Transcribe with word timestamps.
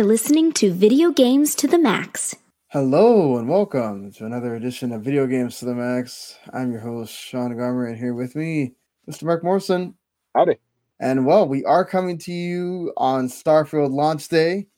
are 0.00 0.04
listening 0.04 0.50
to 0.50 0.72
Video 0.72 1.10
Games 1.10 1.54
to 1.54 1.66
the 1.66 1.78
Max. 1.78 2.34
Hello 2.68 3.36
and 3.36 3.46
welcome 3.46 4.10
to 4.12 4.24
another 4.24 4.54
edition 4.54 4.92
of 4.92 5.02
Video 5.02 5.26
Games 5.26 5.58
to 5.58 5.66
the 5.66 5.74
Max. 5.74 6.38
I'm 6.54 6.72
your 6.72 6.80
host, 6.80 7.12
Sean 7.12 7.50
Garmer, 7.50 7.86
and 7.86 7.98
here 7.98 8.14
with 8.14 8.34
me, 8.34 8.72
Mr. 9.06 9.24
Marc 9.24 9.44
Morrison. 9.44 9.94
Howdy. 10.34 10.56
And 11.00 11.26
well, 11.26 11.46
we 11.46 11.66
are 11.66 11.84
coming 11.84 12.16
to 12.16 12.32
you 12.32 12.94
on 12.96 13.28
Starfield 13.28 13.90
launch 13.90 14.28
day. 14.28 14.68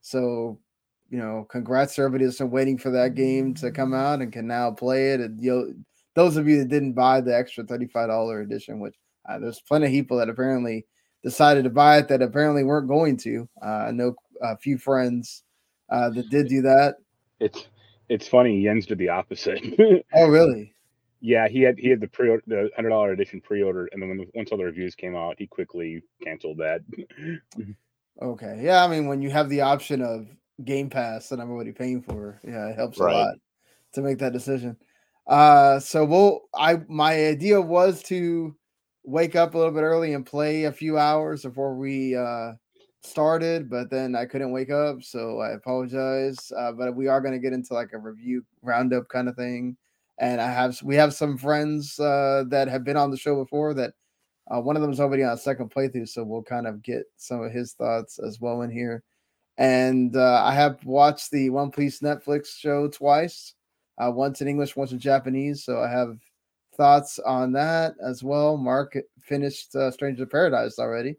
So, 0.00 0.58
you 1.10 1.18
know, 1.18 1.46
congrats 1.50 1.96
to 1.96 2.00
everybody 2.00 2.24
that's 2.24 2.38
been 2.38 2.50
waiting 2.50 2.78
for 2.78 2.88
that 2.88 3.14
game 3.14 3.52
to 3.56 3.70
come 3.70 3.92
out 3.92 4.22
and 4.22 4.32
can 4.32 4.46
now 4.46 4.70
play 4.70 5.12
it. 5.12 5.20
And 5.20 5.38
you 5.38 5.50
know, 5.52 5.74
those 6.14 6.38
of 6.38 6.48
you 6.48 6.56
that 6.60 6.68
didn't 6.68 6.94
buy 6.94 7.20
the 7.20 7.36
extra 7.36 7.64
$35 7.64 8.42
edition, 8.42 8.80
which 8.80 8.94
uh, 9.28 9.38
there's 9.40 9.60
plenty 9.60 9.88
of 9.88 9.92
people 9.92 10.16
that 10.16 10.30
apparently 10.30 10.86
decided 11.22 11.64
to 11.64 11.70
buy 11.70 11.98
it 11.98 12.08
that 12.08 12.22
apparently 12.22 12.64
weren't 12.64 12.88
going 12.88 13.18
to. 13.18 13.46
Uh, 13.62 13.88
I 13.88 13.90
know 13.90 14.14
a 14.40 14.56
few 14.56 14.78
friends 14.78 15.42
uh, 15.90 16.10
that 16.10 16.30
did 16.30 16.48
do 16.48 16.62
that. 16.62 16.96
It's 17.40 17.66
it's 18.08 18.26
funny. 18.26 18.62
Jens 18.62 18.86
did 18.86 18.98
the 18.98 19.08
opposite. 19.08 19.60
oh, 20.14 20.28
really? 20.28 20.74
Yeah, 21.20 21.48
he 21.48 21.62
had 21.62 21.78
he 21.78 21.88
had 21.88 22.00
the 22.00 22.08
pre 22.08 22.38
the 22.46 22.70
hundred 22.74 22.90
dollar 22.90 23.12
edition 23.12 23.40
pre 23.40 23.62
order, 23.62 23.88
and 23.92 24.02
then 24.02 24.08
when 24.08 24.26
once 24.34 24.50
all 24.50 24.58
the 24.58 24.64
reviews 24.64 24.94
came 24.94 25.14
out, 25.14 25.36
he 25.38 25.46
quickly 25.46 26.02
canceled 26.22 26.58
that. 26.58 26.80
okay, 28.22 28.60
yeah. 28.62 28.84
I 28.84 28.88
mean, 28.88 29.06
when 29.06 29.22
you 29.22 29.30
have 29.30 29.48
the 29.48 29.60
option 29.60 30.02
of 30.02 30.26
Game 30.64 30.90
Pass 30.90 31.28
that 31.28 31.40
I'm 31.40 31.50
already 31.50 31.72
paying 31.72 32.02
for, 32.02 32.40
yeah, 32.42 32.68
it 32.68 32.76
helps 32.76 32.98
right. 32.98 33.14
a 33.14 33.16
lot 33.16 33.34
to 33.92 34.00
make 34.00 34.18
that 34.18 34.32
decision. 34.32 34.76
Uh, 35.26 35.78
so 35.78 36.04
we'll. 36.04 36.40
I 36.54 36.80
my 36.88 37.26
idea 37.26 37.60
was 37.60 38.02
to 38.04 38.56
wake 39.04 39.36
up 39.36 39.54
a 39.54 39.58
little 39.58 39.72
bit 39.72 39.82
early 39.82 40.14
and 40.14 40.26
play 40.26 40.64
a 40.64 40.72
few 40.72 40.98
hours 40.98 41.42
before 41.42 41.74
we 41.74 42.14
uh 42.14 42.52
started, 43.02 43.70
but 43.70 43.90
then 43.90 44.14
I 44.14 44.26
couldn't 44.26 44.52
wake 44.52 44.70
up, 44.70 45.02
so 45.02 45.40
I 45.40 45.50
apologize. 45.50 46.52
Uh, 46.56 46.72
but 46.72 46.94
we 46.94 47.08
are 47.08 47.20
going 47.20 47.32
to 47.32 47.38
get 47.38 47.52
into 47.52 47.74
like 47.74 47.92
a 47.92 47.98
review 47.98 48.44
roundup 48.62 49.08
kind 49.08 49.28
of 49.28 49.36
thing, 49.36 49.76
and 50.18 50.40
I 50.40 50.50
have 50.50 50.80
we 50.82 50.96
have 50.96 51.14
some 51.14 51.38
friends 51.38 51.98
uh, 51.98 52.44
that 52.48 52.68
have 52.68 52.84
been 52.84 52.96
on 52.96 53.10
the 53.10 53.16
show 53.16 53.36
before. 53.42 53.74
That 53.74 53.94
uh, 54.50 54.60
one 54.60 54.76
of 54.76 54.82
them 54.82 54.92
is 54.92 55.00
already 55.00 55.22
on 55.22 55.32
a 55.32 55.38
second 55.38 55.70
playthrough, 55.70 56.08
so 56.08 56.24
we'll 56.24 56.42
kind 56.42 56.66
of 56.66 56.82
get 56.82 57.04
some 57.16 57.42
of 57.42 57.52
his 57.52 57.72
thoughts 57.72 58.18
as 58.18 58.40
well 58.40 58.62
in 58.62 58.70
here. 58.70 59.02
And 59.58 60.16
uh, 60.16 60.42
I 60.44 60.54
have 60.54 60.84
watched 60.84 61.30
the 61.30 61.50
One 61.50 61.70
Piece 61.70 62.00
Netflix 62.00 62.56
show 62.56 62.88
twice, 62.88 63.54
uh, 63.98 64.10
once 64.10 64.40
in 64.40 64.48
English, 64.48 64.76
once 64.76 64.92
in 64.92 64.98
Japanese. 64.98 65.64
So 65.64 65.80
I 65.80 65.90
have 65.90 66.18
thoughts 66.76 67.18
on 67.18 67.52
that 67.52 67.94
as 68.02 68.22
well. 68.22 68.56
Marc 68.56 68.96
finished 69.20 69.74
uh, 69.74 69.90
Stranger 69.90 70.24
Paradise 70.24 70.78
already. 70.78 71.16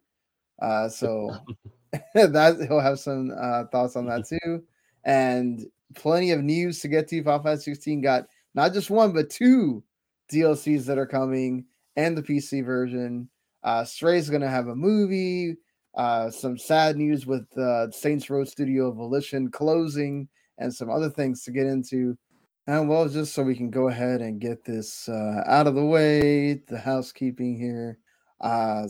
Uh, 0.61 0.87
so 0.89 1.35
that 2.13 2.65
he'll 2.67 2.79
have 2.79 2.99
some 2.99 3.31
uh, 3.39 3.65
thoughts 3.71 3.95
on 3.95 4.05
that 4.07 4.27
too, 4.27 4.63
and 5.03 5.65
plenty 5.95 6.31
of 6.31 6.41
news 6.41 6.79
to 6.79 6.87
get 6.87 7.07
to. 7.09 7.23
Final 7.23 7.43
Fantasy 7.43 7.71
16 7.71 8.01
got 8.01 8.27
not 8.53 8.73
just 8.73 8.89
one 8.89 9.13
but 9.13 9.29
two 9.29 9.83
DLCs 10.31 10.85
that 10.85 10.97
are 10.97 11.07
coming, 11.07 11.65
and 11.95 12.17
the 12.17 12.23
PC 12.23 12.65
version. 12.65 13.29
Uh, 13.63 13.83
Stray's 13.83 14.29
going 14.29 14.41
to 14.41 14.49
have 14.49 14.67
a 14.67 14.75
movie. 14.75 15.55
Uh, 15.93 16.31
some 16.31 16.57
sad 16.57 16.95
news 16.95 17.25
with 17.25 17.45
uh, 17.57 17.91
Saints 17.91 18.29
Row 18.29 18.43
Studio 18.43 18.91
Volition 18.91 19.51
closing, 19.51 20.27
and 20.57 20.73
some 20.73 20.89
other 20.89 21.09
things 21.09 21.43
to 21.43 21.51
get 21.51 21.65
into. 21.65 22.17
And 22.67 22.87
well, 22.87 23.09
just 23.09 23.33
so 23.33 23.43
we 23.43 23.55
can 23.55 23.69
go 23.69 23.89
ahead 23.89 24.21
and 24.21 24.39
get 24.39 24.63
this 24.63 25.09
uh, 25.09 25.43
out 25.45 25.67
of 25.67 25.75
the 25.75 25.83
way, 25.83 26.61
the 26.67 26.79
housekeeping 26.79 27.57
here. 27.57 27.97
Uh, 28.39 28.87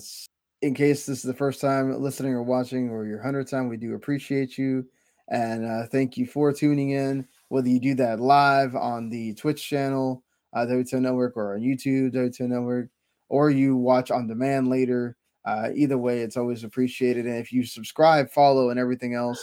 in 0.61 0.73
case 0.73 1.05
this 1.05 1.17
is 1.19 1.23
the 1.23 1.33
first 1.33 1.59
time 1.59 1.99
listening 2.01 2.33
or 2.33 2.43
watching 2.43 2.89
or 2.89 3.05
your 3.05 3.21
hundredth 3.21 3.49
time, 3.49 3.67
we 3.67 3.77
do 3.77 3.95
appreciate 3.95 4.57
you 4.57 4.85
and 5.31 5.65
uh, 5.65 5.87
thank 5.87 6.17
you 6.17 6.25
for 6.25 6.51
tuning 6.51 6.91
in. 6.91 7.25
Whether 7.47 7.69
you 7.69 7.79
do 7.79 7.95
that 7.95 8.19
live 8.19 8.75
on 8.75 9.09
the 9.09 9.33
Twitch 9.33 9.67
channel, 9.67 10.23
uh, 10.53 10.65
W2M 10.65 11.01
Network, 11.01 11.37
or 11.37 11.55
on 11.55 11.61
YouTube, 11.61 12.13
W2M 12.13 12.49
Network, 12.49 12.89
or 13.29 13.49
you 13.49 13.77
watch 13.77 14.11
on 14.11 14.27
demand 14.27 14.67
later, 14.67 15.15
uh, 15.45 15.69
either 15.73 15.97
way, 15.97 16.19
it's 16.19 16.37
always 16.37 16.63
appreciated. 16.63 17.25
And 17.25 17.37
if 17.37 17.51
you 17.51 17.65
subscribe, 17.65 18.29
follow, 18.29 18.69
and 18.69 18.79
everything 18.79 19.15
else 19.15 19.41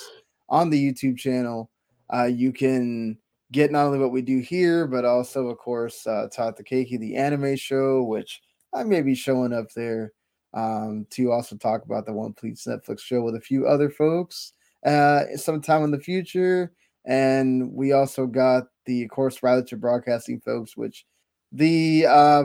on 0.49 0.71
the 0.71 0.93
YouTube 0.93 1.19
channel, 1.19 1.71
uh, 2.15 2.25
you 2.25 2.53
can 2.53 3.19
get 3.51 3.73
not 3.73 3.87
only 3.87 3.99
what 3.99 4.12
we 4.12 4.23
do 4.23 4.41
here, 4.41 4.87
but 4.87 5.07
also, 5.07 5.49
of 5.49 5.59
course, 5.59 6.07
uh, 6.07 6.28
Tata 6.31 6.62
Keiki, 6.62 6.99
the 6.99 7.17
anime 7.17 7.57
show, 7.57 8.03
which 8.03 8.43
I 8.75 8.84
may 8.84 9.01
be 9.01 9.15
showing 9.15 9.55
up 9.55 9.73
there 9.75 10.12
um, 10.59 11.07
to 11.11 11.31
also 11.31 11.57
talk 11.57 11.85
about 11.85 12.05
the 12.05 12.13
One 12.13 12.33
Piece 12.35 12.65
Netflix 12.65 13.01
show 13.01 13.23
with 13.23 13.37
a 13.37 13.41
few 13.41 13.67
other 13.67 13.89
folks 13.89 14.55
uh, 14.85 15.25
sometime 15.37 15.85
in 15.85 15.91
the 15.93 16.01
future. 16.01 16.73
And 17.05 17.73
we 17.73 17.93
also 17.93 18.27
got 18.27 18.65
the, 18.85 19.05
of 19.05 19.11
course, 19.11 19.43
Riley 19.43 19.65
Broadcasting 19.77 20.41
folks, 20.41 20.77
which 20.77 21.07
the 21.53 22.07
uh, 22.07 22.45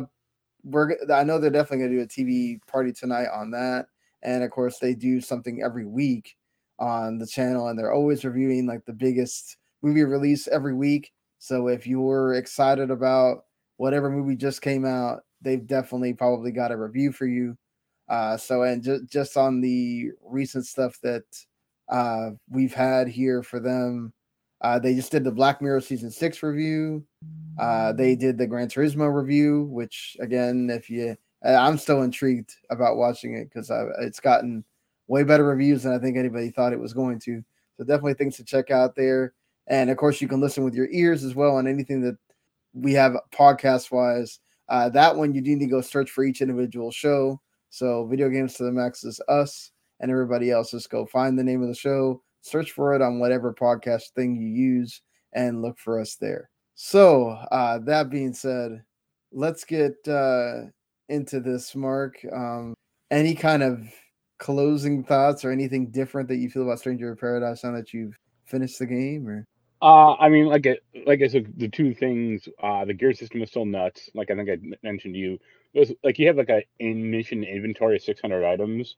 we're 0.63 0.95
I 1.11 1.23
know 1.23 1.39
they're 1.39 1.49
definitely 1.49 1.85
gonna 1.85 1.97
do 1.97 2.01
a 2.03 2.07
TV 2.07 2.59
party 2.67 2.93
tonight 2.93 3.27
on 3.33 3.51
that. 3.51 3.87
And 4.21 4.43
of 4.43 4.51
course, 4.51 4.77
they 4.79 4.93
do 4.93 5.19
something 5.19 5.61
every 5.63 5.85
week 5.85 6.35
on 6.79 7.17
the 7.17 7.27
channel, 7.27 7.67
and 7.67 7.77
they're 7.77 7.91
always 7.91 8.23
reviewing 8.23 8.67
like 8.67 8.85
the 8.85 8.93
biggest 8.93 9.57
movie 9.81 10.03
release 10.03 10.47
every 10.47 10.73
week. 10.73 11.11
So 11.39 11.67
if 11.67 11.85
you're 11.85 12.35
excited 12.35 12.89
about 12.89 13.45
whatever 13.77 14.09
movie 14.09 14.37
just 14.37 14.61
came 14.61 14.85
out, 14.85 15.23
they've 15.41 15.65
definitely 15.65 16.13
probably 16.13 16.51
got 16.51 16.71
a 16.71 16.77
review 16.77 17.11
for 17.11 17.25
you. 17.25 17.57
Uh, 18.09 18.37
so, 18.37 18.63
and 18.63 18.83
just 18.83 19.05
just 19.05 19.37
on 19.37 19.61
the 19.61 20.11
recent 20.23 20.65
stuff 20.65 20.99
that 21.01 21.23
uh, 21.89 22.31
we've 22.49 22.73
had 22.73 23.07
here 23.07 23.43
for 23.43 23.59
them, 23.59 24.13
uh, 24.61 24.79
they 24.79 24.93
just 24.93 25.11
did 25.11 25.23
the 25.23 25.31
Black 25.31 25.61
Mirror 25.61 25.81
season 25.81 26.11
six 26.11 26.43
review. 26.43 27.05
Uh, 27.59 27.93
they 27.93 28.15
did 28.15 28.37
the 28.37 28.47
Gran 28.47 28.67
Turismo 28.67 29.13
review, 29.13 29.63
which 29.63 30.17
again, 30.19 30.69
if 30.69 30.89
you, 30.89 31.15
I'm 31.45 31.77
still 31.77 32.01
intrigued 32.01 32.55
about 32.69 32.97
watching 32.97 33.35
it 33.35 33.45
because 33.45 33.71
it's 34.01 34.19
gotten 34.19 34.63
way 35.07 35.23
better 35.23 35.45
reviews 35.45 35.83
than 35.83 35.93
I 35.93 35.99
think 35.99 36.17
anybody 36.17 36.49
thought 36.49 36.73
it 36.73 36.79
was 36.79 36.93
going 36.93 37.19
to. 37.19 37.43
So 37.77 37.83
definitely 37.83 38.15
things 38.15 38.37
to 38.37 38.43
check 38.43 38.71
out 38.71 38.95
there. 38.95 39.33
And 39.67 39.89
of 39.89 39.97
course, 39.97 40.21
you 40.21 40.27
can 40.27 40.41
listen 40.41 40.63
with 40.63 40.75
your 40.75 40.89
ears 40.89 41.23
as 41.23 41.35
well 41.35 41.55
on 41.55 41.67
anything 41.67 42.01
that 42.01 42.17
we 42.73 42.93
have 42.93 43.15
podcast 43.31 43.91
wise. 43.91 44.39
Uh, 44.69 44.89
that 44.89 45.15
one 45.15 45.33
you 45.33 45.41
do 45.41 45.51
need 45.51 45.65
to 45.65 45.71
go 45.71 45.81
search 45.81 46.09
for 46.09 46.23
each 46.23 46.41
individual 46.41 46.91
show. 46.91 47.39
So, 47.73 48.05
Video 48.05 48.29
Games 48.29 48.53
to 48.53 48.65
the 48.65 48.71
Max 48.71 49.03
is 49.03 49.19
us, 49.27 49.71
and 49.99 50.11
everybody 50.11 50.51
else 50.51 50.69
just 50.69 50.91
go 50.91 51.07
find 51.07 51.39
the 51.39 51.43
name 51.43 51.63
of 51.63 51.67
the 51.67 51.73
show, 51.73 52.21
search 52.41 52.69
for 52.69 52.93
it 52.93 53.01
on 53.01 53.17
whatever 53.17 53.51
podcast 53.51 54.11
thing 54.15 54.35
you 54.35 54.47
use, 54.47 55.01
and 55.33 55.63
look 55.63 55.79
for 55.79 55.99
us 55.99 56.15
there. 56.21 56.51
So, 56.75 57.29
uh, 57.51 57.79
that 57.85 58.11
being 58.11 58.35
said, 58.35 58.83
let's 59.31 59.63
get 59.63 59.95
uh, 60.07 60.65
into 61.09 61.39
this, 61.39 61.73
Marc. 61.73 62.23
Um, 62.31 62.75
any 63.09 63.33
kind 63.33 63.63
of 63.63 63.91
closing 64.37 65.03
thoughts 65.03 65.43
or 65.43 65.49
anything 65.49 65.89
different 65.89 66.29
that 66.29 66.37
you 66.37 66.51
feel 66.51 66.61
about 66.61 66.77
Stranger 66.77 67.13
of 67.13 67.19
Paradise 67.19 67.63
now 67.63 67.71
that 67.71 67.91
you've 67.91 68.15
finished 68.45 68.77
the 68.77 68.85
game, 68.85 69.27
or? 69.27 69.47
Uh, 69.83 70.15
I 70.15 70.29
mean, 70.29 70.45
like, 70.45 70.65
it, 70.65 70.81
like 71.05 71.21
I 71.21 71.27
said, 71.27 71.55
the 71.57 71.67
two 71.67 71.93
things, 71.93 72.47
uh, 72.61 72.85
the 72.85 72.93
gear 72.93 73.11
system 73.11 73.41
is 73.41 73.49
still 73.49 73.65
nuts. 73.65 74.09
Like 74.15 74.31
I 74.31 74.35
think 74.35 74.49
I 74.49 74.57
mentioned 74.81 75.13
to 75.15 75.19
you, 75.19 75.39
it 75.73 75.79
was 75.79 75.91
like 76.05 76.17
you 76.19 76.27
have 76.27 76.37
like 76.37 76.47
a 76.47 76.63
in 76.79 77.11
mission 77.11 77.43
inventory 77.43 77.97
of 77.97 78.01
600 78.01 78.45
items, 78.45 78.95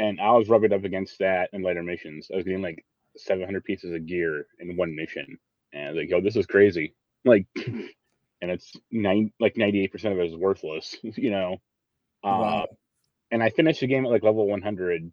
and 0.00 0.20
I 0.20 0.32
was 0.32 0.48
rubbing 0.48 0.72
up 0.72 0.82
against 0.82 1.20
that 1.20 1.50
in 1.52 1.62
later 1.62 1.84
missions. 1.84 2.28
I 2.32 2.36
was 2.36 2.44
getting 2.44 2.60
like 2.60 2.84
700 3.16 3.62
pieces 3.62 3.94
of 3.94 4.04
gear 4.06 4.48
in 4.58 4.76
one 4.76 4.96
mission, 4.96 5.38
and 5.72 5.84
I 5.84 5.88
was 5.90 5.96
like, 5.96 6.10
yo, 6.10 6.20
this 6.20 6.34
is 6.34 6.46
crazy. 6.46 6.96
Like, 7.24 7.46
and 7.56 8.50
it's 8.50 8.72
nine 8.90 9.30
like 9.38 9.56
98 9.56 9.92
percent 9.92 10.14
of 10.14 10.18
it 10.18 10.26
is 10.26 10.36
worthless, 10.36 10.96
you 11.02 11.30
know. 11.30 11.52
Uh, 12.24 12.40
wow. 12.42 12.66
And 13.30 13.44
I 13.44 13.50
finished 13.50 13.78
the 13.78 13.86
game 13.86 14.04
at 14.04 14.10
like 14.10 14.24
level 14.24 14.48
100, 14.48 15.12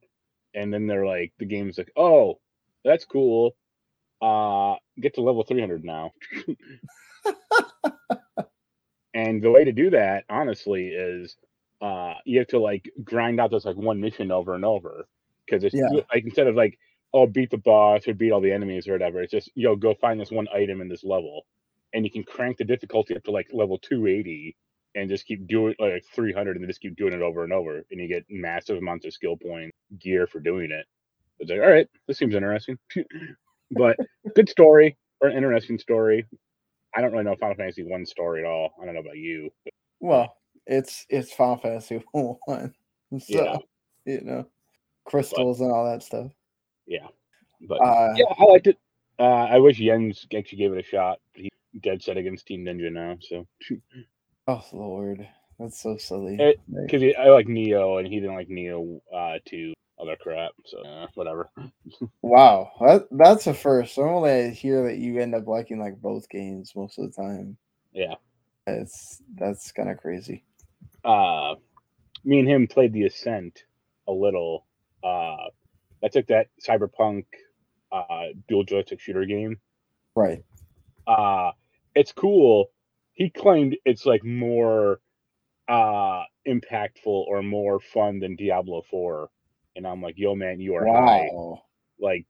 and 0.55 0.73
then 0.73 0.87
they're 0.87 1.05
like, 1.05 1.33
the 1.37 1.45
game's 1.45 1.77
like, 1.77 1.91
oh, 1.95 2.39
that's 2.83 3.05
cool. 3.05 3.55
Uh, 4.23 4.75
get 5.01 5.15
to 5.15 5.21
level 5.21 5.43
300 5.43 5.83
now. 5.83 6.11
And 9.13 9.41
the 9.41 9.51
way 9.51 9.63
to 9.63 9.71
do 9.71 9.91
that, 9.91 10.25
honestly, 10.29 10.87
is 10.87 11.37
uh, 11.81 12.13
you 12.25 12.39
have 12.39 12.47
to 12.47 12.59
like 12.59 12.89
grind 13.03 13.39
out 13.39 13.51
this 13.51 13.65
like 13.65 13.75
one 13.75 14.01
mission 14.01 14.31
over 14.31 14.55
and 14.55 14.65
over 14.65 15.07
because 15.45 15.63
it's 15.63 15.75
yeah. 15.75 16.01
like 16.13 16.23
instead 16.23 16.47
of 16.47 16.55
like 16.55 16.79
oh 17.13 17.27
beat 17.27 17.51
the 17.51 17.57
boss 17.57 18.07
or 18.07 18.13
beat 18.13 18.31
all 18.31 18.41
the 18.41 18.51
enemies 18.51 18.87
or 18.87 18.93
whatever, 18.93 19.21
it's 19.21 19.31
just 19.31 19.51
yo 19.55 19.75
go 19.75 19.93
find 19.93 20.19
this 20.19 20.31
one 20.31 20.47
item 20.53 20.81
in 20.81 20.89
this 20.89 21.03
level, 21.03 21.45
and 21.93 22.03
you 22.03 22.11
can 22.11 22.23
crank 22.23 22.57
the 22.57 22.63
difficulty 22.63 23.15
up 23.15 23.23
to 23.23 23.31
like 23.31 23.47
level 23.53 23.77
280 23.77 24.55
and 24.95 25.09
just 25.09 25.25
keep 25.25 25.47
doing 25.47 25.75
like 25.79 26.05
300 26.15 26.55
and 26.55 26.63
then 26.63 26.69
just 26.69 26.81
keep 26.81 26.95
doing 26.95 27.13
it 27.13 27.21
over 27.21 27.43
and 27.43 27.53
over, 27.53 27.83
and 27.91 27.99
you 27.99 28.07
get 28.07 28.25
massive 28.29 28.77
amounts 28.77 29.05
of 29.05 29.13
skill 29.13 29.37
point 29.37 29.73
gear 29.99 30.25
for 30.25 30.39
doing 30.39 30.71
it. 30.71 30.85
It's 31.37 31.51
like 31.51 31.59
all 31.59 31.69
right, 31.69 31.87
this 32.07 32.17
seems 32.17 32.33
interesting, 32.33 32.79
but 33.75 33.97
good 34.35 34.49
story 34.49 34.97
or 35.21 35.29
an 35.29 35.37
interesting 35.37 35.77
story. 35.77 36.25
I 36.95 37.01
don't 37.01 37.11
really 37.11 37.23
know 37.23 37.35
Final 37.35 37.55
Fantasy 37.55 37.83
one 37.83 38.05
story 38.05 38.41
at 38.41 38.47
all. 38.47 38.73
I 38.81 38.85
don't 38.85 38.93
know 38.93 39.01
about 39.01 39.17
you. 39.17 39.51
But... 39.63 39.73
Well, 39.99 40.37
it's 40.67 41.05
it's 41.09 41.33
Final 41.33 41.57
Fantasy 41.57 42.03
one, 42.11 42.73
so 43.19 43.25
yeah. 43.27 43.57
you 44.05 44.21
know, 44.21 44.45
crystals 45.05 45.59
but, 45.59 45.65
and 45.65 45.73
all 45.73 45.89
that 45.89 46.03
stuff. 46.03 46.31
Yeah. 46.85 47.07
But 47.67 47.75
uh, 47.75 48.13
yeah, 48.15 48.25
I 48.37 48.43
liked 48.43 48.67
it. 48.67 48.77
Uh, 49.19 49.23
I 49.23 49.57
wish 49.59 49.77
Jens 49.77 50.25
actually 50.35 50.57
gave 50.57 50.73
it 50.73 50.79
a 50.79 50.83
shot. 50.83 51.19
He's 51.33 51.49
dead 51.81 52.01
set 52.01 52.17
against 52.17 52.45
Team 52.45 52.65
Ninja 52.65 52.91
now. 52.91 53.17
So. 53.21 53.47
oh 54.47 54.63
Lord, 54.73 55.27
that's 55.59 55.81
so 55.81 55.97
silly. 55.97 56.37
Because 56.67 57.03
I 57.17 57.29
like 57.29 57.47
Nioh, 57.47 57.99
and 57.99 58.07
he 58.07 58.19
didn't 58.19 58.35
like 58.35 58.49
Nioh 58.49 58.99
uh, 59.15 59.39
to 59.45 59.73
other 59.99 60.15
crap. 60.19 60.51
So 60.65 60.79
uh, 60.79 61.07
whatever. 61.15 61.49
wow, 62.21 62.71
that, 62.81 63.07
that's 63.11 63.47
a 63.47 63.53
first. 63.53 63.97
Normally, 63.97 64.31
I 64.31 64.49
hear 64.49 64.83
that 64.83 64.97
you 64.97 65.19
end 65.19 65.35
up 65.35 65.47
liking 65.47 65.79
like 65.79 66.01
both 66.01 66.29
games 66.29 66.73
most 66.75 66.99
of 66.99 67.05
the 67.05 67.21
time. 67.21 67.57
Yeah, 67.93 68.15
it's 68.67 69.21
that's 69.35 69.71
kind 69.71 69.89
of 69.89 69.97
crazy. 69.97 70.43
Uh, 71.03 71.55
me 72.23 72.39
and 72.39 72.47
him 72.47 72.67
played 72.67 72.93
the 72.93 73.05
Ascent 73.05 73.63
a 74.07 74.11
little. 74.11 74.65
Uh, 75.03 75.49
I 76.03 76.07
took 76.11 76.27
that 76.27 76.47
Cyberpunk 76.65 77.25
uh, 77.91 78.27
dual 78.47 78.63
joystick 78.63 78.99
shooter 78.99 79.25
game. 79.25 79.59
Right. 80.15 80.43
Uh, 81.05 81.51
it's 81.95 82.11
cool. 82.11 82.71
He 83.13 83.29
claimed 83.29 83.77
it's 83.85 84.05
like 84.05 84.23
more 84.23 84.99
uh 85.69 86.23
impactful 86.45 87.05
or 87.05 87.41
more 87.41 87.79
fun 87.79 88.19
than 88.19 88.35
Diablo 88.35 88.81
4 88.89 89.29
and 89.75 89.87
I'm 89.87 90.01
like, 90.01 90.15
"Yo, 90.17 90.35
man, 90.35 90.59
you 90.59 90.75
are 90.75 90.85
wow. 90.85 91.05
high." 91.05 91.29
Like, 91.99 92.25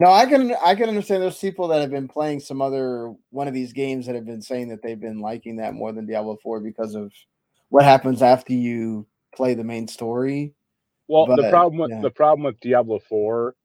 no, 0.00 0.10
I 0.10 0.26
can 0.26 0.54
I 0.64 0.74
can 0.74 0.88
understand. 0.88 1.22
There's 1.22 1.38
people 1.38 1.68
that 1.68 1.80
have 1.80 1.90
been 1.90 2.08
playing 2.08 2.40
some 2.40 2.62
other 2.62 3.14
one 3.30 3.48
of 3.48 3.54
these 3.54 3.72
games 3.72 4.06
that 4.06 4.14
have 4.14 4.26
been 4.26 4.42
saying 4.42 4.68
that 4.68 4.82
they've 4.82 5.00
been 5.00 5.20
liking 5.20 5.56
that 5.56 5.74
more 5.74 5.92
than 5.92 6.06
Diablo 6.06 6.38
Four 6.42 6.60
because 6.60 6.94
of 6.94 7.12
what 7.68 7.84
happens 7.84 8.22
after 8.22 8.52
you 8.52 9.06
play 9.34 9.54
the 9.54 9.64
main 9.64 9.88
story. 9.88 10.54
Well, 11.06 11.26
but, 11.26 11.36
the 11.36 11.50
problem 11.50 11.78
with 11.78 11.90
yeah. 11.90 12.00
the 12.00 12.10
problem 12.10 12.44
with 12.44 12.60
Diablo 12.60 13.00
Four, 13.08 13.56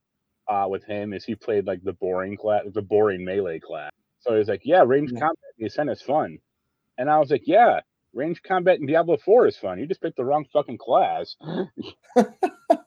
uh, 0.48 0.66
with 0.68 0.84
him 0.84 1.12
is 1.12 1.24
he 1.24 1.34
played 1.34 1.66
like 1.66 1.82
the 1.82 1.94
boring 1.94 2.36
class, 2.36 2.64
the 2.72 2.82
boring 2.82 3.24
melee 3.24 3.60
class. 3.60 3.92
So 4.20 4.36
he's 4.36 4.48
like, 4.48 4.62
"Yeah, 4.64 4.82
range 4.86 5.12
yeah. 5.12 5.20
combat 5.20 5.38
in 5.56 5.62
the 5.62 5.66
Ascent 5.66 5.90
is 5.90 6.02
fun," 6.02 6.38
and 6.98 7.10
I 7.10 7.18
was 7.18 7.30
like, 7.30 7.46
"Yeah." 7.46 7.80
Range 8.14 8.42
combat 8.42 8.80
in 8.80 8.86
Diablo 8.86 9.18
4 9.18 9.46
is 9.46 9.58
fun. 9.58 9.78
You 9.78 9.86
just 9.86 10.00
picked 10.00 10.16
the 10.16 10.24
wrong 10.24 10.46
fucking 10.50 10.78
class. 10.78 11.36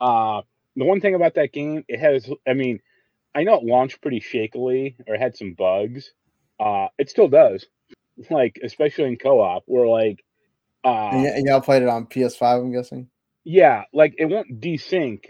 Uh, 0.00 0.42
the 0.76 0.84
one 0.84 1.00
thing 1.00 1.14
about 1.14 1.34
that 1.34 1.52
game, 1.52 1.84
it 1.88 2.00
has, 2.00 2.30
I 2.48 2.54
mean, 2.54 2.80
I 3.34 3.44
know 3.44 3.54
it 3.54 3.64
launched 3.64 4.00
pretty 4.00 4.20
shakily 4.20 4.96
or 5.06 5.16
had 5.16 5.36
some 5.36 5.54
bugs. 5.54 6.12
Uh, 6.58 6.88
it 6.98 7.10
still 7.10 7.28
does. 7.28 7.66
Like, 8.28 8.58
especially 8.62 9.04
in 9.06 9.16
co 9.16 9.40
op, 9.40 9.62
where 9.64 9.86
like, 9.86 10.22
uh, 10.84 10.88
and, 11.10 11.22
y- 11.22 11.28
and 11.36 11.46
y'all 11.46 11.62
played 11.62 11.82
it 11.82 11.88
on 11.88 12.06
PS5, 12.06 12.60
I'm 12.60 12.72
guessing? 12.72 13.08
Yeah, 13.44 13.84
like 13.92 14.14
it 14.18 14.26
won't 14.26 14.60
desync. 14.60 15.24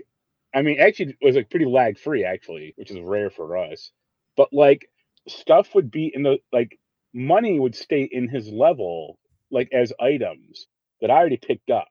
I 0.55 0.63
mean, 0.63 0.81
actually, 0.81 1.17
it 1.21 1.25
was 1.25 1.37
like 1.37 1.51
pretty 1.51 1.67
lag 1.67 1.99
free, 1.99 2.25
actually, 2.25 2.75
which 2.77 2.91
is 2.91 2.99
rare 3.01 3.31
for 3.31 3.57
us. 3.57 3.93
But 4.37 4.53
like, 4.53 4.91
stuff 5.29 5.75
would 5.75 5.91
be 5.91 6.11
in 6.13 6.23
the 6.25 6.39
like, 6.53 6.79
money 7.15 7.59
would 7.61 7.75
stay 7.77 8.09
in 8.11 8.29
his 8.29 8.49
level, 8.49 9.19
like 9.51 9.69
as 9.73 9.93
items 10.01 10.67
that 11.01 11.11
I 11.11 11.15
already 11.15 11.37
picked 11.37 11.71
up, 11.71 11.89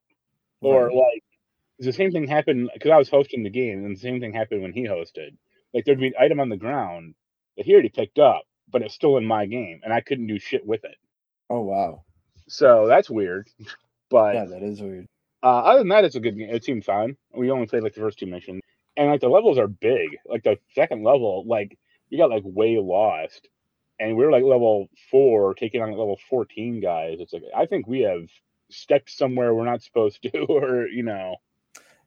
or 0.62 0.86
right. 0.88 0.96
like 0.96 1.24
the 1.80 1.94
same 1.94 2.12
thing 2.12 2.28
happened 2.28 2.70
because 2.74 2.92
I 2.92 2.98
was 2.98 3.10
hosting 3.10 3.44
the 3.44 3.50
game, 3.50 3.86
and 3.86 3.96
the 3.96 4.00
same 4.00 4.20
thing 4.20 4.34
happened 4.34 4.62
when 4.62 4.74
he 4.74 4.84
hosted. 4.84 5.38
Like 5.74 5.86
there'd 5.86 6.00
be 6.00 6.08
an 6.08 6.14
item 6.20 6.40
on 6.40 6.50
the 6.50 6.58
ground 6.58 7.16
that 7.58 7.66
he 7.66 7.74
already 7.74 7.90
picked 7.90 8.20
up, 8.20 8.44
but 8.70 8.81
it's 8.81 8.94
still 8.94 9.18
in 9.18 9.26
my 9.26 9.46
game, 9.46 9.81
and 9.84 9.94
I 9.94 10.02
couldn't 10.02 10.28
do 10.28 10.40
shit 10.40 10.66
with 10.66 10.84
it. 10.84 10.96
Oh 11.50 11.62
wow! 11.62 12.04
So 12.48 12.88
that's 12.88 13.10
weird. 13.10 13.50
But 14.12 14.34
yeah, 14.34 14.46
that 14.46 14.64
is 14.64 14.81
weird. 14.81 15.06
Uh, 15.44 15.60
other 15.60 15.80
than 15.81 15.90
that, 15.90 16.04
it's 16.04 16.16
a 16.16 16.20
good 16.20 16.36
game. 16.36 16.50
It 16.50 16.64
seemed 16.64 16.84
fun. 16.84 17.16
We 17.36 17.52
only 17.52 17.68
played 17.68 17.84
like 17.84 17.94
the 17.94 18.02
first 18.02 18.18
two 18.18 18.25
missions, 18.25 18.64
and 18.98 19.08
like 19.08 19.22
the 19.22 19.30
levels 19.30 19.60
are 19.60 19.68
big. 19.68 20.18
Like 20.25 20.44
the 20.44 20.58
second 20.74 21.04
level, 21.04 21.44
like 21.48 21.78
you 22.10 22.18
got 22.18 22.32
like 22.32 22.42
way 22.44 22.80
lost, 22.80 23.48
and 24.00 24.18
we 24.18 24.25
are 24.25 24.32
like 24.32 24.44
level 24.44 24.90
four 25.12 25.54
taking 25.54 25.84
on 25.84 25.92
level 25.92 26.20
fourteen 26.28 26.82
guys. 26.82 27.18
It's 27.20 27.34
like 27.34 27.44
I 27.56 27.68
think 27.68 27.86
we 27.86 28.00
have 28.00 28.24
stepped 28.72 29.12
somewhere 29.12 29.54
we're 29.54 29.66
not 29.66 29.84
supposed 29.84 30.22
to, 30.24 30.40
or 30.46 30.88
you 30.88 31.04
know. 31.04 31.36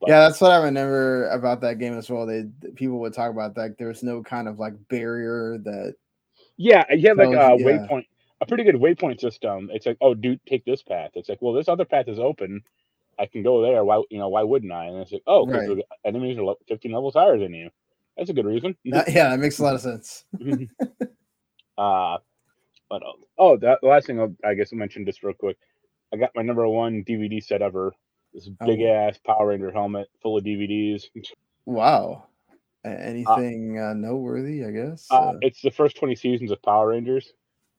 Yeah, 0.07 0.19
that's 0.21 0.41
what 0.41 0.51
I 0.51 0.63
remember 0.63 1.29
about 1.29 1.61
that 1.61 1.79
game 1.79 1.97
as 1.97 2.09
well. 2.09 2.25
They 2.25 2.45
people 2.75 2.99
would 2.99 3.13
talk 3.13 3.31
about 3.31 3.55
that. 3.55 3.77
There 3.77 3.87
was 3.87 4.03
no 4.03 4.23
kind 4.23 4.47
of 4.47 4.59
like 4.59 4.73
barrier 4.89 5.57
that. 5.59 5.95
Yeah, 6.57 6.83
uh, 6.91 6.95
you 6.95 7.07
have 7.09 7.17
like 7.17 7.35
a 7.35 7.53
uh, 7.53 7.55
yeah. 7.57 7.65
waypoint, 7.65 8.05
a 8.41 8.45
pretty 8.45 8.63
good 8.63 8.75
waypoint 8.75 9.19
system. 9.19 9.69
It's 9.73 9.85
like, 9.85 9.97
oh, 10.01 10.13
dude, 10.13 10.39
take 10.45 10.65
this 10.65 10.83
path. 10.83 11.11
It's 11.15 11.29
like, 11.29 11.41
well, 11.41 11.53
this 11.53 11.67
other 11.67 11.85
path 11.85 12.07
is 12.07 12.19
open. 12.19 12.61
I 13.19 13.25
can 13.25 13.43
go 13.43 13.61
there. 13.61 13.83
Why, 13.83 14.01
you 14.09 14.17
know, 14.17 14.29
why 14.29 14.43
wouldn't 14.43 14.71
I? 14.71 14.85
And 14.85 14.97
it's 14.97 15.11
like, 15.11 15.23
oh, 15.27 15.45
because 15.45 15.67
right. 15.67 15.77
the 15.77 15.85
enemies 16.07 16.37
are 16.37 16.55
15 16.67 16.91
levels 16.91 17.13
higher 17.13 17.37
than 17.37 17.53
you. 17.53 17.69
That's 18.17 18.29
a 18.29 18.33
good 18.33 18.45
reason. 18.45 18.75
That, 18.85 19.11
yeah, 19.11 19.29
that 19.29 19.39
makes 19.39 19.59
a 19.59 19.63
lot 19.63 19.75
of 19.75 19.81
sense. 19.81 20.25
Mm-hmm. 20.37 20.65
uh, 21.77 22.17
but 22.89 23.01
uh, 23.01 23.13
oh, 23.37 23.57
that 23.57 23.79
the 23.81 23.87
last 23.87 24.07
thing 24.07 24.19
I'll, 24.19 24.35
I 24.43 24.53
guess 24.53 24.71
I 24.71 24.75
mentioned 24.75 25.07
just 25.07 25.23
real 25.23 25.33
quick. 25.33 25.57
I 26.13 26.17
got 26.17 26.35
my 26.35 26.43
number 26.43 26.67
one 26.67 27.03
DVD 27.03 27.43
set 27.43 27.63
ever 27.63 27.93
this 28.33 28.49
oh. 28.49 28.65
big 28.65 28.81
ass 28.81 29.17
Power 29.25 29.47
Ranger 29.47 29.71
helmet 29.71 30.09
full 30.21 30.37
of 30.37 30.43
DVDs. 30.43 31.05
Wow. 31.65 32.25
Anything 32.85 33.79
uh, 33.79 33.91
uh, 33.91 33.93
noteworthy, 33.93 34.65
I 34.65 34.71
guess? 34.71 35.07
Uh, 35.09 35.29
uh, 35.29 35.33
it's 35.41 35.61
the 35.61 35.71
first 35.71 35.95
20 35.97 36.15
seasons 36.15 36.51
of 36.51 36.61
Power 36.61 36.89
Rangers. 36.89 37.31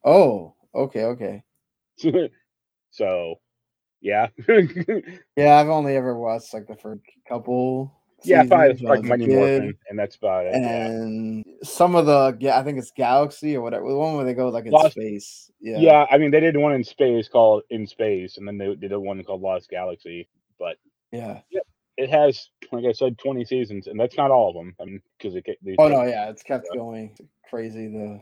Oh, 0.02 0.54
okay, 0.74 1.04
okay. 1.04 1.42
so, 2.90 3.34
yeah. 4.00 4.28
yeah, 5.36 5.58
I've 5.58 5.68
only 5.68 5.96
ever 5.96 6.18
watched 6.18 6.54
like 6.54 6.66
the 6.66 6.76
first 6.76 7.02
couple. 7.28 7.92
Yeah, 8.22 8.44
five 8.44 8.80
like 8.80 9.02
Mighty 9.02 9.26
Morphin, 9.26 9.76
and 9.90 9.98
that's 9.98 10.16
about 10.16 10.46
it. 10.46 10.54
And 10.54 11.44
yeah. 11.46 11.52
some 11.62 11.94
of 11.94 12.06
the, 12.06 12.38
yeah, 12.40 12.58
I 12.58 12.62
think 12.62 12.78
it's 12.78 12.90
Galaxy 12.90 13.54
or 13.54 13.60
whatever. 13.60 13.86
The 13.86 13.96
one 13.96 14.16
where 14.16 14.24
they 14.24 14.32
go 14.32 14.48
like 14.48 14.64
in 14.64 14.72
Lost, 14.72 14.92
space. 14.92 15.50
Yeah. 15.60 15.76
Yeah, 15.78 16.06
I 16.10 16.16
mean, 16.16 16.30
they 16.30 16.40
did 16.40 16.56
one 16.56 16.72
in 16.72 16.82
space 16.82 17.28
called 17.28 17.64
In 17.68 17.86
Space, 17.86 18.38
and 18.38 18.48
then 18.48 18.56
they 18.56 18.74
did 18.74 18.92
a 18.92 19.00
one 19.00 19.22
called 19.24 19.42
Lost 19.42 19.68
Galaxy. 19.68 20.26
But 20.64 20.78
yeah, 21.12 21.40
yeah, 21.50 21.60
it 21.98 22.08
has, 22.08 22.48
like 22.72 22.86
I 22.86 22.92
said, 22.92 23.18
twenty 23.18 23.44
seasons, 23.44 23.86
and 23.86 24.00
that's 24.00 24.16
not 24.16 24.30
all 24.30 24.48
of 24.48 24.54
them. 24.54 24.74
I 24.80 24.84
mean, 24.86 25.00
because 25.18 25.34
it. 25.34 25.44
Oh 25.78 25.88
no, 25.88 26.04
yeah, 26.04 26.30
it's 26.30 26.42
kept 26.42 26.66
going 26.74 27.14
crazy. 27.50 27.88
The 27.88 28.20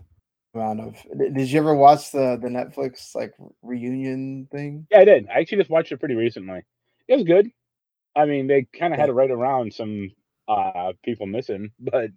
amount 0.55 0.81
of. 0.81 0.97
Did 1.17 1.51
you 1.51 1.61
ever 1.61 1.77
watch 1.77 2.11
the 2.11 2.37
the 2.43 2.49
Netflix 2.49 3.15
like 3.15 3.33
reunion 3.63 4.49
thing? 4.51 4.89
Yeah, 4.91 5.01
I 5.01 5.05
did. 5.05 5.29
I 5.29 5.39
actually 5.39 5.59
just 5.59 5.71
watched 5.71 5.93
it 5.93 5.99
pretty 5.99 6.17
recently. 6.17 6.63
It 7.07 7.15
was 7.15 7.25
good. 7.25 7.49
I 8.17 8.27
mean, 8.27 8.49
they 8.49 8.67
kind 8.77 8.93
of 8.93 8.99
had 8.99 9.07
to 9.07 9.13
right 9.13 9.31
around 9.31 9.73
some 9.73 10.11
uh 10.49 10.93
people 11.05 11.27
missing, 11.27 11.71
but 11.79 12.11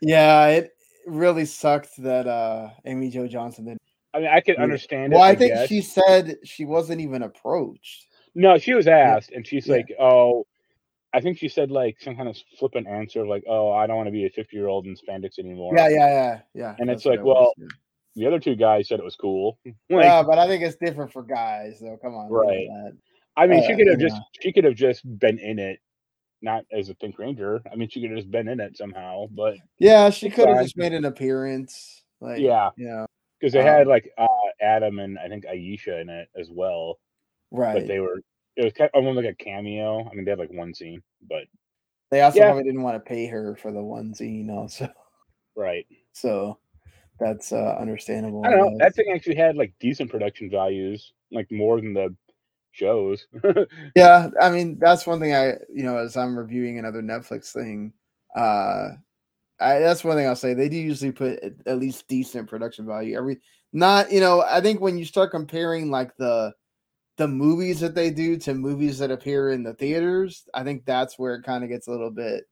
yeah, 0.00 0.48
it 0.48 0.72
really 1.06 1.44
sucked 1.44 2.02
that 2.02 2.26
uh 2.26 2.70
Amy 2.84 3.10
Jo 3.10 3.28
Johnson 3.28 3.66
didn't. 3.66 3.80
I 4.12 4.18
mean, 4.18 4.28
I 4.28 4.40
could 4.40 4.56
understand. 4.56 5.12
Well, 5.12 5.22
it, 5.22 5.26
I, 5.26 5.30
I 5.30 5.34
think 5.36 5.54
guess. 5.54 5.68
she 5.68 5.82
said 5.82 6.38
she 6.42 6.64
wasn't 6.64 7.00
even 7.00 7.22
approached. 7.22 8.07
No, 8.38 8.56
she 8.56 8.72
was 8.72 8.86
asked, 8.86 9.32
and 9.32 9.44
she's 9.44 9.66
yeah. 9.66 9.76
like, 9.76 9.92
"Oh, 9.98 10.46
I 11.12 11.20
think 11.20 11.38
she 11.38 11.48
said 11.48 11.72
like 11.72 12.00
some 12.00 12.14
kind 12.14 12.28
of 12.28 12.36
flippant 12.56 12.86
answer, 12.86 13.26
like, 13.26 13.42
"Oh, 13.48 13.72
I 13.72 13.88
don't 13.88 13.96
want 13.96 14.06
to 14.06 14.12
be 14.12 14.26
a 14.26 14.30
fifty-year-old 14.30 14.86
in 14.86 14.94
spandex 14.94 15.40
anymore." 15.40 15.74
Yeah, 15.76 15.88
yeah, 15.88 16.08
yeah, 16.08 16.40
yeah. 16.54 16.76
And 16.78 16.88
it's 16.88 17.04
like, 17.04 17.18
well, 17.18 17.52
was, 17.58 17.68
the 18.14 18.28
other 18.28 18.38
two 18.38 18.54
guys 18.54 18.86
said 18.86 19.00
it 19.00 19.04
was 19.04 19.16
cool. 19.16 19.58
like, 19.64 20.04
yeah, 20.04 20.22
but 20.22 20.38
I 20.38 20.46
think 20.46 20.62
it's 20.62 20.76
different 20.76 21.12
for 21.12 21.24
guys, 21.24 21.80
though. 21.80 21.98
Come 22.00 22.14
on, 22.14 22.30
right? 22.30 22.68
I 23.36 23.48
mean, 23.48 23.64
uh, 23.64 23.66
she 23.66 23.74
could 23.74 23.88
have 23.88 23.98
just 23.98 24.14
know. 24.14 24.22
she 24.40 24.52
could 24.52 24.64
have 24.64 24.76
just 24.76 25.02
been 25.18 25.40
in 25.40 25.58
it, 25.58 25.80
not 26.40 26.64
as 26.72 26.90
a 26.90 26.94
Pink 26.94 27.18
Ranger. 27.18 27.60
I 27.72 27.74
mean, 27.74 27.88
she 27.88 28.00
could 28.00 28.10
have 28.10 28.18
just 28.20 28.30
been 28.30 28.46
in 28.46 28.60
it 28.60 28.76
somehow, 28.76 29.26
but 29.32 29.56
yeah, 29.80 30.10
she 30.10 30.30
could 30.30 30.48
have 30.48 30.62
just 30.62 30.76
made 30.76 30.92
an 30.92 31.06
appearance. 31.06 32.04
Like, 32.20 32.38
yeah, 32.38 32.70
you 32.76 32.86
know, 32.86 33.06
because 33.40 33.52
they 33.52 33.60
um, 33.60 33.66
had 33.66 33.88
like 33.88 34.08
uh, 34.16 34.26
Adam 34.60 35.00
and 35.00 35.18
I 35.18 35.28
think 35.28 35.44
Aisha 35.44 36.00
in 36.00 36.08
it 36.08 36.28
as 36.38 36.50
well. 36.52 37.00
Right. 37.50 37.74
But 37.74 37.86
they 37.88 38.00
were 38.00 38.20
it 38.58 38.64
was 38.64 38.72
kind 38.72 38.90
of 38.92 38.98
almost 38.98 39.24
like 39.24 39.32
a 39.32 39.42
cameo. 39.42 40.08
I 40.10 40.14
mean, 40.14 40.24
they 40.24 40.32
had 40.32 40.40
like 40.40 40.52
one 40.52 40.74
scene, 40.74 41.00
but 41.30 41.44
they 42.10 42.22
also 42.22 42.40
yeah. 42.40 42.46
probably 42.46 42.64
didn't 42.64 42.82
want 42.82 42.96
to 42.96 43.08
pay 43.08 43.26
her 43.26 43.54
for 43.54 43.72
the 43.72 43.82
one 43.82 44.12
scene, 44.12 44.50
also. 44.50 44.90
Right. 45.56 45.86
So 46.12 46.58
that's 47.20 47.52
uh, 47.52 47.76
understandable. 47.80 48.44
I 48.44 48.50
don't 48.50 48.58
know. 48.58 48.78
That 48.78 48.94
thing 48.94 49.12
actually 49.14 49.36
had 49.36 49.56
like 49.56 49.72
decent 49.80 50.10
production 50.10 50.50
values, 50.50 51.12
like 51.30 51.50
more 51.52 51.80
than 51.80 51.94
the 51.94 52.14
shows. 52.72 53.26
yeah, 53.96 54.28
I 54.40 54.50
mean 54.50 54.78
that's 54.78 55.06
one 55.06 55.20
thing 55.20 55.34
I, 55.34 55.54
you 55.72 55.84
know, 55.84 55.96
as 55.96 56.16
I'm 56.16 56.38
reviewing 56.38 56.78
another 56.78 57.02
Netflix 57.02 57.52
thing, 57.52 57.92
uh, 58.36 58.90
I, 59.60 59.78
that's 59.80 60.04
one 60.04 60.16
thing 60.16 60.26
I'll 60.26 60.36
say. 60.36 60.54
They 60.54 60.68
do 60.68 60.76
usually 60.76 61.12
put 61.12 61.40
at 61.66 61.78
least 61.78 62.08
decent 62.08 62.48
production 62.48 62.86
value. 62.86 63.16
Every 63.16 63.38
not, 63.72 64.10
you 64.12 64.20
know, 64.20 64.42
I 64.42 64.60
think 64.60 64.80
when 64.80 64.96
you 64.96 65.04
start 65.04 65.30
comparing 65.30 65.90
like 65.90 66.16
the 66.16 66.52
the 67.18 67.28
movies 67.28 67.80
that 67.80 67.96
they 67.96 68.10
do 68.10 68.36
to 68.38 68.54
movies 68.54 68.98
that 69.00 69.10
appear 69.10 69.50
in 69.50 69.64
the 69.64 69.74
theaters, 69.74 70.48
I 70.54 70.62
think 70.62 70.86
that's 70.86 71.18
where 71.18 71.34
it 71.34 71.42
kind 71.42 71.64
of 71.64 71.68
gets 71.68 71.88
a 71.88 71.90
little 71.90 72.12
bit 72.12 72.48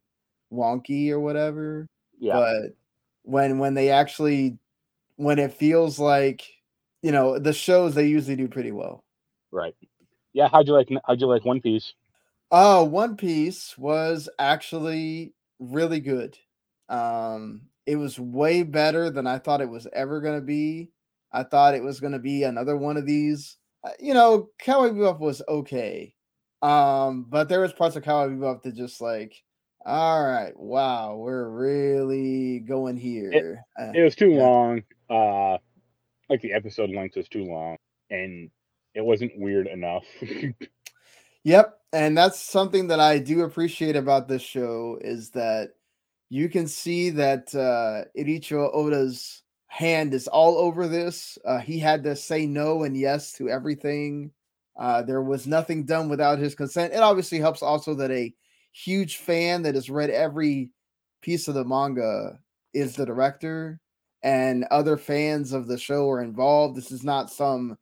wonky 0.52 1.10
or 1.10 1.20
whatever. 1.20 1.86
Yeah. 2.18 2.34
But 2.34 2.76
when 3.22 3.58
when 3.58 3.74
they 3.74 3.90
actually 3.90 4.58
when 5.14 5.38
it 5.38 5.54
feels 5.54 5.98
like 5.98 6.44
you 7.00 7.12
know 7.12 7.38
the 7.38 7.52
shows 7.52 7.94
they 7.94 8.06
usually 8.06 8.36
do 8.36 8.48
pretty 8.48 8.72
well. 8.72 9.04
Right. 9.52 9.74
Yeah. 10.32 10.48
How'd 10.50 10.66
you 10.66 10.74
like? 10.74 10.90
How'd 11.06 11.20
you 11.20 11.28
like 11.28 11.44
One 11.44 11.60
Piece? 11.60 11.94
Oh, 12.50 12.84
One 12.84 13.16
Piece 13.16 13.78
was 13.78 14.28
actually 14.38 15.32
really 15.60 16.00
good. 16.00 16.36
Um, 16.88 17.62
it 17.86 17.96
was 17.96 18.18
way 18.18 18.64
better 18.64 19.10
than 19.10 19.28
I 19.28 19.38
thought 19.38 19.60
it 19.60 19.70
was 19.70 19.86
ever 19.92 20.20
going 20.20 20.38
to 20.40 20.44
be. 20.44 20.90
I 21.32 21.44
thought 21.44 21.74
it 21.74 21.82
was 21.82 22.00
going 22.00 22.12
to 22.12 22.18
be 22.18 22.42
another 22.42 22.76
one 22.76 22.96
of 22.96 23.06
these. 23.06 23.56
Uh, 23.86 23.90
you 24.00 24.14
know, 24.14 24.50
Cowboy 24.58 24.90
Bebop 24.90 25.20
was 25.20 25.42
okay, 25.48 26.12
um, 26.60 27.24
but 27.28 27.48
there 27.48 27.60
was 27.60 27.72
parts 27.72 27.94
of 27.94 28.02
Cowboy 28.02 28.34
Bebop 28.34 28.62
that 28.62 28.74
just 28.74 29.00
like, 29.00 29.40
all 29.84 30.24
right, 30.24 30.52
wow, 30.56 31.14
we're 31.14 31.48
really 31.48 32.58
going 32.60 32.96
here. 32.96 33.30
It, 33.32 33.58
uh, 33.80 33.92
it 33.94 34.02
was 34.02 34.16
too 34.16 34.30
yeah. 34.30 34.42
long. 34.42 34.82
Uh, 35.08 35.58
like 36.28 36.40
the 36.42 36.52
episode 36.52 36.90
length 36.90 37.16
was 37.16 37.28
too 37.28 37.44
long, 37.44 37.76
and 38.10 38.50
it 38.94 39.04
wasn't 39.04 39.38
weird 39.38 39.68
enough. 39.68 40.04
yep, 41.44 41.78
and 41.92 42.18
that's 42.18 42.40
something 42.40 42.88
that 42.88 42.98
I 42.98 43.20
do 43.20 43.42
appreciate 43.42 43.94
about 43.94 44.26
this 44.26 44.42
show 44.42 44.98
is 45.00 45.30
that 45.30 45.74
you 46.28 46.48
can 46.48 46.66
see 46.66 47.10
that 47.10 47.54
uh, 47.54 48.08
Eiichiro 48.20 48.74
Oda's 48.74 49.44
hand 49.76 50.14
is 50.14 50.26
all 50.26 50.56
over 50.56 50.88
this. 50.88 51.38
Uh, 51.44 51.58
he 51.58 51.78
had 51.78 52.02
to 52.04 52.16
say 52.16 52.46
no 52.46 52.84
and 52.84 52.96
yes 52.96 53.32
to 53.32 53.50
everything. 53.50 54.30
Uh, 54.78 55.02
there 55.02 55.22
was 55.22 55.46
nothing 55.46 55.84
done 55.84 56.08
without 56.08 56.38
his 56.38 56.54
consent. 56.54 56.94
It 56.94 57.00
obviously 57.00 57.38
helps 57.38 57.62
also 57.62 57.94
that 57.94 58.10
a 58.10 58.34
huge 58.72 59.18
fan 59.18 59.62
that 59.62 59.74
has 59.74 59.90
read 59.90 60.10
every 60.10 60.70
piece 61.20 61.46
of 61.48 61.54
the 61.54 61.64
manga 61.64 62.38
is 62.72 62.96
the 62.96 63.04
director, 63.04 63.80
and 64.22 64.64
other 64.70 64.96
fans 64.96 65.52
of 65.52 65.66
the 65.66 65.78
show 65.78 66.08
are 66.10 66.22
involved. 66.22 66.76
This 66.76 66.90
is 66.90 67.04
not 67.04 67.30
some, 67.30 67.76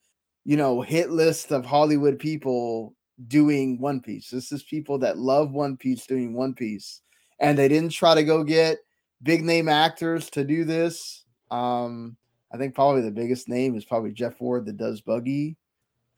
you 0.44 0.56
know, 0.56 0.80
hit 0.80 1.10
list 1.10 1.52
of 1.52 1.64
Hollywood 1.64 2.18
people 2.18 2.94
doing 3.28 3.80
One 3.80 4.00
Piece. 4.00 4.30
This 4.30 4.50
is 4.50 4.62
people 4.64 4.98
that 4.98 5.18
love 5.18 5.52
One 5.52 5.76
Piece 5.76 6.06
doing 6.06 6.34
One 6.34 6.54
Piece 6.54 7.02
and 7.38 7.58
they 7.58 7.68
didn't 7.68 7.90
try 7.90 8.14
to 8.14 8.24
go 8.24 8.44
get 8.44 8.78
big 9.22 9.44
name 9.44 9.68
actors 9.68 10.30
to 10.30 10.44
do 10.44 10.64
this. 10.64 11.23
Um, 11.54 12.16
I 12.52 12.56
think 12.56 12.74
probably 12.74 13.02
the 13.02 13.10
biggest 13.10 13.48
name 13.48 13.76
is 13.76 13.84
probably 13.84 14.12
Jeff 14.12 14.40
Ward 14.40 14.66
that 14.66 14.76
does 14.76 15.00
Buggy, 15.00 15.56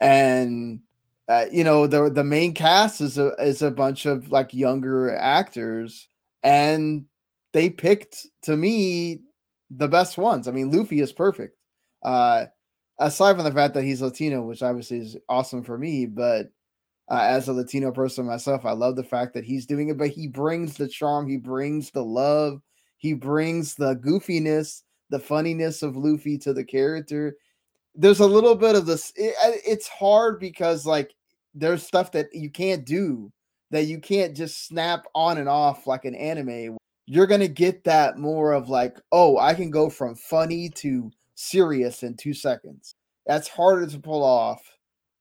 and 0.01 0.81
uh, 1.29 1.47
you 1.51 1.65
know 1.65 1.87
the 1.87 2.11
the 2.11 2.25
main 2.25 2.55
cast 2.55 3.01
is 3.01 3.19
a 3.19 3.29
is 3.39 3.63
a 3.63 3.71
bunch 3.71 4.07
of 4.07 4.31
like 4.31 4.55
younger 4.55 5.15
actors, 5.15 6.09
and 6.43 7.05
they 7.53 7.71
picked 7.71 8.27
to 8.43 8.57
me 8.57 9.21
the 9.71 9.89
best 9.89 10.17
ones. 10.17 10.49
I 10.49 10.53
mean, 10.53 10.71
Luffy 10.71 11.01
is 11.01 11.13
perfect. 11.13 11.57
Uh, 12.03 12.47
aside 12.99 13.35
from 13.37 13.45
the 13.45 13.53
fact 13.53 13.75
that 13.75 13.85
he's 13.85 14.03
Latino, 14.03 14.43
which 14.43 14.63
obviously 14.63 14.99
is 14.99 15.17
awesome 15.29 15.65
for 15.65 15.77
me, 15.77 16.07
but 16.07 16.47
uh, 17.11 17.21
as 17.21 17.49
a 17.49 17.53
Latino 17.53 17.93
person 17.93 18.27
myself, 18.27 18.65
I 18.65 18.73
love 18.73 18.97
the 18.97 19.05
fact 19.05 19.35
that 19.35 19.45
he's 19.45 19.67
doing 19.67 19.89
it, 19.89 19.99
but 19.99 20.11
he 20.11 20.29
brings 20.29 20.77
the 20.77 20.89
charm, 20.89 21.29
he 21.29 21.37
brings 21.37 21.91
the 21.91 22.05
love, 22.05 22.61
he 22.97 23.15
brings 23.15 23.75
the 23.75 23.97
goofiness, 23.97 24.83
the 25.11 25.19
funniness 25.19 25.83
of 25.83 25.97
Luffy 25.97 26.39
to 26.39 26.53
the 26.53 26.65
character. 26.65 27.37
There's 27.95 28.21
a 28.21 28.27
little 28.27 28.55
bit 28.55 28.75
of 28.75 28.87
this. 28.87 29.13
It, 29.17 29.35
it's 29.67 29.89
hard 29.89 30.41
because 30.41 30.87
like 30.87 31.15
there's 31.55 31.87
stuff 31.87 32.13
that 32.13 32.29
you 32.33 32.51
can't 32.51 32.85
do 32.85 33.33
that 33.71 33.85
you 33.85 33.99
can't 33.99 34.37
just 34.37 34.67
snap 34.67 35.07
on 35.15 35.39
and 35.39 35.49
off 35.49 35.87
like 35.87 36.05
an 36.05 36.15
anime. 36.15 36.77
You're 37.07 37.27
gonna 37.27 37.49
get 37.49 37.85
that 37.85 38.19
more 38.19 38.53
of 38.53 38.69
like, 38.69 38.99
oh, 39.13 39.39
I 39.39 39.55
can 39.55 39.71
go 39.71 39.89
from 39.89 40.15
funny 40.15 40.69
to 40.71 41.11
serious 41.35 42.03
in 42.03 42.17
two 42.17 42.35
seconds. 42.35 42.95
That's 43.27 43.49
harder 43.49 43.87
to 43.87 43.99
pull 43.99 44.23
off 44.23 44.63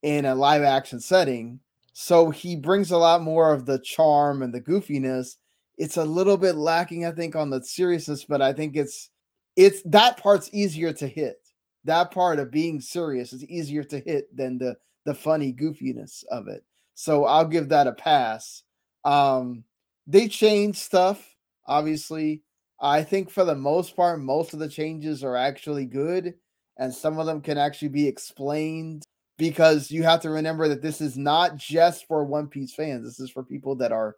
in 0.03 0.25
a 0.25 0.35
live 0.35 0.63
action 0.63 0.99
setting 0.99 1.59
so 1.97 2.29
he 2.29 2.57
brings 2.57 2.91
a 2.91 2.97
lot 2.97 3.21
more 3.21 3.53
of 3.53 3.65
the 3.65 3.79
charm 3.79 4.41
and 4.41 4.53
the 4.53 4.59
goofiness. 4.59 5.37
It's 5.77 5.95
a 5.95 6.03
little 6.03 6.35
bit 6.35 6.55
lacking, 6.55 7.05
I 7.05 7.11
think, 7.11 7.37
on 7.37 7.49
the 7.49 7.63
seriousness, 7.63 8.25
but 8.25 8.41
I 8.41 8.51
think 8.51 8.75
it's 8.75 9.11
it's 9.55 9.81
that 9.83 10.17
part's 10.17 10.49
easier 10.53 10.93
to 10.93 11.07
hit. 11.07 11.37
That 11.83 12.11
part 12.11 12.39
of 12.39 12.51
being 12.51 12.81
serious 12.81 13.31
is 13.31 13.43
easier 13.45 13.83
to 13.85 13.99
hit 13.99 14.35
than 14.35 14.57
the 14.57 14.75
the 15.05 15.13
funny 15.13 15.53
goofiness 15.53 16.23
of 16.31 16.47
it. 16.47 16.63
So 16.95 17.25
I'll 17.25 17.45
give 17.45 17.69
that 17.69 17.87
a 17.87 17.93
pass. 17.93 18.63
Um, 19.03 19.63
they 20.07 20.27
changed 20.27 20.79
stuff, 20.79 21.35
obviously. 21.67 22.41
I 22.79 23.03
think 23.03 23.29
for 23.29 23.45
the 23.45 23.55
most 23.55 23.95
part, 23.95 24.19
most 24.19 24.53
of 24.53 24.59
the 24.59 24.67
changes 24.67 25.23
are 25.23 25.35
actually 25.35 25.85
good, 25.85 26.33
and 26.77 26.93
some 26.93 27.19
of 27.19 27.25
them 27.25 27.41
can 27.41 27.57
actually 27.57 27.89
be 27.89 28.07
explained 28.07 29.03
because 29.37 29.91
you 29.91 30.03
have 30.03 30.21
to 30.21 30.29
remember 30.29 30.67
that 30.69 30.81
this 30.81 31.01
is 31.01 31.17
not 31.17 31.55
just 31.55 32.07
for 32.07 32.23
One 32.23 32.47
Piece 32.47 32.73
fans. 32.73 33.05
This 33.05 33.19
is 33.19 33.29
for 33.29 33.43
people 33.43 33.75
that 33.75 33.91
are 33.91 34.15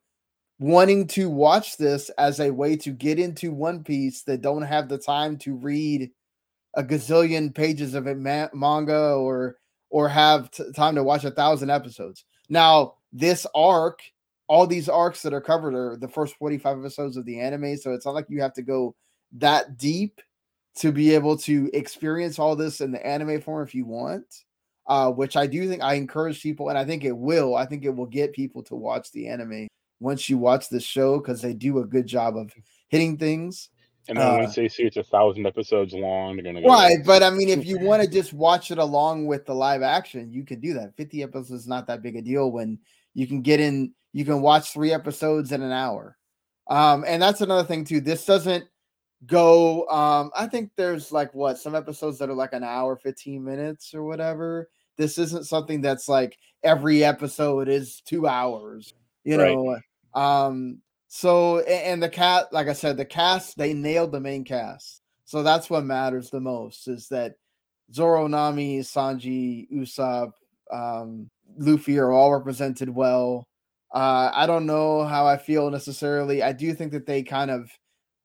wanting 0.60 1.08
to 1.08 1.30
watch 1.30 1.78
this 1.78 2.10
as 2.18 2.40
a 2.40 2.52
way 2.52 2.76
to 2.78 2.92
get 2.92 3.20
into 3.20 3.52
One 3.52 3.84
Piece 3.84 4.24
that 4.24 4.42
don't 4.42 4.64
have 4.64 4.90
the 4.90 4.98
time 4.98 5.38
to 5.40 5.56
read 5.56 6.12
a 6.76 6.84
gazillion 6.84 7.54
pages 7.54 7.94
of 7.94 8.08
it 8.08 8.18
ma- 8.18 8.50
manga 8.54 9.14
or 9.14 9.58
or 9.90 10.10
have 10.10 10.52
t- 10.52 10.72
time 10.76 10.96
to 10.96 11.04
watch 11.04 11.24
a 11.24 11.32
thousand 11.32 11.70
episodes. 11.70 12.26
Now, 12.50 12.96
this 13.14 13.48
arc, 13.56 14.02
all 14.48 14.68
these 14.68 14.90
arcs 14.90 15.22
that 15.22 15.34
are 15.34 15.42
covered 15.42 15.74
are 15.74 15.96
the 15.96 16.10
first 16.10 16.36
45 16.36 16.80
episodes 16.80 17.18
of 17.18 17.26
the 17.26 17.40
anime, 17.40 17.78
so 17.78 17.94
it's 17.94 18.06
not 18.06 18.16
like 18.16 18.26
you 18.30 18.42
have 18.42 18.54
to 18.54 18.62
go 18.62 18.96
that 19.34 19.78
deep 19.78 20.22
to 20.76 20.92
be 20.92 21.16
able 21.16 21.38
to 21.38 21.70
experience 21.74 22.38
all 22.38 22.56
this 22.56 22.82
in 22.82 22.92
the 22.92 23.06
anime 23.06 23.42
form 23.42 23.66
if 23.66 23.74
you 23.74 23.86
want 23.86 24.26
uh, 24.88 25.12
which 25.12 25.36
I 25.36 25.48
do 25.48 25.68
think 25.68 25.84
I 25.84 25.96
encourage 25.96 26.42
people, 26.42 26.70
and 26.70 26.78
I 26.78 26.86
think 26.86 27.04
it 27.04 27.16
will. 27.16 27.56
I 27.56 27.66
think 27.66 27.84
it 27.84 27.96
will 27.96 28.06
get 28.06 28.34
people 28.34 28.64
to 28.64 28.76
watch 28.76 29.12
the 29.12 29.28
anime 29.28 29.68
once 30.00 30.30
you 30.30 30.38
watch 30.38 30.70
the 30.70 30.80
show 30.80 31.20
because 31.20 31.42
they 31.42 31.54
do 31.54 31.80
a 31.80 31.86
good 31.86 32.08
job 32.08 32.38
of 32.38 32.54
hitting 32.90 33.18
things. 33.18 33.70
And 34.10 34.18
then 34.18 34.28
uh, 34.28 34.38
once 34.40 34.56
they 34.56 34.70
see 34.70 34.84
it's 34.84 34.98
a 34.98 35.04
thousand 35.04 35.46
episodes 35.46 35.94
long, 35.94 36.36
they're 36.36 36.46
gonna 36.46 36.62
go 36.62 36.70
right. 36.70 36.98
But 37.06 37.24
I 37.24 37.30
mean, 37.30 37.50
if 37.50 37.66
you 37.66 37.80
want 37.82 38.02
to 38.02 38.10
just 38.10 38.34
watch 38.34 38.72
it 38.72 38.78
along 38.78 39.26
with 39.26 39.46
the 39.46 39.54
live 39.54 39.82
action, 39.82 40.32
you 40.32 40.46
can 40.46 40.60
do 40.60 40.74
that. 40.74 40.96
Fifty 40.96 41.24
episodes 41.24 41.52
is 41.52 41.68
not 41.68 41.88
that 41.88 42.02
big 42.02 42.16
a 42.16 42.22
deal 42.22 42.52
when 42.52 42.80
you 43.14 43.28
can 43.28 43.42
get 43.42 43.60
in. 43.60 43.94
You 44.14 44.24
can 44.24 44.42
watch 44.42 44.72
three 44.72 44.94
episodes 44.94 45.52
in 45.52 45.62
an 45.62 45.72
hour. 45.72 46.18
Um, 46.70 47.04
and 47.06 47.22
that's 47.22 47.42
another 47.42 47.68
thing 47.68 47.84
too. 47.84 48.00
This 48.00 48.26
doesn't 48.26 48.66
go. 49.26 49.88
Um, 49.90 50.32
I 50.36 50.48
think 50.48 50.72
there's 50.78 51.12
like 51.12 51.34
what 51.34 51.58
some 51.58 51.76
episodes 51.76 52.18
that 52.20 52.30
are 52.30 52.34
like 52.34 52.54
an 52.54 52.64
hour, 52.64 52.96
fifteen 52.96 53.44
minutes 53.44 53.94
or 53.94 54.04
whatever. 54.04 54.70
This 54.98 55.18
isn't 55.18 55.46
something 55.46 55.82
that's 55.82 56.08
like 56.08 56.38
every 56.64 57.04
episode 57.04 57.68
is 57.68 58.02
two 58.02 58.26
hours, 58.26 58.94
you 59.26 59.38
right. 59.38 59.82
Um, 60.14 60.82
so 61.08 61.60
and 61.60 62.02
the 62.02 62.10
cat, 62.10 62.48
like 62.52 62.68
I 62.68 62.74
said, 62.74 62.98
the 62.98 63.06
cast 63.06 63.58
they 63.58 63.74
nailed 63.74 64.12
the 64.12 64.20
main 64.20 64.44
cast. 64.44 65.02
So 65.26 65.44
that's 65.44 65.70
what 65.70 65.86
matters 65.86 66.30
the 66.30 66.40
most 66.40 66.88
is 66.88 67.08
that 67.10 67.36
Zoro, 67.94 68.28
Nami, 68.28 68.80
Sanji, 68.80 69.70
Usopp, 69.72 70.32
um, 70.72 71.30
Luffy 71.58 71.98
are 71.98 72.12
all 72.12 72.34
represented 72.34 72.90
well. 72.90 73.48
Uh, 73.94 74.32
I 74.34 74.46
don't 74.46 74.66
know 74.66 75.06
how 75.06 75.26
I 75.26 75.38
feel 75.38 75.70
necessarily. 75.72 76.44
I 76.44 76.52
do 76.52 76.74
think 76.74 76.92
that 76.92 77.06
they 77.06 77.24
kind 77.24 77.52
of 77.52 77.72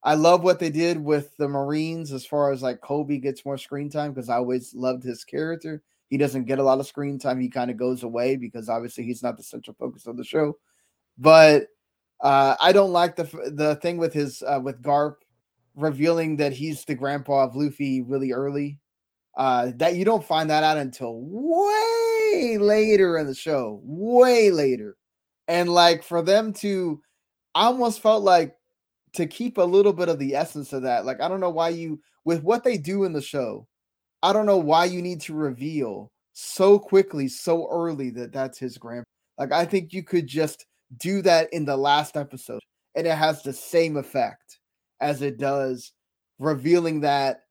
I 0.04 0.14
love 0.14 0.42
what 0.42 0.58
they 0.58 0.70
did 0.70 1.02
with 1.02 1.36
the 1.36 1.48
Marines 1.48 2.12
as 2.12 2.26
far 2.26 2.50
as 2.50 2.62
like 2.62 2.80
Koby 2.80 3.22
gets 3.22 3.44
more 3.44 3.56
screen 3.56 3.88
time 3.88 4.12
because 4.12 4.28
I 4.28 4.36
always 4.36 4.74
loved 4.74 5.04
his 5.04 5.24
character. 5.24 5.82
He 6.08 6.16
doesn't 6.16 6.44
get 6.44 6.58
a 6.58 6.62
lot 6.62 6.80
of 6.80 6.86
screen 6.86 7.18
time. 7.18 7.40
He 7.40 7.48
kind 7.48 7.70
of 7.70 7.76
goes 7.76 8.02
away 8.02 8.36
because 8.36 8.68
obviously 8.68 9.04
he's 9.04 9.22
not 9.22 9.36
the 9.36 9.44
central 9.44 9.76
focus 9.78 10.06
of 10.06 10.16
the 10.16 10.24
show. 10.24 10.56
But 11.18 11.66
uh, 12.20 12.56
I 12.60 12.72
don't 12.72 12.92
like 12.92 13.16
the 13.16 13.24
the 13.54 13.76
thing 13.76 13.98
with 13.98 14.12
his 14.12 14.42
uh, 14.42 14.60
with 14.62 14.82
Garp 14.82 15.14
revealing 15.74 16.36
that 16.36 16.52
he's 16.52 16.84
the 16.84 16.94
grandpa 16.94 17.44
of 17.44 17.56
Luffy 17.56 18.02
really 18.02 18.32
early. 18.32 18.78
Uh, 19.36 19.72
that 19.76 19.96
you 19.96 20.04
don't 20.04 20.24
find 20.24 20.50
that 20.50 20.62
out 20.62 20.76
until 20.76 21.20
way 21.22 22.58
later 22.58 23.16
in 23.16 23.26
the 23.26 23.34
show, 23.34 23.80
way 23.82 24.50
later. 24.50 24.96
And 25.48 25.70
like 25.70 26.02
for 26.02 26.20
them 26.20 26.52
to, 26.54 27.00
I 27.54 27.64
almost 27.64 28.00
felt 28.00 28.22
like 28.22 28.54
to 29.14 29.26
keep 29.26 29.56
a 29.56 29.62
little 29.62 29.94
bit 29.94 30.10
of 30.10 30.18
the 30.18 30.34
essence 30.34 30.74
of 30.74 30.82
that. 30.82 31.06
Like 31.06 31.20
I 31.20 31.28
don't 31.28 31.40
know 31.40 31.50
why 31.50 31.70
you 31.70 32.00
with 32.24 32.42
what 32.42 32.62
they 32.62 32.76
do 32.76 33.04
in 33.04 33.12
the 33.12 33.22
show, 33.22 33.66
I 34.22 34.32
don't 34.32 34.46
know 34.46 34.58
why 34.58 34.84
you 34.84 35.02
need 35.02 35.20
to 35.22 35.34
reveal 35.34 36.12
so 36.32 36.78
quickly, 36.78 37.28
so 37.28 37.68
early 37.70 38.10
that 38.10 38.32
that's 38.32 38.58
his 38.58 38.78
grandpa. 38.78 39.04
Like, 39.38 39.52
I 39.52 39.64
think 39.64 39.92
you 39.92 40.02
could 40.02 40.26
just 40.26 40.66
do 40.96 41.22
that 41.22 41.52
in 41.52 41.64
the 41.64 41.76
last 41.76 42.16
episode 42.16 42.60
and 42.94 43.06
it 43.06 43.16
has 43.16 43.42
the 43.42 43.52
same 43.52 43.96
effect 43.96 44.58
as 45.00 45.22
it 45.22 45.38
does 45.38 45.92
revealing 46.38 47.00
that 47.00 47.42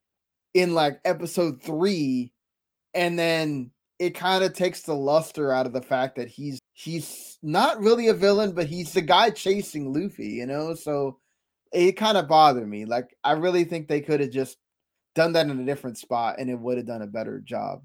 in 0.53 0.74
like 0.74 1.00
episode 1.05 1.62
three. 1.62 2.31
And 2.93 3.17
then 3.17 3.71
it 4.00 4.15
kind 4.15 4.43
of 4.43 4.53
takes 4.53 4.81
the 4.81 4.95
luster 4.95 5.51
out 5.51 5.65
of 5.65 5.74
the 5.74 5.81
fact 5.81 6.15
that 6.17 6.27
he's 6.27 6.60
he's 6.74 7.38
not 7.41 7.79
really 7.79 8.07
a 8.07 8.13
villain, 8.13 8.53
but 8.53 8.67
he's 8.67 8.93
the 8.93 9.01
guy 9.01 9.29
chasing 9.29 9.93
Luffy, 9.93 10.29
you 10.29 10.45
know? 10.45 10.74
So 10.74 11.19
it 11.71 11.93
kind 11.93 12.17
of 12.17 12.27
bothered 12.27 12.67
me. 12.67 12.86
Like, 12.86 13.15
I 13.24 13.33
really 13.33 13.63
think 13.63 13.88
they 13.88 14.01
could 14.01 14.19
have 14.19 14.31
just 14.31 14.57
done 15.15 15.33
that 15.33 15.48
in 15.48 15.60
a 15.60 15.65
different 15.65 15.98
spot 15.98 16.36
and 16.39 16.50
it 16.50 16.60
would 16.60 16.77
have 16.77 16.88
done 16.88 17.01
a 17.01 17.07
better 17.07 17.39
job 17.39 17.83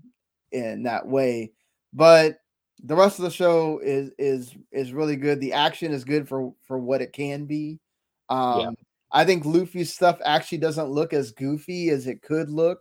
in 0.53 0.85
that 0.85 1.07
way. 1.07 1.53
But 1.93 2.39
the 2.83 2.97
rest 2.97 3.19
of 3.19 3.25
the 3.25 3.31
show 3.31 3.81
is 3.83 4.11
is 4.19 4.55
is 4.73 4.93
really 4.93 5.17
good. 5.17 5.41
The 5.41 5.53
action 5.53 5.93
is 5.93 6.05
good 6.05 6.29
for 6.29 6.53
for 6.67 6.79
what 6.79 7.03
it 7.03 7.13
can 7.13 7.47
be. 7.47 7.81
Um 8.29 8.61
yeah. 8.61 8.71
I 9.13 9.25
think 9.25 9.45
Luffy's 9.45 9.95
stuff 9.95 10.19
actually 10.25 10.59
doesn't 10.59 10.91
look 10.91 11.13
as 11.13 11.31
goofy 11.31 11.91
as 11.91 12.07
it 12.07 12.23
could 12.23 12.51
look. 12.51 12.81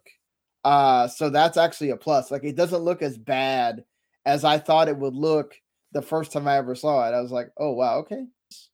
Uh, 0.63 1.07
so 1.07 1.29
that's 1.29 1.57
actually 1.57 1.91
a 1.91 1.97
plus. 1.97 2.31
Like 2.31 2.43
it 2.43 2.55
doesn't 2.55 2.81
look 2.83 3.01
as 3.01 3.17
bad 3.17 3.83
as 4.25 4.43
I 4.43 4.57
thought 4.57 4.89
it 4.89 4.97
would 4.97 5.13
look 5.13 5.53
the 5.91 6.01
first 6.01 6.31
time 6.31 6.47
I 6.47 6.57
ever 6.57 6.75
saw 6.75 7.07
it. 7.07 7.13
I 7.13 7.21
was 7.21 7.31
like, 7.31 7.51
oh 7.57 7.71
wow, 7.71 7.99
okay, 7.99 8.25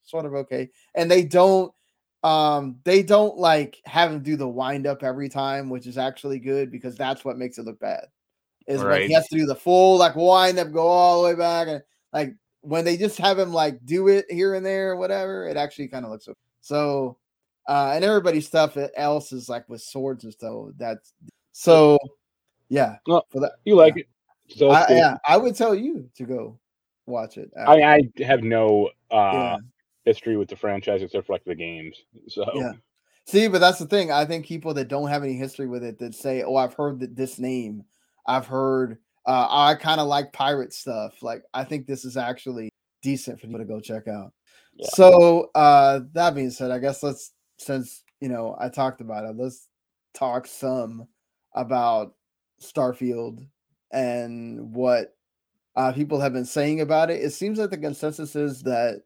sort 0.03 0.25
of 0.25 0.33
okay. 0.33 0.69
And 0.95 1.11
they 1.11 1.23
don't 1.23 1.73
um 2.23 2.77
they 2.83 3.03
don't 3.03 3.37
like 3.37 3.77
have 3.85 4.11
him 4.11 4.21
do 4.21 4.37
the 4.37 4.47
wind 4.47 4.87
up 4.87 5.03
every 5.03 5.27
time, 5.27 5.69
which 5.69 5.85
is 5.85 5.97
actually 5.97 6.39
good 6.39 6.71
because 6.71 6.95
that's 6.95 7.25
what 7.25 7.37
makes 7.37 7.57
it 7.57 7.65
look 7.65 7.79
bad. 7.79 8.05
Is 8.67 8.81
right. 8.81 8.99
when 8.99 9.07
he 9.07 9.13
has 9.13 9.27
to 9.29 9.37
do 9.37 9.45
the 9.45 9.55
full 9.55 9.97
like 9.97 10.15
wind 10.15 10.59
up, 10.59 10.71
go 10.71 10.87
all 10.87 11.21
the 11.21 11.29
way 11.29 11.35
back, 11.35 11.67
and 11.67 11.81
like 12.13 12.35
when 12.61 12.85
they 12.85 12.97
just 12.97 13.17
have 13.17 13.39
him 13.39 13.53
like 13.53 13.83
do 13.85 14.07
it 14.07 14.25
here 14.29 14.53
and 14.53 14.65
there, 14.65 14.91
or 14.91 14.95
whatever, 14.97 15.47
it 15.47 15.57
actually 15.57 15.87
kind 15.87 16.05
of 16.05 16.11
looks 16.11 16.25
so. 16.25 16.35
so 16.61 17.17
uh, 17.67 17.91
and 17.93 18.03
everybody's 18.03 18.47
stuff 18.47 18.77
else 18.95 19.31
is 19.31 19.47
like 19.47 19.67
with 19.69 19.81
swords 19.81 20.23
and 20.23 20.33
stuff. 20.33 20.69
That's 20.77 21.13
so, 21.51 21.97
yeah. 22.69 22.97
Well, 23.07 23.25
for 23.29 23.39
that, 23.41 23.53
you 23.65 23.75
like 23.75 23.95
yeah. 23.95 24.01
it. 24.01 24.57
So 24.57 24.69
I, 24.71 24.85
yeah, 24.89 25.17
I 25.27 25.37
would 25.37 25.55
tell 25.55 25.73
you 25.73 26.09
to 26.15 26.23
go 26.23 26.59
watch 27.05 27.37
it. 27.37 27.51
I, 27.57 27.81
I 27.81 28.01
have 28.23 28.43
no 28.43 28.89
uh, 29.11 29.31
yeah. 29.33 29.57
history 30.05 30.35
with 30.37 30.49
the 30.49 30.55
franchise 30.55 31.01
except 31.01 31.27
for 31.27 31.33
like 31.33 31.45
the 31.45 31.55
games. 31.55 31.95
So 32.27 32.45
yeah. 32.55 32.73
See, 33.25 33.47
but 33.47 33.59
that's 33.59 33.79
the 33.79 33.85
thing. 33.85 34.11
I 34.11 34.25
think 34.25 34.45
people 34.45 34.73
that 34.73 34.87
don't 34.87 35.09
have 35.09 35.23
any 35.23 35.35
history 35.35 35.67
with 35.67 35.83
it 35.83 35.99
that 35.99 36.15
say, 36.15 36.43
"Oh, 36.43 36.55
I've 36.55 36.73
heard 36.73 36.99
that 36.99 37.15
this 37.15 37.39
name. 37.39 37.85
I've 38.25 38.47
heard. 38.47 38.97
Uh, 39.25 39.47
I 39.49 39.75
kind 39.75 40.01
of 40.01 40.07
like 40.07 40.33
pirate 40.33 40.73
stuff. 40.73 41.21
Like, 41.21 41.43
I 41.53 41.63
think 41.63 41.85
this 41.85 42.05
is 42.05 42.17
actually 42.17 42.69
decent 43.03 43.39
for 43.39 43.47
people 43.47 43.59
to 43.59 43.65
go 43.65 43.79
check 43.79 44.07
out." 44.07 44.33
Yeah. 44.75 44.87
So, 44.93 45.51
uh, 45.55 46.01
that 46.13 46.35
being 46.35 46.51
said, 46.51 46.71
I 46.71 46.79
guess 46.79 47.03
let's 47.03 47.31
since 47.57 48.03
you 48.19 48.29
know 48.29 48.55
I 48.59 48.69
talked 48.69 49.01
about 49.01 49.25
it, 49.25 49.35
let's 49.35 49.67
talk 50.13 50.47
some 50.47 51.07
about 51.55 52.15
Starfield 52.61 53.45
and 53.91 54.73
what 54.73 55.15
uh, 55.75 55.91
people 55.91 56.19
have 56.19 56.33
been 56.33 56.45
saying 56.45 56.81
about 56.81 57.09
it. 57.09 57.21
It 57.21 57.31
seems 57.31 57.59
like 57.59 57.69
the 57.69 57.77
consensus 57.77 58.35
is 58.35 58.63
that 58.63 59.01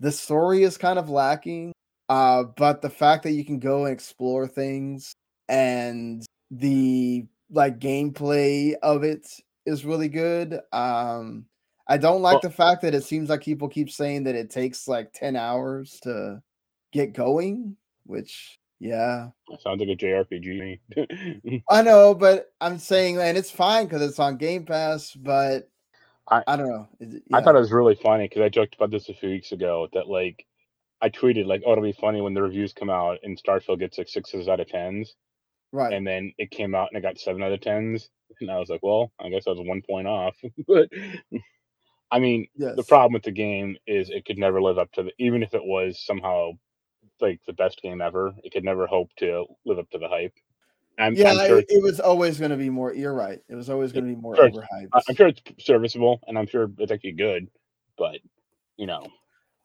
the 0.00 0.12
story 0.12 0.62
is 0.62 0.76
kind 0.76 0.98
of 0.98 1.10
lacking, 1.10 1.72
uh, 2.08 2.44
but 2.56 2.82
the 2.82 2.90
fact 2.90 3.22
that 3.24 3.32
you 3.32 3.44
can 3.44 3.58
go 3.58 3.84
and 3.84 3.92
explore 3.92 4.46
things 4.46 5.14
and 5.48 6.24
the 6.50 7.26
like 7.50 7.78
gameplay 7.78 8.74
of 8.82 9.04
it 9.04 9.26
is 9.66 9.84
really 9.84 10.08
good. 10.08 10.60
Um, 10.72 11.46
I 11.86 11.96
don't 11.96 12.22
like 12.22 12.34
well, 12.34 12.40
the 12.42 12.50
fact 12.50 12.82
that 12.82 12.94
it 12.94 13.04
seems 13.04 13.28
like 13.28 13.42
people 13.42 13.68
keep 13.68 13.90
saying 13.90 14.24
that 14.24 14.34
it 14.34 14.50
takes 14.50 14.86
like 14.86 15.12
10 15.12 15.36
hours 15.36 15.98
to 16.02 16.42
get 16.92 17.12
going, 17.12 17.76
which 18.04 18.58
yeah. 18.78 19.28
Sounds 19.60 19.80
like 19.80 19.88
a 19.88 19.96
JRPG. 19.96 21.62
I 21.68 21.82
know, 21.82 22.14
but 22.14 22.52
I'm 22.60 22.78
saying, 22.78 23.18
and 23.18 23.36
it's 23.36 23.50
fine 23.50 23.84
because 23.84 24.02
it's 24.02 24.18
on 24.18 24.38
Game 24.38 24.64
Pass, 24.64 25.12
but 25.14 25.68
I, 26.30 26.42
I 26.46 26.56
don't 26.56 26.68
know. 26.68 26.88
Yeah. 27.00 27.18
I 27.32 27.42
thought 27.42 27.56
it 27.56 27.60
was 27.60 27.72
really 27.72 27.96
funny 27.96 28.24
because 28.24 28.42
I 28.42 28.48
joked 28.48 28.76
about 28.76 28.90
this 28.90 29.08
a 29.08 29.14
few 29.14 29.30
weeks 29.30 29.52
ago 29.52 29.88
that 29.92 30.08
like 30.08 30.46
I 31.02 31.10
tweeted 31.10 31.46
like, 31.46 31.62
"Oh, 31.66 31.72
it'll 31.72 31.84
be 31.84 31.92
funny 31.92 32.20
when 32.20 32.34
the 32.34 32.42
reviews 32.42 32.72
come 32.72 32.88
out 32.88 33.18
and 33.22 33.40
Starfield 33.40 33.80
gets 33.80 33.98
like 33.98 34.08
sixes 34.08 34.48
out 34.48 34.60
of 34.60 34.68
tens." 34.68 35.14
Right. 35.72 35.92
And 35.92 36.06
then 36.06 36.32
it 36.38 36.50
came 36.50 36.74
out 36.74 36.88
and 36.90 36.98
it 36.98 37.06
got 37.06 37.18
seven 37.18 37.42
out 37.42 37.52
of 37.52 37.60
tens, 37.60 38.10
and 38.40 38.50
I 38.50 38.58
was 38.58 38.68
like, 38.68 38.82
"Well, 38.82 39.12
I 39.20 39.28
guess 39.28 39.44
I 39.46 39.50
was 39.50 39.60
one 39.60 39.82
point 39.88 40.08
off." 40.08 40.36
but 40.66 40.88
I 42.10 42.18
mean, 42.18 42.48
yes. 42.56 42.74
the 42.76 42.82
problem 42.82 43.12
with 43.12 43.22
the 43.22 43.30
game 43.30 43.76
is 43.86 44.10
it 44.10 44.24
could 44.24 44.38
never 44.38 44.60
live 44.60 44.78
up 44.78 44.90
to 44.92 45.04
the 45.04 45.12
even 45.18 45.42
if 45.42 45.54
it 45.54 45.64
was 45.64 46.04
somehow 46.04 46.52
like 47.20 47.40
the 47.46 47.52
best 47.52 47.80
game 47.82 48.00
ever. 48.00 48.34
It 48.42 48.52
could 48.52 48.64
never 48.64 48.86
hope 48.86 49.10
to 49.18 49.46
live 49.64 49.78
up 49.78 49.90
to 49.90 49.98
the 49.98 50.08
hype. 50.08 50.34
I'm, 50.98 51.14
yeah, 51.14 51.30
I'm 51.30 51.46
sure 51.46 51.58
it, 51.58 51.66
it, 51.68 51.82
was 51.82 51.98
always 51.98 52.38
going 52.38 52.50
to 52.50 52.56
be 52.56 52.68
more. 52.68 52.92
You're 52.92 53.14
right. 53.14 53.40
It 53.48 53.54
was 53.54 53.70
always 53.70 53.92
going 53.92 54.06
to 54.06 54.14
be 54.14 54.20
more 54.20 54.36
sure 54.36 54.50
overhyped. 54.50 54.88
I'm 55.08 55.14
sure 55.14 55.28
it's 55.28 55.40
serviceable, 55.58 56.20
and 56.26 56.38
I'm 56.38 56.46
sure 56.46 56.70
it's 56.78 56.92
actually 56.92 57.12
good. 57.12 57.48
But 57.96 58.18
you 58.76 58.86
know, 58.86 59.06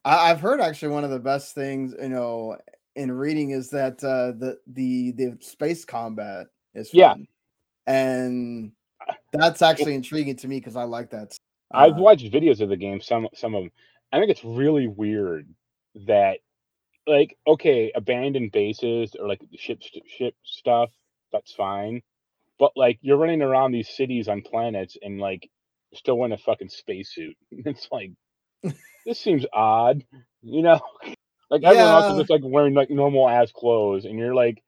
I, 0.05 0.29
have 0.29 0.39
heard 0.39 0.61
actually 0.61 0.89
one 0.89 1.03
of 1.03 1.09
the 1.09 1.19
best 1.19 1.53
things 1.53 1.93
you 2.01 2.09
know 2.09 2.57
in 2.95 3.11
reading 3.11 3.51
is 3.51 3.69
that 3.71 4.03
uh, 4.03 4.31
the 4.37 4.59
the 4.67 5.11
the 5.11 5.37
space 5.41 5.85
combat 5.85 6.47
is 6.73 6.89
fun. 6.89 6.99
yeah, 6.99 7.15
and 7.87 8.71
that's 9.33 9.61
actually 9.61 9.95
intriguing 9.95 10.35
to 10.37 10.47
me 10.47 10.59
because 10.59 10.75
I 10.75 10.83
like 10.83 11.11
that. 11.11 11.35
Uh, 11.73 11.77
I've 11.77 11.97
watched 11.97 12.31
videos 12.31 12.61
of 12.61 12.69
the 12.69 12.77
game. 12.77 13.01
Some 13.01 13.27
some 13.33 13.55
of 13.55 13.63
them. 13.63 13.71
I 14.11 14.19
think 14.19 14.31
it's 14.31 14.43
really 14.43 14.87
weird 14.87 15.47
that 16.07 16.39
like 17.07 17.37
okay, 17.47 17.91
abandoned 17.95 18.51
bases 18.51 19.15
or 19.19 19.27
like 19.27 19.41
ship 19.57 19.81
ship 20.17 20.35
stuff, 20.43 20.89
that's 21.31 21.53
fine. 21.53 22.01
But 22.57 22.71
like 22.75 22.99
you're 23.01 23.17
running 23.17 23.41
around 23.41 23.71
these 23.71 23.89
cities 23.89 24.27
on 24.27 24.41
planets 24.41 24.97
and 25.01 25.19
like 25.19 25.49
still 25.93 26.17
wearing 26.17 26.33
a 26.33 26.37
fucking 26.37 26.69
spacesuit. 26.69 27.35
It's 27.51 27.87
like 27.91 28.11
this 29.05 29.19
seems 29.19 29.45
odd, 29.53 30.03
you 30.41 30.61
know? 30.61 30.79
Like 31.55 31.63
everyone 31.63 31.91
else 31.91 32.11
is 32.11 32.17
just 32.17 32.29
like 32.29 32.41
wearing 32.43 32.73
like 32.73 32.89
normal 32.89 33.29
ass 33.29 33.51
clothes, 33.51 34.05
and 34.05 34.17
you're 34.17 34.35
like 34.35 34.63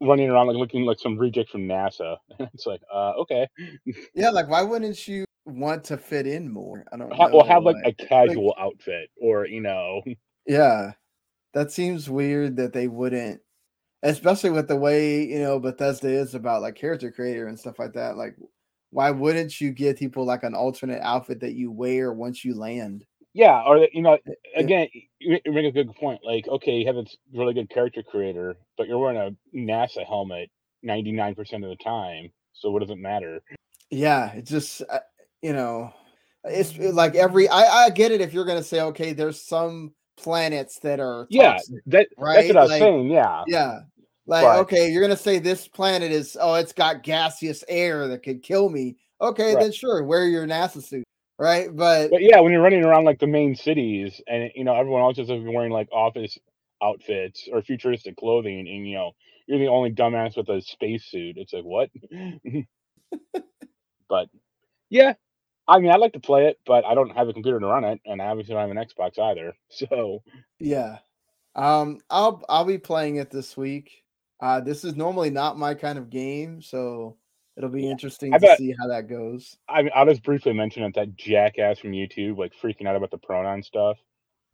running 0.00 0.28
around 0.30 0.48
like 0.48 0.56
looking 0.56 0.84
like 0.84 0.98
some 0.98 1.18
reject 1.18 1.50
from 1.50 1.62
NASA. 1.62 2.16
it's 2.38 2.66
like, 2.66 2.80
uh, 2.92 3.12
okay. 3.12 3.46
Yeah, 4.14 4.30
like 4.30 4.48
why 4.48 4.62
wouldn't 4.62 5.06
you 5.06 5.24
want 5.44 5.84
to 5.84 5.96
fit 5.96 6.26
in 6.26 6.50
more? 6.50 6.84
I 6.92 6.96
don't 6.96 7.10
know. 7.10 7.28
Well, 7.32 7.44
have 7.44 7.64
like, 7.64 7.76
like 7.84 8.00
a 8.00 8.06
casual 8.06 8.54
like, 8.56 8.66
outfit, 8.66 9.10
or 9.20 9.46
you 9.46 9.60
know. 9.60 10.02
Yeah, 10.46 10.92
that 11.54 11.70
seems 11.70 12.10
weird 12.10 12.56
that 12.56 12.72
they 12.72 12.88
wouldn't 12.88 13.40
especially 14.02 14.50
with 14.50 14.68
the 14.68 14.76
way 14.76 15.24
you 15.24 15.38
know 15.38 15.60
Bethesda 15.60 16.08
is 16.08 16.34
about 16.34 16.62
like 16.62 16.74
character 16.74 17.10
creator 17.10 17.46
and 17.46 17.58
stuff 17.58 17.78
like 17.78 17.92
that. 17.92 18.16
Like, 18.16 18.36
why 18.90 19.10
wouldn't 19.10 19.60
you 19.60 19.70
give 19.70 19.96
people 19.96 20.24
like 20.24 20.42
an 20.42 20.54
alternate 20.54 21.00
outfit 21.02 21.40
that 21.40 21.54
you 21.54 21.70
wear 21.70 22.12
once 22.12 22.44
you 22.44 22.54
land? 22.54 23.06
Yeah, 23.34 23.62
or 23.66 23.86
you 23.92 24.02
know, 24.02 24.14
eh, 24.14 24.18
eh, 24.26 24.32
eh. 24.56 24.60
again, 24.60 24.88
you 25.18 25.38
make 25.46 25.64
a 25.64 25.72
good 25.72 25.94
point. 25.94 26.20
Like, 26.24 26.46
okay, 26.48 26.72
you 26.72 26.86
have 26.86 26.96
this 26.96 27.16
really 27.32 27.54
good 27.54 27.70
character 27.70 28.02
creator, 28.02 28.56
but 28.76 28.88
you're 28.88 28.98
wearing 28.98 29.16
a 29.16 29.56
NASA 29.56 30.06
helmet 30.06 30.50
ninety 30.82 31.12
nine 31.12 31.34
percent 31.34 31.64
of 31.64 31.70
the 31.70 31.82
time. 31.82 32.30
So 32.52 32.70
what 32.70 32.80
does 32.80 32.90
it 32.90 32.98
matter? 32.98 33.40
Yeah, 33.90 34.32
it 34.32 34.46
just 34.46 34.82
uh, 34.88 34.98
you 35.40 35.52
know, 35.52 35.94
it's 36.44 36.76
like 36.76 37.14
every 37.14 37.48
I 37.48 37.84
I 37.84 37.90
get 37.90 38.12
it 38.12 38.20
if 38.20 38.34
you're 38.34 38.44
gonna 38.44 38.62
say 38.62 38.80
okay, 38.82 39.12
there's 39.12 39.40
some 39.40 39.94
planets 40.16 40.78
that 40.80 41.00
are 41.00 41.26
toxic, 41.26 41.30
yeah 41.30 41.58
that, 41.86 42.08
right 42.18 42.34
that's 42.34 42.48
what 42.48 42.56
I 42.56 42.62
was 42.62 42.70
like, 42.70 42.80
saying 42.80 43.10
yeah 43.10 43.42
yeah 43.46 43.80
like 44.26 44.44
but, 44.44 44.58
okay 44.60 44.90
you're 44.90 45.02
gonna 45.02 45.16
say 45.16 45.38
this 45.38 45.66
planet 45.66 46.12
is 46.12 46.36
oh 46.40 46.54
it's 46.54 46.72
got 46.72 47.02
gaseous 47.02 47.64
air 47.66 48.06
that 48.08 48.22
could 48.22 48.42
kill 48.42 48.68
me 48.68 48.96
okay 49.20 49.54
right. 49.54 49.60
then 49.60 49.72
sure 49.72 50.04
wear 50.04 50.26
your 50.26 50.46
NASA 50.46 50.82
suit 50.82 51.04
right 51.42 51.74
but 51.76 52.10
but 52.10 52.22
yeah 52.22 52.40
when 52.40 52.52
you're 52.52 52.62
running 52.62 52.84
around 52.84 53.04
like 53.04 53.20
the 53.20 53.26
main 53.26 53.54
cities 53.56 54.20
and 54.28 54.50
you 54.54 54.64
know 54.64 54.76
everyone 54.76 55.02
else 55.02 55.18
is 55.18 55.28
wearing 55.28 55.72
like 55.72 55.88
office 55.92 56.38
outfits 56.82 57.48
or 57.52 57.62
futuristic 57.62 58.16
clothing 58.16 58.60
and 58.60 58.88
you 58.88 58.96
know 58.96 59.12
you're 59.48 59.58
the 59.58 59.68
only 59.68 59.90
dumbass 59.92 60.36
with 60.36 60.48
a 60.48 60.62
spacesuit 60.62 61.36
it's 61.38 61.52
like 61.52 61.64
what 61.64 61.90
but 64.08 64.28
yeah 64.90 65.14
I 65.68 65.78
mean, 65.78 65.90
I'd 65.92 66.00
like 66.00 66.14
to 66.14 66.20
play 66.20 66.48
it, 66.48 66.58
but 66.66 66.84
I 66.84 66.94
don't 66.94 67.16
have 67.16 67.28
a 67.28 67.32
computer 67.32 67.60
to 67.60 67.66
run 67.66 67.84
it, 67.84 68.00
and 68.04 68.20
I 68.20 68.26
obviously 68.26 68.54
don't 68.54 68.68
have 68.68 68.76
an 68.76 68.84
Xbox 68.84 69.18
either. 69.18 69.54
So 69.70 70.22
yeah, 70.60 70.98
um, 71.54 72.00
I'll 72.10 72.42
I'll 72.48 72.64
be 72.64 72.78
playing 72.78 73.16
it 73.16 73.30
this 73.30 73.56
week. 73.56 74.04
Uh, 74.40 74.60
this 74.60 74.84
is 74.84 74.96
normally 74.96 75.30
not 75.30 75.58
my 75.58 75.74
kind 75.74 75.98
of 75.98 76.10
game, 76.10 76.62
so 76.62 77.16
it'll 77.56 77.70
be 77.70 77.90
interesting 77.90 78.34
I 78.34 78.38
to 78.38 78.46
bet, 78.46 78.58
see 78.58 78.74
how 78.78 78.88
that 78.88 79.08
goes. 79.08 79.56
I 79.68 79.82
mean, 79.82 79.92
I'll 79.94 80.06
just 80.06 80.22
briefly 80.22 80.52
mention 80.52 80.82
it, 80.84 80.94
that 80.94 81.16
jackass 81.16 81.78
from 81.78 81.92
YouTube, 81.92 82.38
like 82.38 82.52
freaking 82.54 82.86
out 82.86 82.96
about 82.96 83.10
the 83.10 83.18
pronoun 83.18 83.62
stuff. 83.62 83.98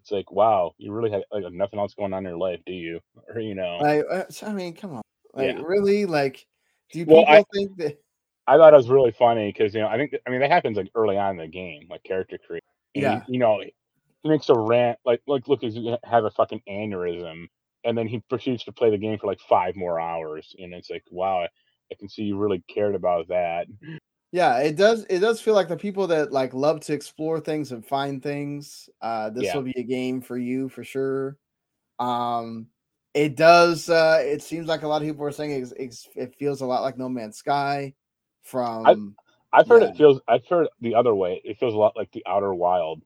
It's 0.00 0.10
like, 0.10 0.30
wow, 0.30 0.74
you 0.78 0.92
really 0.92 1.10
have 1.10 1.22
like 1.30 1.52
nothing 1.52 1.78
else 1.78 1.94
going 1.94 2.12
on 2.12 2.24
in 2.24 2.30
your 2.30 2.38
life, 2.38 2.60
do 2.66 2.72
you? 2.72 3.00
Or 3.34 3.40
you 3.40 3.54
know, 3.54 3.78
I, 3.78 4.00
uh, 4.00 4.24
I 4.42 4.52
mean, 4.52 4.74
come 4.74 4.94
on, 4.94 5.02
like 5.34 5.56
yeah. 5.56 5.62
really, 5.64 6.06
like, 6.06 6.46
do 6.92 7.04
well, 7.04 7.26
people 7.26 7.34
I, 7.34 7.44
think 7.52 7.76
that? 7.76 7.98
I 8.46 8.56
thought 8.56 8.72
it 8.72 8.76
was 8.76 8.88
really 8.88 9.12
funny 9.12 9.52
because 9.52 9.74
you 9.74 9.80
know 9.80 9.88
I 9.88 9.98
think 9.98 10.14
I 10.26 10.30
mean 10.30 10.40
that 10.40 10.50
happens 10.50 10.78
like 10.78 10.90
early 10.94 11.18
on 11.18 11.32
in 11.32 11.36
the 11.36 11.48
game, 11.48 11.86
like 11.90 12.02
character 12.04 12.38
creation. 12.38 12.64
Yeah, 12.94 13.22
you 13.28 13.38
know, 13.38 13.60
he 13.60 14.28
makes 14.28 14.48
a 14.48 14.58
rant 14.58 14.98
like 15.04 15.20
like 15.26 15.46
look, 15.46 15.60
he's 15.60 15.74
gonna 15.74 15.98
have 16.04 16.24
a 16.24 16.30
fucking 16.30 16.62
aneurysm, 16.68 17.48
and 17.84 17.98
then 17.98 18.06
he 18.08 18.20
proceeds 18.30 18.64
to 18.64 18.72
play 18.72 18.90
the 18.90 18.96
game 18.96 19.18
for 19.18 19.26
like 19.26 19.40
five 19.40 19.76
more 19.76 20.00
hours, 20.00 20.56
and 20.58 20.72
it's 20.72 20.88
like 20.88 21.04
wow, 21.10 21.46
I 21.90 21.94
can 21.94 22.08
see 22.08 22.22
you 22.22 22.38
really 22.38 22.62
cared 22.68 22.94
about 22.94 23.28
that. 23.28 23.66
Yeah, 24.30 24.58
it 24.58 24.76
does. 24.76 25.06
It 25.08 25.20
does 25.20 25.40
feel 25.40 25.54
like 25.54 25.68
the 25.68 25.76
people 25.76 26.06
that 26.08 26.32
like 26.32 26.52
love 26.52 26.80
to 26.80 26.92
explore 26.92 27.40
things 27.40 27.72
and 27.72 27.84
find 27.84 28.22
things. 28.22 28.88
Uh, 29.00 29.30
this 29.30 29.44
yeah. 29.44 29.56
will 29.56 29.62
be 29.62 29.74
a 29.76 29.82
game 29.82 30.20
for 30.20 30.36
you 30.36 30.68
for 30.68 30.84
sure. 30.84 31.38
Um, 31.98 32.66
it 33.14 33.36
does. 33.36 33.88
Uh, 33.88 34.20
it 34.22 34.42
seems 34.42 34.68
like 34.68 34.82
a 34.82 34.88
lot 34.88 35.02
of 35.02 35.08
people 35.08 35.24
are 35.24 35.32
saying 35.32 35.72
it's, 35.78 36.08
it 36.14 36.34
feels 36.38 36.60
a 36.60 36.66
lot 36.66 36.82
like 36.82 36.98
No 36.98 37.08
Man's 37.08 37.38
Sky 37.38 37.94
from 38.42 38.86
I've, 38.86 38.98
I've 39.52 39.68
heard 39.68 39.82
yeah. 39.82 39.88
it 39.88 39.96
feels 39.96 40.20
I've 40.28 40.46
heard 40.46 40.68
the 40.80 40.94
other 40.94 41.14
way. 41.14 41.40
It 41.44 41.58
feels 41.58 41.74
a 41.74 41.78
lot 41.78 41.96
like 41.96 42.12
the 42.12 42.22
Outer 42.26 42.54
Wild. 42.54 43.02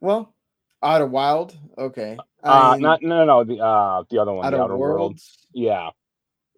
Well, 0.00 0.34
Outer 0.82 1.06
Wild. 1.06 1.56
Okay. 1.78 2.16
I 2.42 2.70
uh, 2.70 2.72
mean, 2.72 2.82
not 2.82 3.02
no 3.02 3.24
no 3.24 3.44
the 3.44 3.58
uh 3.58 4.02
the 4.10 4.18
other 4.18 4.32
one, 4.32 4.46
Outer, 4.46 4.56
the 4.56 4.62
Outer 4.64 4.76
Worlds. 4.76 4.98
Worlds. 5.00 5.46
Yeah. 5.52 5.90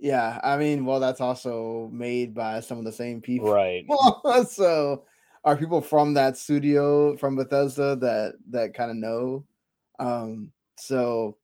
Yeah, 0.01 0.41
I 0.43 0.57
mean, 0.57 0.85
well, 0.85 1.01
that's 1.01 1.21
also 1.21 1.91
made 1.93 2.35
by 2.35 2.61
some 2.61 2.79
of 2.79 2.85
the 2.85 2.93
same 2.93 3.21
people, 3.21 3.53
right? 3.53 3.85
so, 4.49 5.05
are 5.45 5.57
people 5.57 5.81
from 5.81 6.15
that 6.15 6.37
studio 6.37 7.17
from 7.17 7.37
Bethesda 7.37 7.97
that 7.97 8.35
that 8.51 8.75
kind 8.75 8.91
of 8.91 8.97
know? 8.97 9.45
Um, 9.99 10.53
so, 10.77 11.37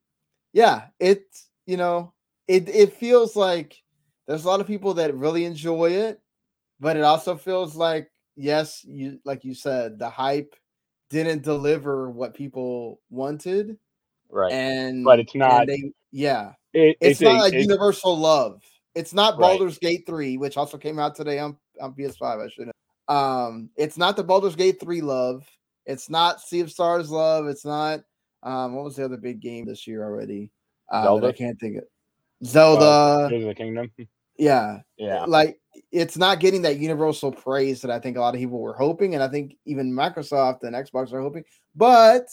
yeah, 0.53 0.87
it 1.01 1.25
you 1.67 1.77
know 1.77 2.13
it 2.47 2.69
it 2.69 2.95
feels 2.95 3.35
like 3.35 3.83
there's 4.27 4.45
a 4.45 4.49
lot 4.49 4.61
of 4.61 4.67
people 4.67 4.95
that 4.95 5.15
really 5.17 5.45
enjoy 5.45 5.91
it, 5.91 6.21
but 6.81 6.97
it 6.97 7.03
also 7.03 7.37
feels 7.37 7.75
like 7.75 8.11
yes, 8.37 8.85
you 8.85 9.19
like 9.25 9.45
you 9.45 9.55
said, 9.55 9.99
the 9.99 10.09
hype 10.11 10.55
didn't 11.11 11.43
deliver 11.43 12.11
what 12.11 12.35
people 12.35 13.01
wanted, 13.11 13.79
right? 14.31 14.53
And 14.53 15.05
but 15.05 15.19
it's 15.19 15.35
not. 15.35 15.67
They, 15.67 15.93
yeah, 16.13 16.53
it, 16.75 16.97
it's, 17.01 17.21
it's, 17.21 17.21
not 17.21 17.53
a, 17.53 17.61
universal 17.61 18.17
love. 18.17 18.63
It's 18.95 19.13
not 19.13 19.39
Baldur's 19.39 19.75
right. 19.83 19.93
Gate 19.93 20.07
3, 20.07 20.37
which 20.37 20.57
also 20.57 20.79
came 20.79 20.99
out 20.99 21.15
today 21.15 21.39
on, 21.39 21.57
on 21.81 21.95
PS5. 21.95 22.45
I 22.45 22.49
should 22.49 22.67
know. 22.67 23.15
Um, 23.15 23.71
it's 23.77 23.99
not 23.99 24.17
the 24.17 24.25
Baldur's 24.25 24.57
Gate 24.57 24.81
3 24.81 25.01
love. 25.01 25.47
It's 25.87 26.09
not 26.09 26.41
Sea 26.41 26.61
of 26.61 26.71
Stars 26.71 27.11
love. 27.11 27.47
It's 27.47 27.65
not 27.65 28.01
um, 28.45 28.75
what 28.75 28.85
was 28.85 28.97
the 28.97 29.05
other 29.05 29.17
big 29.17 29.41
game 29.41 29.65
this 29.65 29.87
year 29.87 30.05
already? 30.05 30.51
Uh, 30.91 31.05
Zelda. 31.05 31.29
I 31.29 31.33
can't 31.33 31.59
think 31.59 31.79
of 31.79 31.85
Zelda. 32.45 32.85
Uh, 32.85 33.29
the 33.29 33.55
Kingdom. 33.55 33.91
Yeah. 34.39 34.81
Yeah. 34.99 35.25
Like 35.25 35.59
it's 35.91 36.17
not 36.17 36.41
getting 36.41 36.63
that 36.63 36.79
universal 36.79 37.33
praise 37.33 37.81
that 37.83 37.91
I 37.91 37.99
think 37.99 38.17
a 38.17 38.21
lot 38.21 38.35
of 38.35 38.41
people 38.41 38.61
were 38.61 38.75
hoping, 38.75 39.15
and 39.15 39.23
I 39.23 39.29
think 39.29 39.57
even 39.65 39.93
Microsoft 39.93 40.63
and 40.63 40.75
Xbox 40.75 41.13
are 41.13 41.21
hoping. 41.21 41.45
But 41.75 42.27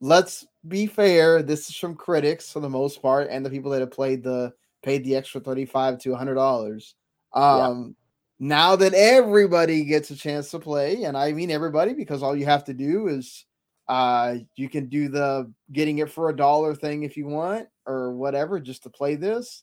let's 0.00 0.46
be 0.66 0.86
fair, 0.86 1.42
this 1.42 1.68
is 1.68 1.76
from 1.76 1.94
critics 1.94 2.52
for 2.52 2.60
the 2.60 2.68
most 2.68 3.00
part, 3.02 3.28
and 3.30 3.44
the 3.44 3.50
people 3.50 3.70
that 3.72 3.80
have 3.80 3.90
played 3.90 4.22
the 4.22 4.52
paid 4.82 5.04
the 5.04 5.16
extra 5.16 5.40
35 5.40 5.98
to 6.00 6.10
100 6.10 6.34
dollars. 6.34 6.94
Um 7.32 7.96
yeah. 8.40 8.48
now 8.48 8.76
that 8.76 8.94
everybody 8.94 9.84
gets 9.84 10.10
a 10.10 10.16
chance 10.16 10.50
to 10.50 10.58
play, 10.58 11.04
and 11.04 11.16
I 11.16 11.32
mean 11.32 11.50
everybody 11.50 11.94
because 11.94 12.22
all 12.22 12.36
you 12.36 12.46
have 12.46 12.64
to 12.64 12.74
do 12.74 13.08
is 13.08 13.44
uh 13.88 14.36
you 14.56 14.68
can 14.68 14.88
do 14.88 15.08
the 15.08 15.52
getting 15.72 15.98
it 15.98 16.10
for 16.10 16.28
a 16.30 16.36
dollar 16.36 16.74
thing 16.74 17.02
if 17.04 17.16
you 17.16 17.26
want 17.26 17.68
or 17.86 18.12
whatever 18.12 18.60
just 18.60 18.82
to 18.84 18.90
play 18.90 19.14
this. 19.16 19.62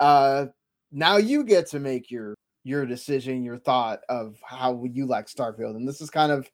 Uh 0.00 0.46
now 0.92 1.16
you 1.16 1.44
get 1.44 1.66
to 1.70 1.80
make 1.80 2.10
your 2.10 2.34
your 2.64 2.86
decision, 2.86 3.44
your 3.44 3.58
thought 3.58 4.00
of 4.08 4.38
how 4.42 4.84
you 4.90 5.06
like 5.06 5.26
Starfield. 5.26 5.76
And 5.76 5.86
this 5.86 6.00
is 6.00 6.10
kind 6.10 6.32
of, 6.32 6.50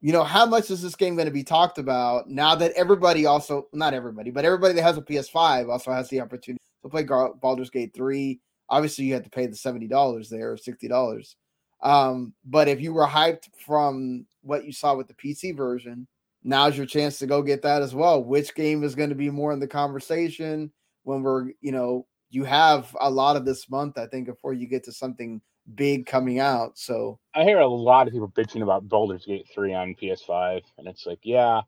you 0.00 0.12
know, 0.12 0.22
how 0.22 0.46
much 0.46 0.70
is 0.70 0.80
this 0.80 0.94
game 0.94 1.16
going 1.16 1.26
to 1.26 1.32
be 1.32 1.42
talked 1.42 1.78
about 1.78 2.28
now 2.28 2.54
that 2.54 2.72
everybody 2.72 3.26
also, 3.26 3.66
not 3.72 3.94
everybody, 3.94 4.30
but 4.30 4.44
everybody 4.44 4.74
that 4.74 4.82
has 4.82 4.96
a 4.96 5.02
PS5 5.02 5.70
also 5.70 5.92
has 5.92 6.08
the 6.08 6.20
opportunity 6.20 6.62
to 6.82 6.88
play 6.88 7.02
Baldur's 7.04 7.70
Gate 7.70 7.92
3. 7.94 8.40
Obviously, 8.70 9.06
you 9.06 9.14
had 9.14 9.24
to 9.24 9.30
pay 9.30 9.46
the 9.46 9.56
$70 9.56 10.28
there 10.28 10.52
or 10.52 10.56
$60. 10.56 11.34
Um, 11.82 12.34
but 12.44 12.68
if 12.68 12.80
you 12.80 12.92
were 12.92 13.06
hyped 13.06 13.48
from 13.64 14.26
what 14.42 14.64
you 14.64 14.72
saw 14.72 14.94
with 14.94 15.08
the 15.08 15.14
PC 15.14 15.56
version, 15.56 16.06
now's 16.44 16.76
your 16.76 16.86
chance 16.86 17.18
to 17.18 17.26
go 17.26 17.42
get 17.42 17.62
that 17.62 17.82
as 17.82 17.94
well. 17.94 18.22
Which 18.22 18.54
game 18.54 18.84
is 18.84 18.94
going 18.94 19.10
to 19.10 19.16
be 19.16 19.30
more 19.30 19.52
in 19.52 19.60
the 19.60 19.66
conversation 19.66 20.70
when 21.02 21.22
we're, 21.22 21.50
you 21.60 21.72
know, 21.72 22.06
you 22.30 22.44
have 22.44 22.94
a 23.00 23.10
lot 23.10 23.36
of 23.36 23.44
this 23.44 23.70
month, 23.70 23.98
I 23.98 24.06
think, 24.06 24.26
before 24.26 24.52
you 24.52 24.68
get 24.68 24.84
to 24.84 24.92
something 24.92 25.40
big 25.74 26.06
coming 26.06 26.38
out. 26.38 26.78
So 26.78 27.18
I 27.34 27.44
hear 27.44 27.58
a 27.58 27.66
lot 27.66 28.06
of 28.06 28.12
people 28.12 28.28
bitching 28.28 28.62
about 28.62 28.88
Baldur's 28.88 29.26
Gate 29.26 29.46
3 29.52 29.74
on 29.74 29.94
PS5, 29.94 30.62
and 30.78 30.86
it's 30.88 31.06
like, 31.06 31.20
yeah, 31.22 31.62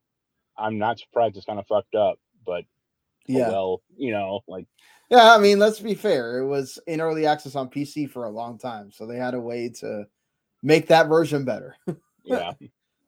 I'm 0.59 0.79
not 0.79 0.99
surprised 0.99 1.37
it's 1.37 1.47
kind 1.47 1.59
of 1.59 1.67
fucked 1.67 1.95
up, 1.95 2.19
but 2.45 2.65
oh 2.65 2.67
yeah, 3.27 3.49
well, 3.49 3.83
you 3.97 4.13
know, 4.13 4.41
like 4.47 4.67
yeah, 5.11 5.35
I 5.35 5.39
mean, 5.39 5.59
let's 5.59 5.81
be 5.81 5.95
fair. 5.95 6.39
It 6.39 6.47
was 6.47 6.79
in 6.87 7.01
early 7.01 7.27
access 7.27 7.57
on 7.57 7.69
PC 7.69 8.09
for 8.09 8.25
a 8.25 8.31
long 8.31 8.59
time, 8.59 8.93
so 8.93 9.07
they 9.07 9.17
had 9.17 9.35
a 9.35 9.41
way 9.41 9.69
to 9.81 10.07
make 10.63 10.87
that 10.87 11.09
version 11.09 11.45
better. 11.45 11.77
yeah. 12.25 12.53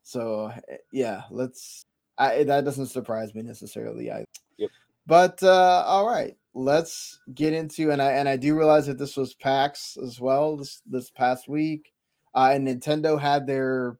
So 0.02 0.52
eh, 0.68 0.78
yeah, 0.90 1.22
let's. 1.30 1.84
I, 2.18 2.42
that 2.44 2.64
doesn't 2.64 2.86
surprise 2.86 3.34
me 3.34 3.42
necessarily 3.42 4.10
either. 4.10 4.26
Yep. 4.58 4.70
But 5.06 5.42
uh, 5.44 5.84
all 5.86 6.06
right, 6.06 6.36
let's 6.54 7.20
get 7.34 7.52
into 7.52 7.90
and 7.90 8.02
I 8.02 8.12
and 8.12 8.28
I 8.28 8.36
do 8.36 8.56
realize 8.56 8.86
that 8.86 8.98
this 8.98 9.16
was 9.16 9.34
PAX 9.34 9.96
as 10.02 10.20
well 10.20 10.56
this 10.56 10.82
this 10.86 11.10
past 11.10 11.48
week. 11.48 11.92
Uh, 12.34 12.50
and 12.54 12.66
Nintendo 12.66 13.20
had 13.20 13.46
their 13.46 13.98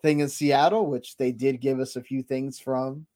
thing 0.00 0.20
in 0.20 0.28
Seattle, 0.28 0.86
which 0.86 1.16
they 1.16 1.32
did 1.32 1.60
give 1.60 1.80
us 1.80 1.96
a 1.96 2.02
few 2.02 2.22
things 2.22 2.60
from 2.60 3.06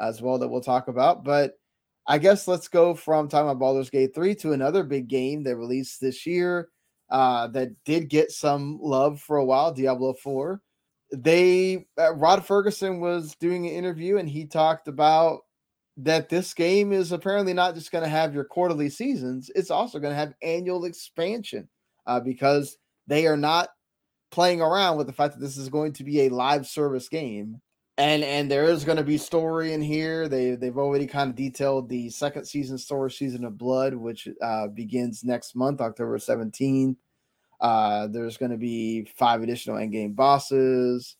as 0.00 0.22
well 0.22 0.38
that 0.38 0.48
we'll 0.48 0.60
talk 0.60 0.88
about. 0.88 1.24
But 1.24 1.58
I 2.06 2.18
guess 2.18 2.48
let's 2.48 2.68
go 2.68 2.94
from 2.94 3.28
talking 3.28 3.50
about 3.50 3.58
Baldur's 3.58 3.90
Gate 3.90 4.14
3 4.14 4.34
to 4.36 4.52
another 4.52 4.82
big 4.82 5.08
game 5.08 5.44
that 5.44 5.56
released 5.56 6.00
this 6.00 6.26
year 6.26 6.70
uh, 7.10 7.48
that 7.48 7.72
did 7.84 8.08
get 8.08 8.32
some 8.32 8.78
love 8.80 9.20
for 9.20 9.36
a 9.36 9.44
while, 9.44 9.72
Diablo 9.72 10.14
4. 10.14 10.60
They 11.12 11.86
uh, 11.98 12.14
Rod 12.14 12.46
Fergusson 12.46 12.98
was 12.98 13.34
doing 13.36 13.66
an 13.66 13.72
interview 13.72 14.18
and 14.18 14.28
he 14.28 14.46
talked 14.46 14.88
about 14.88 15.40
that 15.98 16.28
this 16.28 16.54
game 16.54 16.92
is 16.92 17.10
apparently 17.10 17.52
not 17.52 17.74
just 17.74 17.90
going 17.90 18.04
to 18.04 18.10
have 18.10 18.32
your 18.32 18.44
quarterly 18.44 18.88
seasons, 18.88 19.50
it's 19.54 19.70
also 19.70 19.98
going 19.98 20.12
to 20.12 20.18
have 20.18 20.32
annual 20.42 20.84
expansion 20.84 21.68
uh, 22.06 22.20
because 22.20 22.78
they 23.08 23.26
are 23.26 23.36
not 23.36 23.70
playing 24.30 24.60
around 24.60 24.96
with 24.96 25.08
the 25.08 25.12
fact 25.12 25.34
that 25.34 25.40
this 25.40 25.56
is 25.56 25.68
going 25.68 25.92
to 25.94 26.04
be 26.04 26.22
a 26.22 26.28
live 26.28 26.66
service 26.66 27.08
game. 27.08 27.60
And 27.96 28.22
and 28.22 28.48
there 28.48 28.66
is 28.66 28.84
going 28.84 28.98
to 28.98 29.04
be 29.04 29.18
story 29.18 29.72
in 29.72 29.82
here. 29.82 30.28
They 30.28 30.54
they've 30.54 30.78
already 30.78 31.08
kind 31.08 31.30
of 31.30 31.34
detailed 31.34 31.88
the 31.88 32.10
second 32.10 32.44
season 32.44 32.78
story, 32.78 33.10
Season 33.10 33.44
of 33.44 33.58
Blood, 33.58 33.92
which 33.92 34.28
uh, 34.40 34.68
begins 34.68 35.24
next 35.24 35.56
month, 35.56 35.80
October 35.80 36.16
17th. 36.16 36.94
Uh, 37.60 38.06
there's 38.06 38.36
going 38.36 38.52
to 38.52 38.56
be 38.56 39.10
five 39.16 39.42
additional 39.42 39.78
end 39.78 39.90
game 39.90 40.12
bosses 40.12 41.16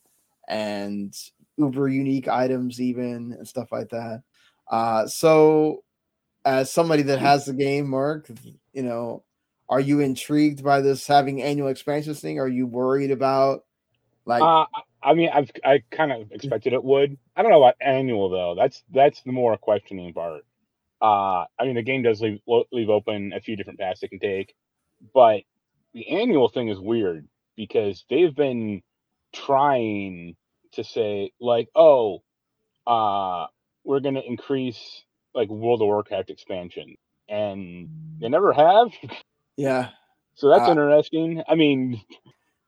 and 0.49 1.17
uber 1.57 1.89
unique 1.89 2.29
items, 2.29 2.81
even 2.81 3.35
and 3.37 3.49
stuff 3.49 3.73
like 3.73 3.89
that. 3.89 4.23
Uh, 4.71 5.07
so, 5.07 5.83
as 6.45 6.71
somebody 6.71 7.03
that 7.03 7.19
has 7.21 7.47
the 7.47 7.53
game, 7.53 7.89
Marc, 7.89 8.29
you 8.73 8.83
know, 8.83 9.25
are 9.69 9.81
you 9.81 10.01
intrigued 10.01 10.63
by 10.63 10.81
this 10.81 11.07
having 11.07 11.43
annual 11.43 11.69
expansions 11.69 12.21
thing? 12.21 12.39
Are 12.39 12.49
you 12.49 12.67
worried 12.67 13.11
about 13.11 13.65
like? 14.25 14.43
Uh, 14.43 14.67
I 15.03 15.15
mean, 15.15 15.31
I've 15.33 15.51
I 15.65 15.83
kind 15.91 16.13
of 16.13 16.33
expected 16.33 16.73
it 16.73 16.83
would. 16.83 17.17
I 17.37 17.43
don't 17.43 17.51
know 17.51 17.63
about 17.63 17.77
annual 17.81 18.31
though. 18.31 18.55
That's 18.57 18.83
that's 18.93 19.23
the 19.23 19.33
more 19.33 19.57
questioning 19.57 20.13
part. 20.13 20.45
Uh, 21.01 21.45
I 21.59 21.65
mean, 21.65 21.75
the 21.75 21.83
game 21.83 22.03
does 22.03 22.21
leave 22.21 22.41
leave 22.73 22.89
open 22.89 23.33
a 23.35 23.41
few 23.41 23.57
different 23.57 23.79
paths 23.79 24.03
it 24.03 24.09
can 24.09 24.19
take, 24.19 24.55
but 25.15 25.43
the 25.95 26.09
annual 26.09 26.49
thing 26.49 26.69
is 26.69 26.79
weird 26.79 27.29
because 27.57 28.05
they've 28.11 28.35
been 28.35 28.83
trying 29.33 30.37
to 30.73 30.85
say 30.85 31.33
like, 31.41 31.69
oh, 31.75 32.23
uh, 32.87 33.47
we're 33.89 34.01
going 34.01 34.15
to 34.15 34.25
increase 34.25 35.05
like 35.35 35.49
World 35.49 35.81
of 35.81 35.87
Warcraft 35.87 36.29
expansion, 36.29 36.97
and 37.29 37.89
they 38.21 38.29
never 38.29 38.53
have. 38.53 38.89
Yeah. 39.57 39.89
So 40.37 40.51
that's 40.51 40.69
uh, 40.69 40.71
interesting. 40.71 41.43
I 41.49 41.57
mean, 41.57 42.01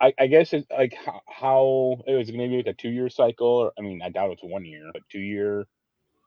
I, 0.01 0.13
I 0.19 0.27
guess 0.27 0.53
it's 0.53 0.69
like 0.77 0.93
how, 0.93 1.21
how 1.29 2.03
it 2.05 2.15
was 2.15 2.29
going 2.29 2.41
to 2.41 2.49
be 2.49 2.57
like 2.57 2.67
a 2.67 2.73
two 2.73 2.89
year 2.89 3.09
cycle. 3.09 3.47
Or, 3.47 3.73
I 3.79 3.83
mean, 3.83 4.03
I 4.03 4.09
doubt 4.09 4.33
it's 4.33 4.43
one 4.43 4.65
year, 4.65 4.91
but 4.93 5.03
two 5.09 5.21
year. 5.21 5.69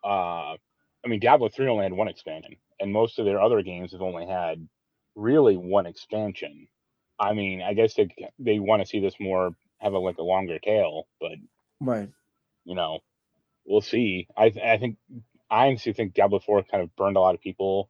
Uh, 0.05 0.53
I 0.53 1.07
mean, 1.07 1.19
Diablo 1.19 1.49
three 1.49 1.67
only 1.67 1.83
had 1.83 1.91
one 1.91 2.07
expansion, 2.07 2.55
and 2.79 2.93
most 2.93 3.19
of 3.19 3.25
their 3.25 3.41
other 3.41 3.61
games 3.61 3.91
have 3.91 4.01
only 4.01 4.25
had 4.25 4.65
really 5.15 5.57
one 5.57 5.85
expansion. 5.85 6.69
I 7.19 7.33
mean, 7.33 7.61
I 7.61 7.73
guess 7.73 7.93
they 7.95 8.07
they 8.39 8.59
want 8.59 8.81
to 8.81 8.87
see 8.87 9.01
this 9.01 9.15
more 9.19 9.51
have 9.79 9.91
a 9.91 9.99
like 9.99 10.19
a 10.19 10.23
longer 10.23 10.59
tail, 10.59 11.07
but 11.19 11.33
right, 11.81 12.07
you 12.63 12.75
know, 12.75 12.99
we'll 13.65 13.81
see. 13.81 14.27
I 14.37 14.53
I 14.63 14.77
think 14.77 14.97
I 15.49 15.67
honestly 15.67 15.93
think 15.93 16.13
Diablo 16.13 16.39
Four 16.39 16.63
kind 16.63 16.83
of 16.83 16.95
burned 16.95 17.17
a 17.17 17.19
lot 17.19 17.35
of 17.35 17.41
people, 17.41 17.89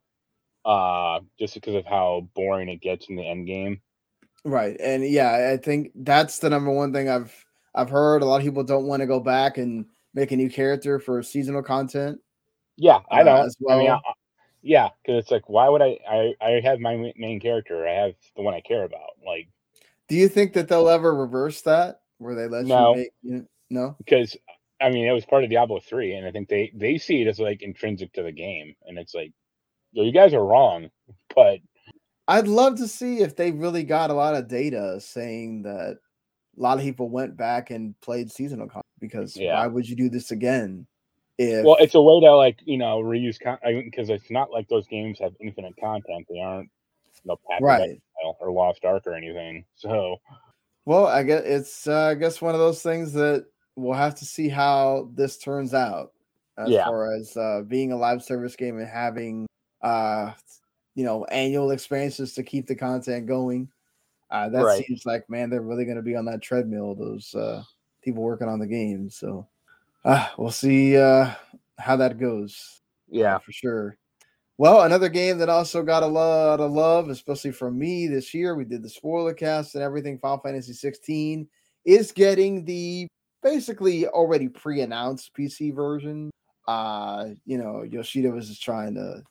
uh, 0.64 1.20
just 1.38 1.54
because 1.54 1.74
of 1.74 1.86
how 1.86 2.28
boring 2.34 2.68
it 2.68 2.80
gets 2.80 3.08
in 3.08 3.16
the 3.16 3.28
end 3.28 3.46
game. 3.46 3.80
Right, 4.44 4.76
and 4.80 5.08
yeah, 5.08 5.50
I 5.52 5.56
think 5.56 5.92
that's 5.94 6.38
the 6.38 6.50
number 6.50 6.70
one 6.70 6.92
thing 6.92 7.08
I've 7.08 7.32
I've 7.74 7.90
heard. 7.90 8.22
A 8.22 8.26
lot 8.26 8.36
of 8.36 8.44
people 8.44 8.64
don't 8.64 8.86
want 8.86 9.00
to 9.00 9.06
go 9.06 9.20
back 9.20 9.58
and 9.58 9.86
make 10.12 10.32
a 10.32 10.36
new 10.36 10.50
character 10.50 10.98
for 10.98 11.22
seasonal 11.22 11.62
content. 11.62 12.20
Yeah, 12.76 13.00
I 13.10 13.22
know. 13.22 13.32
Uh, 13.32 13.48
well. 13.60 13.78
I 13.78 13.82
mean, 13.82 13.90
I, 13.90 13.98
yeah, 14.62 14.88
because 15.02 15.22
it's 15.22 15.30
like, 15.30 15.48
why 15.48 15.68
would 15.68 15.82
I, 15.82 15.98
I? 16.08 16.34
I 16.40 16.60
have 16.62 16.80
my 16.80 17.12
main 17.16 17.40
character. 17.40 17.86
I 17.86 17.92
have 17.92 18.14
the 18.36 18.42
one 18.42 18.54
I 18.54 18.60
care 18.60 18.84
about. 18.84 19.10
Like, 19.24 19.48
do 20.08 20.16
you 20.16 20.28
think 20.28 20.52
that 20.54 20.68
they'll 20.68 20.88
ever 20.88 21.14
reverse 21.14 21.62
that, 21.62 22.00
where 22.18 22.34
they 22.34 22.46
let 22.46 22.66
no, 22.66 22.90
you 22.90 22.96
make? 22.96 23.10
You 23.22 23.32
know, 23.32 23.44
no, 23.70 23.94
because 23.98 24.36
I 24.80 24.90
mean, 24.90 25.06
it 25.06 25.12
was 25.12 25.24
part 25.24 25.44
of 25.44 25.50
Diablo 25.50 25.80
three, 25.80 26.14
and 26.14 26.26
I 26.26 26.30
think 26.30 26.48
they 26.48 26.72
they 26.74 26.98
see 26.98 27.22
it 27.22 27.28
as 27.28 27.38
like 27.38 27.62
intrinsic 27.62 28.12
to 28.14 28.22
the 28.22 28.32
game, 28.32 28.74
and 28.86 28.98
it's 28.98 29.14
like, 29.14 29.32
you 29.92 30.12
guys 30.12 30.34
are 30.34 30.44
wrong, 30.44 30.90
but 31.34 31.60
I'd 32.26 32.48
love 32.48 32.76
to 32.78 32.88
see 32.88 33.18
if 33.18 33.36
they 33.36 33.52
really 33.52 33.84
got 33.84 34.10
a 34.10 34.14
lot 34.14 34.34
of 34.34 34.48
data 34.48 34.98
saying 35.00 35.62
that 35.62 35.98
a 36.56 36.60
lot 36.60 36.78
of 36.78 36.84
people 36.84 37.08
went 37.08 37.36
back 37.36 37.70
and 37.70 37.98
played 38.00 38.32
seasonal 38.32 38.66
content 38.66 38.84
because 39.00 39.36
yeah. 39.36 39.54
why 39.54 39.66
would 39.66 39.88
you 39.88 39.96
do 39.96 40.08
this 40.08 40.30
again? 40.30 40.86
If, 41.36 41.64
well, 41.64 41.76
it's 41.80 41.94
a 41.94 42.00
way 42.00 42.20
to 42.20 42.36
like 42.36 42.60
you 42.64 42.78
know 42.78 43.00
reuse 43.00 43.40
content 43.40 43.84
because 43.84 44.08
con- 44.08 44.16
it's 44.16 44.30
not 44.30 44.50
like 44.50 44.68
those 44.68 44.86
games 44.86 45.18
have 45.20 45.34
infinite 45.40 45.74
content. 45.80 46.26
They 46.28 46.40
aren't 46.40 46.70
you 47.24 47.36
know, 47.48 47.58
right 47.60 48.00
or 48.40 48.52
Lost 48.52 48.84
Ark 48.84 49.04
or 49.06 49.14
anything. 49.14 49.64
So, 49.74 50.16
well, 50.84 51.06
I 51.06 51.22
guess 51.22 51.42
it's 51.44 51.86
uh, 51.86 52.08
I 52.08 52.14
guess 52.14 52.40
one 52.40 52.54
of 52.54 52.60
those 52.60 52.82
things 52.82 53.12
that 53.14 53.46
we'll 53.76 53.94
have 53.94 54.14
to 54.16 54.24
see 54.24 54.48
how 54.48 55.10
this 55.14 55.38
turns 55.38 55.74
out 55.74 56.12
as 56.56 56.68
yeah. 56.68 56.84
far 56.84 57.12
as 57.12 57.36
uh, 57.36 57.62
being 57.66 57.92
a 57.92 57.96
live 57.96 58.22
service 58.22 58.56
game 58.56 58.78
and 58.78 58.88
having 58.88 59.46
uh, 59.82 60.32
you 60.94 61.04
know 61.04 61.24
annual 61.26 61.70
experiences 61.70 62.34
to 62.34 62.42
keep 62.42 62.66
the 62.66 62.74
content 62.74 63.26
going. 63.26 63.68
Uh, 64.30 64.48
that 64.48 64.64
right. 64.64 64.84
seems 64.84 65.04
like 65.06 65.28
man, 65.28 65.50
they're 65.50 65.62
really 65.62 65.84
going 65.84 65.96
to 65.96 66.02
be 66.02 66.16
on 66.16 66.24
that 66.24 66.42
treadmill. 66.42 66.94
Those 66.94 67.34
uh, 67.34 67.62
people 68.02 68.22
working 68.22 68.48
on 68.48 68.58
the 68.58 68.66
game. 68.66 69.10
So 69.10 69.46
uh, 70.04 70.28
we'll 70.38 70.50
see 70.50 70.96
uh, 70.96 71.32
how 71.78 71.96
that 71.96 72.18
goes. 72.18 72.80
Yeah, 73.08 73.38
for 73.38 73.52
sure. 73.52 73.96
Well, 74.56 74.82
another 74.82 75.08
game 75.08 75.38
that 75.38 75.48
also 75.48 75.82
got 75.82 76.04
a 76.04 76.06
lot 76.06 76.60
of 76.60 76.70
love, 76.70 77.08
especially 77.08 77.50
from 77.50 77.76
me 77.76 78.06
this 78.06 78.32
year. 78.32 78.54
We 78.54 78.64
did 78.64 78.84
the 78.84 78.88
spoiler 78.88 79.34
cast 79.34 79.74
and 79.74 79.82
everything. 79.82 80.18
Final 80.18 80.38
Fantasy 80.38 80.72
16 80.72 81.48
is 81.84 82.12
getting 82.12 82.64
the 82.64 83.08
basically 83.44 84.08
already 84.08 84.48
pre-announced 84.48 85.30
PC 85.38 85.72
version. 85.72 86.30
Uh, 86.66 87.26
you 87.44 87.58
know, 87.58 87.82
Yoshida 87.82 88.30
was 88.30 88.48
just 88.48 88.62
trying 88.62 88.94
to 88.94 89.22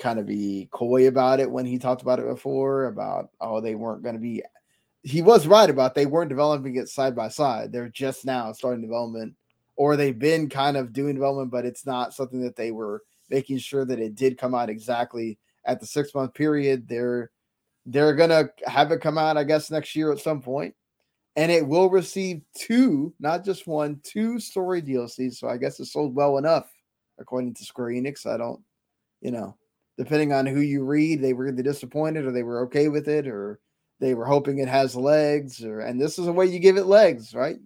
kind 0.00 0.18
of 0.18 0.26
be 0.26 0.68
coy 0.72 1.06
about 1.06 1.40
it 1.40 1.50
when 1.50 1.64
he 1.64 1.78
talked 1.78 2.02
about 2.02 2.18
it 2.18 2.26
before 2.26 2.86
about 2.86 3.28
oh 3.40 3.60
they 3.60 3.74
weren't 3.74 4.02
going 4.02 4.14
to 4.14 4.20
be 4.20 4.42
he 5.02 5.20
was 5.20 5.46
right 5.46 5.68
about 5.68 5.94
they 5.94 6.06
weren't 6.06 6.30
developing 6.30 6.76
it 6.76 6.88
side 6.88 7.14
by 7.14 7.28
side. 7.28 7.70
They're 7.70 7.90
just 7.90 8.24
now 8.24 8.50
starting 8.52 8.80
development 8.80 9.34
or 9.76 9.96
they've 9.96 10.18
been 10.18 10.48
kind 10.48 10.76
of 10.76 10.92
doing 10.92 11.14
development 11.14 11.50
but 11.50 11.66
it's 11.66 11.86
not 11.86 12.14
something 12.14 12.40
that 12.42 12.56
they 12.56 12.72
were 12.72 13.02
making 13.28 13.58
sure 13.58 13.84
that 13.84 14.00
it 14.00 14.14
did 14.14 14.38
come 14.38 14.54
out 14.54 14.70
exactly 14.70 15.38
at 15.66 15.78
the 15.80 15.86
6 15.86 16.14
month 16.14 16.34
period. 16.34 16.88
They're 16.88 17.30
they're 17.86 18.16
to 18.16 18.50
have 18.66 18.90
it 18.90 19.02
come 19.02 19.18
out 19.18 19.36
I 19.36 19.44
guess 19.44 19.70
next 19.70 19.94
year 19.94 20.10
at 20.12 20.18
some 20.18 20.40
point 20.40 20.74
and 21.36 21.50
it 21.50 21.66
will 21.66 21.90
receive 21.90 22.42
two, 22.56 23.14
not 23.20 23.44
just 23.44 23.66
one, 23.66 24.00
two 24.02 24.40
story 24.40 24.82
DLCs. 24.82 25.34
So 25.34 25.48
I 25.48 25.56
guess 25.56 25.78
it 25.80 25.86
sold 25.86 26.14
well 26.14 26.38
enough, 26.38 26.70
according 27.18 27.54
to 27.54 27.64
Square 27.64 27.90
Enix. 27.90 28.26
I 28.26 28.36
don't, 28.36 28.60
you 29.20 29.30
know, 29.30 29.56
depending 29.96 30.32
on 30.32 30.46
who 30.46 30.60
you 30.60 30.84
read, 30.84 31.22
they 31.22 31.32
were 31.32 31.48
either 31.48 31.62
disappointed 31.62 32.26
or 32.26 32.32
they 32.32 32.42
were 32.42 32.62
okay 32.62 32.88
with 32.88 33.08
it 33.08 33.26
or 33.26 33.60
they 34.00 34.14
were 34.14 34.24
hoping 34.26 34.58
it 34.58 34.68
has 34.68 34.96
legs. 34.96 35.64
Or 35.64 35.80
and 35.80 36.00
this 36.00 36.18
is 36.18 36.26
a 36.26 36.32
way 36.32 36.46
you 36.46 36.58
give 36.58 36.76
it 36.76 36.86
legs, 36.86 37.34
right? 37.34 37.58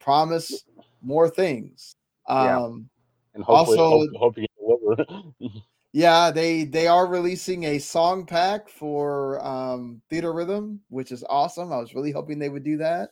Promise 0.00 0.64
more 1.02 1.28
things. 1.28 1.96
Yeah. 2.28 2.58
Um, 2.58 2.88
and 3.34 3.44
also, 3.44 3.76
hope, 3.76 4.10
hope 4.16 4.38
you 4.38 4.46
get 4.96 5.52
Yeah, 5.94 6.32
they 6.32 6.64
they 6.64 6.88
are 6.88 7.06
releasing 7.06 7.62
a 7.62 7.78
song 7.78 8.26
pack 8.26 8.68
for 8.68 9.40
um, 9.46 10.02
Theatrhythm, 10.10 10.80
which 10.88 11.12
is 11.12 11.22
awesome. 11.30 11.72
I 11.72 11.76
was 11.76 11.94
really 11.94 12.10
hoping 12.10 12.40
they 12.40 12.48
would 12.48 12.64
do 12.64 12.76
that. 12.78 13.10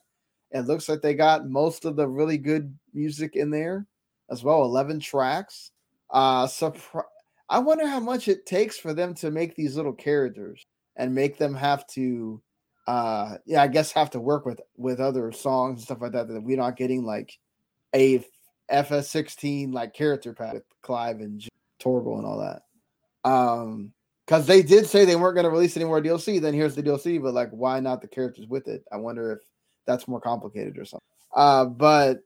It 0.51 0.63
looks 0.63 0.89
like 0.89 1.01
they 1.01 1.15
got 1.15 1.49
most 1.49 1.85
of 1.85 1.95
the 1.95 2.09
really 2.09 2.39
good 2.39 2.77
music 2.93 3.37
in 3.37 3.51
there 3.51 3.87
as 4.33 4.43
well. 4.43 4.65
Eleven 4.65 4.99
tracks. 4.99 5.71
Uh, 6.11 6.47
surpri- 6.49 7.05
I 7.49 7.61
wonder 7.61 7.87
how 7.87 8.01
much 8.01 8.27
it 8.27 8.47
takes 8.47 8.79
for 8.79 8.93
them 8.93 9.15
to 9.15 9.31
make 9.31 9.55
these 9.55 9.77
little 9.77 9.93
characters 9.93 10.65
and 10.97 11.15
make 11.15 11.39
them 11.39 11.55
have 11.55 11.87
to, 11.89 12.43
uh, 12.89 13.37
yeah, 13.47 13.63
I 13.63 13.69
guess 13.69 13.93
have 13.93 14.11
to 14.11 14.21
work 14.21 14.45
with 14.45 14.61
with 14.77 14.99
other 14.99 15.31
songs 15.31 15.79
and 15.79 15.85
stuff 15.85 16.01
like 16.01 16.13
that. 16.13 16.27
That 16.27 16.43
we're 16.43 16.57
not 16.57 16.77
getting 16.77 17.05
like 17.05 17.39
a 17.95 18.25
FF16 18.73 19.73
like 19.73 19.95
character 19.95 20.33
pack 20.33 20.55
with 20.55 20.65
Clive 20.83 21.21
and 21.21 21.47
Torgal 21.81 22.19
and 22.19 22.27
all 22.27 22.41
that. 22.41 22.63
Um, 23.25 23.93
because 24.27 24.47
they 24.47 24.63
did 24.63 24.87
say 24.87 25.05
they 25.05 25.17
weren't 25.17 25.35
going 25.35 25.45
to 25.45 25.51
release 25.51 25.77
any 25.77 25.85
more 25.85 26.01
DLC. 26.01 26.41
Then 26.41 26.55
here's 26.55 26.75
the 26.75 26.83
DLC, 26.83 27.21
but 27.21 27.35
like, 27.35 27.51
why 27.51 27.81
not 27.81 28.01
the 28.01 28.09
characters 28.09 28.47
with 28.47 28.69
it? 28.69 28.85
I 28.93 28.97
wonder 28.97 29.33
if 29.33 29.41
that's 29.85 30.09
more 30.09 30.21
complicated 30.21 30.79
or 30.79 30.85
something. 30.85 31.01
Uh, 31.35 31.65
but 31.65 32.21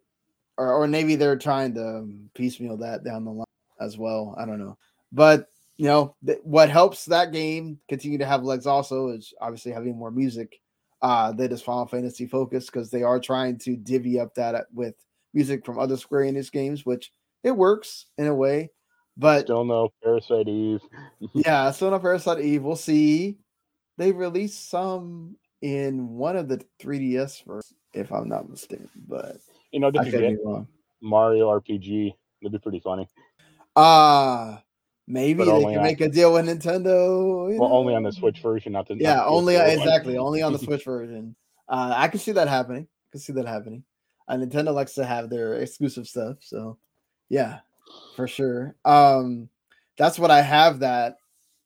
or 0.58 0.72
or 0.72 0.86
maybe 0.86 1.16
they're 1.16 1.38
trying 1.38 1.74
to 1.74 2.06
piecemeal 2.34 2.76
that 2.78 3.04
down 3.04 3.24
the 3.24 3.30
line 3.30 3.46
as 3.80 3.96
well. 3.96 4.34
I 4.38 4.44
don't 4.44 4.58
know, 4.58 4.76
but 5.12 5.48
you 5.76 5.86
know 5.86 6.14
th- 6.24 6.38
what 6.42 6.70
helps 6.70 7.04
that 7.06 7.32
game 7.32 7.78
continue 7.88 8.18
to 8.18 8.26
have 8.26 8.42
legs 8.42 8.66
also 8.66 9.08
is 9.08 9.32
obviously 9.40 9.72
having 9.72 9.96
more 9.96 10.10
music 10.10 10.60
uh 11.02 11.30
that 11.32 11.52
is 11.52 11.60
Final 11.60 11.86
Fantasy 11.86 12.26
focused 12.26 12.72
because 12.72 12.90
they 12.90 13.02
are 13.02 13.20
trying 13.20 13.58
to 13.58 13.76
divvy 13.76 14.18
up 14.18 14.34
that 14.34 14.66
with 14.72 14.94
music 15.34 15.66
from 15.66 15.78
other 15.78 15.96
Square 15.96 16.22
Enix 16.22 16.50
games, 16.50 16.86
which 16.86 17.12
it 17.44 17.50
works 17.50 18.06
in 18.16 18.26
a 18.26 18.34
way. 18.34 18.70
But 19.16 19.42
still 19.46 19.64
no 19.64 19.92
Parasite 20.02 20.48
Eve. 20.48 20.80
yeah, 21.32 21.70
still 21.70 21.90
no 21.90 21.98
Parasite 21.98 22.40
Eve. 22.40 22.62
We'll 22.62 22.76
see. 22.76 23.38
They 23.96 24.12
released 24.12 24.68
some 24.68 25.36
in 25.62 26.08
one 26.10 26.36
of 26.36 26.48
the 26.48 26.62
3DS 26.80 27.44
first, 27.44 27.74
if 27.94 28.12
I'm 28.12 28.28
not 28.28 28.48
mistaken. 28.48 28.90
But 29.08 29.38
you 29.72 29.80
know, 29.80 29.90
you 29.92 30.10
get 30.10 30.38
Mario 31.00 31.48
RPG? 31.48 32.14
That'd 32.42 32.52
be 32.52 32.58
pretty 32.58 32.80
funny. 32.80 33.08
Ah, 33.74 34.56
uh, 34.56 34.60
maybe 35.06 35.38
but 35.38 35.46
they 35.46 35.64
can 35.64 35.78
on, 35.78 35.82
make 35.82 36.00
a 36.00 36.08
deal 36.08 36.32
with 36.32 36.46
Nintendo. 36.46 37.58
Well, 37.58 37.68
know? 37.68 37.74
only 37.74 37.94
on 37.94 38.02
the 38.02 38.12
Switch 38.12 38.40
version, 38.40 38.72
not 38.72 38.88
the 38.88 38.96
yeah, 38.96 39.16
not 39.16 39.28
only 39.28 39.56
exactly, 39.56 40.18
only 40.18 40.42
on 40.42 40.52
the 40.52 40.58
Switch 40.58 40.84
version. 40.86 41.34
Uh, 41.68 41.92
I 41.96 42.08
can 42.08 42.20
see 42.20 42.32
that 42.32 42.48
happening. 42.48 42.86
I 42.86 43.08
can 43.12 43.20
see 43.20 43.32
that 43.34 43.46
happening. 43.46 43.84
Uh, 44.28 44.36
Nintendo 44.36 44.74
likes 44.74 44.94
to 44.94 45.04
have 45.04 45.30
their 45.30 45.54
exclusive 45.54 46.06
stuff, 46.06 46.38
so 46.40 46.78
yeah, 47.28 47.60
for 48.14 48.26
sure. 48.26 48.74
Um, 48.84 49.48
that's 49.98 50.18
what 50.18 50.30
I 50.30 50.42
have 50.42 50.80
that 50.80 51.18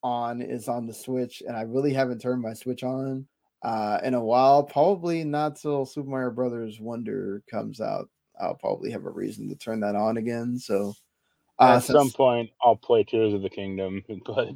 on 0.03 0.41
is 0.41 0.67
on 0.67 0.87
the 0.87 0.93
Switch, 0.93 1.41
and 1.45 1.55
I 1.55 1.61
really 1.61 1.93
haven't 1.93 2.21
turned 2.21 2.41
my 2.41 2.53
Switch 2.53 2.83
on 2.83 3.27
uh, 3.63 3.99
in 4.03 4.13
a 4.13 4.23
while. 4.23 4.63
Probably 4.63 5.23
not 5.23 5.55
till 5.55 5.85
Super 5.85 6.09
Mario 6.09 6.31
Brothers 6.31 6.79
Wonder 6.79 7.43
comes 7.49 7.81
out. 7.81 8.09
I'll 8.39 8.55
probably 8.55 8.91
have 8.91 9.05
a 9.05 9.11
reason 9.11 9.47
to 9.49 9.55
turn 9.55 9.79
that 9.81 9.95
on 9.95 10.17
again. 10.17 10.57
So 10.57 10.93
uh, 11.59 11.75
at 11.75 11.83
since, 11.83 11.97
some 11.97 12.11
point, 12.11 12.49
I'll 12.63 12.75
play 12.75 13.03
Tears 13.03 13.33
of 13.33 13.41
the 13.41 13.49
Kingdom. 13.49 14.03
But 14.25 14.49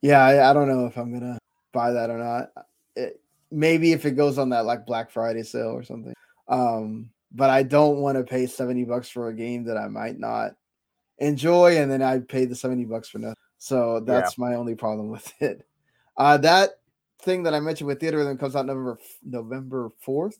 yeah, 0.00 0.24
I, 0.24 0.50
I, 0.50 0.52
don't 0.52 0.68
know 0.68 0.86
if 0.86 0.96
I'm 0.96 1.12
gonna 1.12 1.38
buy 1.72 1.90
that 1.90 2.08
or 2.08 2.18
not. 2.18 2.50
It, 2.94 3.20
maybe 3.50 3.92
if 3.92 4.06
it 4.06 4.12
goes 4.12 4.38
on 4.38 4.50
that 4.50 4.64
like 4.64 4.86
Black 4.86 5.10
Friday 5.10 5.42
sale 5.42 5.70
or 5.70 5.82
something. 5.82 6.14
Um, 6.48 7.10
but 7.32 7.50
I 7.50 7.62
don't 7.62 7.98
want 7.98 8.16
to 8.16 8.24
pay 8.24 8.46
70 8.46 8.84
bucks 8.84 9.08
for 9.08 9.28
a 9.28 9.34
game 9.34 9.64
that 9.64 9.76
I 9.76 9.88
might 9.88 10.18
not 10.18 10.52
enjoy, 11.18 11.78
and 11.78 11.90
then 11.90 12.02
I 12.02 12.20
pay 12.20 12.44
the 12.44 12.54
70 12.54 12.84
bucks 12.84 13.08
for 13.08 13.18
nothing. 13.18 13.36
So 13.58 14.00
that's 14.00 14.38
yeah. 14.38 14.44
my 14.44 14.54
only 14.54 14.74
problem 14.74 15.08
with 15.10 15.32
it. 15.40 15.66
Uh, 16.16 16.36
that 16.38 16.70
thing 17.20 17.42
that 17.44 17.54
I 17.54 17.60
mentioned 17.60 17.86
with 17.86 18.00
Theatrhythm 18.00 18.38
comes 18.38 18.56
out 18.56 18.66
November 18.66 18.98
November 19.24 19.90
4th. 20.06 20.38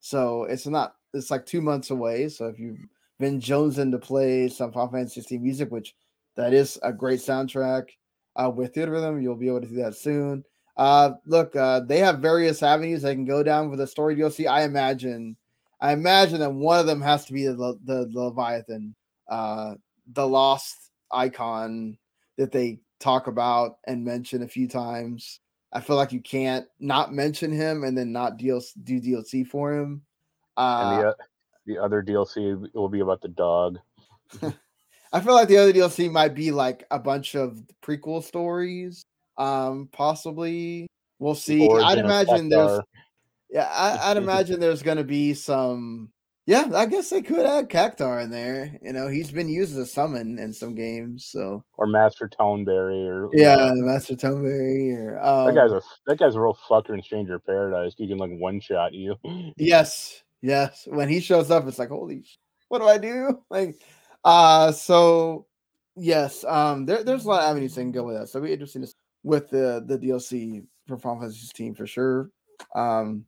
So 0.00 0.44
it's 0.44 0.66
not 0.66 0.94
it's 1.12 1.30
like 1.30 1.46
two 1.46 1.60
months 1.60 1.90
away. 1.90 2.28
So 2.28 2.46
if 2.46 2.58
you've 2.58 2.78
been 3.18 3.40
jonesing 3.40 3.90
to 3.92 3.98
play 3.98 4.48
some 4.48 4.72
Final 4.72 4.88
Fantasy 4.90 5.20
16 5.20 5.42
music, 5.42 5.70
which 5.70 5.94
that 6.36 6.52
is 6.52 6.78
a 6.82 6.92
great 6.92 7.20
soundtrack 7.20 7.88
uh, 8.36 8.50
with 8.50 8.74
Theatrhythm, 8.74 9.22
you'll 9.22 9.36
be 9.36 9.48
able 9.48 9.60
to 9.60 9.66
do 9.66 9.76
that 9.76 9.96
soon. 9.96 10.44
Uh, 10.76 11.12
look, 11.26 11.54
uh, 11.56 11.80
they 11.80 11.98
have 11.98 12.20
various 12.20 12.62
avenues 12.62 13.02
they 13.02 13.14
can 13.14 13.26
go 13.26 13.42
down 13.42 13.68
with 13.68 13.78
the 13.78 13.86
story 13.86 14.16
DLC. 14.16 14.48
I 14.48 14.62
imagine, 14.62 15.36
I 15.80 15.92
imagine 15.92 16.40
that 16.40 16.54
one 16.54 16.78
of 16.78 16.86
them 16.86 17.02
has 17.02 17.26
to 17.26 17.32
be 17.32 17.44
the 17.46 17.78
the, 17.84 18.08
the 18.10 18.20
Leviathan 18.20 18.94
uh, 19.28 19.74
the 20.12 20.26
lost 20.26 20.90
icon 21.10 21.96
that 22.36 22.52
they 22.52 22.80
talk 22.98 23.26
about 23.26 23.78
and 23.86 24.04
mention 24.04 24.42
a 24.42 24.48
few 24.48 24.68
times. 24.68 25.40
I 25.72 25.80
feel 25.80 25.96
like 25.96 26.12
you 26.12 26.20
can't 26.20 26.66
not 26.80 27.12
mention 27.12 27.52
him 27.52 27.84
and 27.84 27.96
then 27.96 28.12
not 28.12 28.36
deal 28.36 28.60
do 28.82 29.00
DLC 29.00 29.46
for 29.46 29.72
him. 29.72 30.02
Uh, 30.56 30.80
and 30.82 31.02
the, 31.02 31.08
uh, 31.08 31.14
the 31.66 31.78
other 31.78 32.02
DLC 32.02 32.68
will 32.74 32.88
be 32.88 33.00
about 33.00 33.20
the 33.20 33.28
dog. 33.28 33.78
I 35.12 35.20
feel 35.20 35.34
like 35.34 35.48
the 35.48 35.56
other 35.58 35.72
DLC 35.72 36.10
might 36.10 36.34
be 36.34 36.50
like 36.50 36.84
a 36.90 36.98
bunch 36.98 37.34
of 37.34 37.62
prequel 37.82 38.22
stories. 38.22 39.04
Um, 39.38 39.88
possibly 39.92 40.86
we'll 41.18 41.34
see. 41.34 41.68
I'd 41.68 41.98
imagine 41.98 42.48
there's 42.48 42.80
yeah, 43.48 43.68
I, 43.70 44.10
I'd 44.10 44.16
imagine 44.16 44.60
there's 44.60 44.82
gonna 44.82 45.04
be 45.04 45.34
some 45.34 46.10
yeah, 46.50 46.68
I 46.74 46.86
guess 46.86 47.10
they 47.10 47.22
could 47.22 47.46
add 47.46 47.68
Cactuar 47.68 48.24
in 48.24 48.30
there. 48.30 48.76
You 48.82 48.92
know, 48.92 49.06
he's 49.06 49.30
been 49.30 49.48
used 49.48 49.70
as 49.70 49.78
a 49.78 49.86
summon 49.86 50.36
in 50.36 50.52
some 50.52 50.74
games, 50.74 51.24
so 51.26 51.62
or 51.76 51.86
Master 51.86 52.28
Tonberry, 52.28 53.06
or 53.06 53.30
yeah, 53.32 53.70
Master 53.72 54.16
Tonberry, 54.16 54.96
or 54.98 55.24
um, 55.24 55.46
that 55.46 55.54
guy's 55.54 55.70
a 55.70 55.80
that 56.08 56.18
guy's 56.18 56.34
a 56.34 56.40
real 56.40 56.58
fucker 56.68 56.92
in 56.92 57.02
Stranger 57.02 57.38
Paradise. 57.38 57.94
You 57.98 58.08
can 58.08 58.18
like 58.18 58.32
one 58.32 58.58
shot 58.58 58.92
you. 58.92 59.14
yes, 59.58 60.24
yes. 60.42 60.88
When 60.90 61.08
he 61.08 61.20
shows 61.20 61.52
up, 61.52 61.68
it's 61.68 61.78
like 61.78 61.90
holy, 61.90 62.24
what 62.66 62.80
do 62.80 62.88
I 62.88 62.98
do? 62.98 63.44
Like, 63.48 63.80
uh, 64.24 64.72
so 64.72 65.46
yes, 65.94 66.42
um, 66.42 66.84
there, 66.84 67.04
there's 67.04 67.26
a 67.26 67.28
lot 67.28 67.44
of 67.44 67.50
avenues 67.50 67.76
that 67.76 67.82
can 67.82 67.92
go 67.92 68.02
with 68.02 68.16
that. 68.16 68.28
So 68.28 68.40
we 68.40 68.52
interesting 68.52 68.84
with 69.22 69.50
the 69.50 69.84
the 69.86 69.96
DLC 69.96 70.66
for 70.88 70.98
Final 70.98 71.20
Fantasy 71.20 71.46
team 71.54 71.76
for 71.76 71.86
sure. 71.86 72.32
Um, 72.74 73.24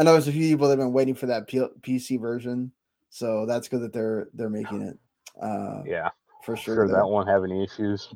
I 0.00 0.02
know 0.02 0.12
there's 0.12 0.28
a 0.28 0.32
few 0.32 0.48
people 0.48 0.66
that 0.66 0.78
have 0.78 0.86
been 0.86 0.94
waiting 0.94 1.14
for 1.14 1.26
that 1.26 1.46
P- 1.46 1.58
PC 1.82 2.18
version, 2.18 2.72
so 3.10 3.44
that's 3.44 3.68
good 3.68 3.82
that 3.82 3.92
they're 3.92 4.28
they're 4.32 4.48
making 4.48 4.80
it. 4.80 4.98
Uh, 5.38 5.82
yeah, 5.84 6.08
for 6.42 6.56
sure. 6.56 6.74
sure 6.74 6.88
that 6.88 7.06
won't 7.06 7.28
have 7.28 7.44
any 7.44 7.62
issues. 7.62 8.08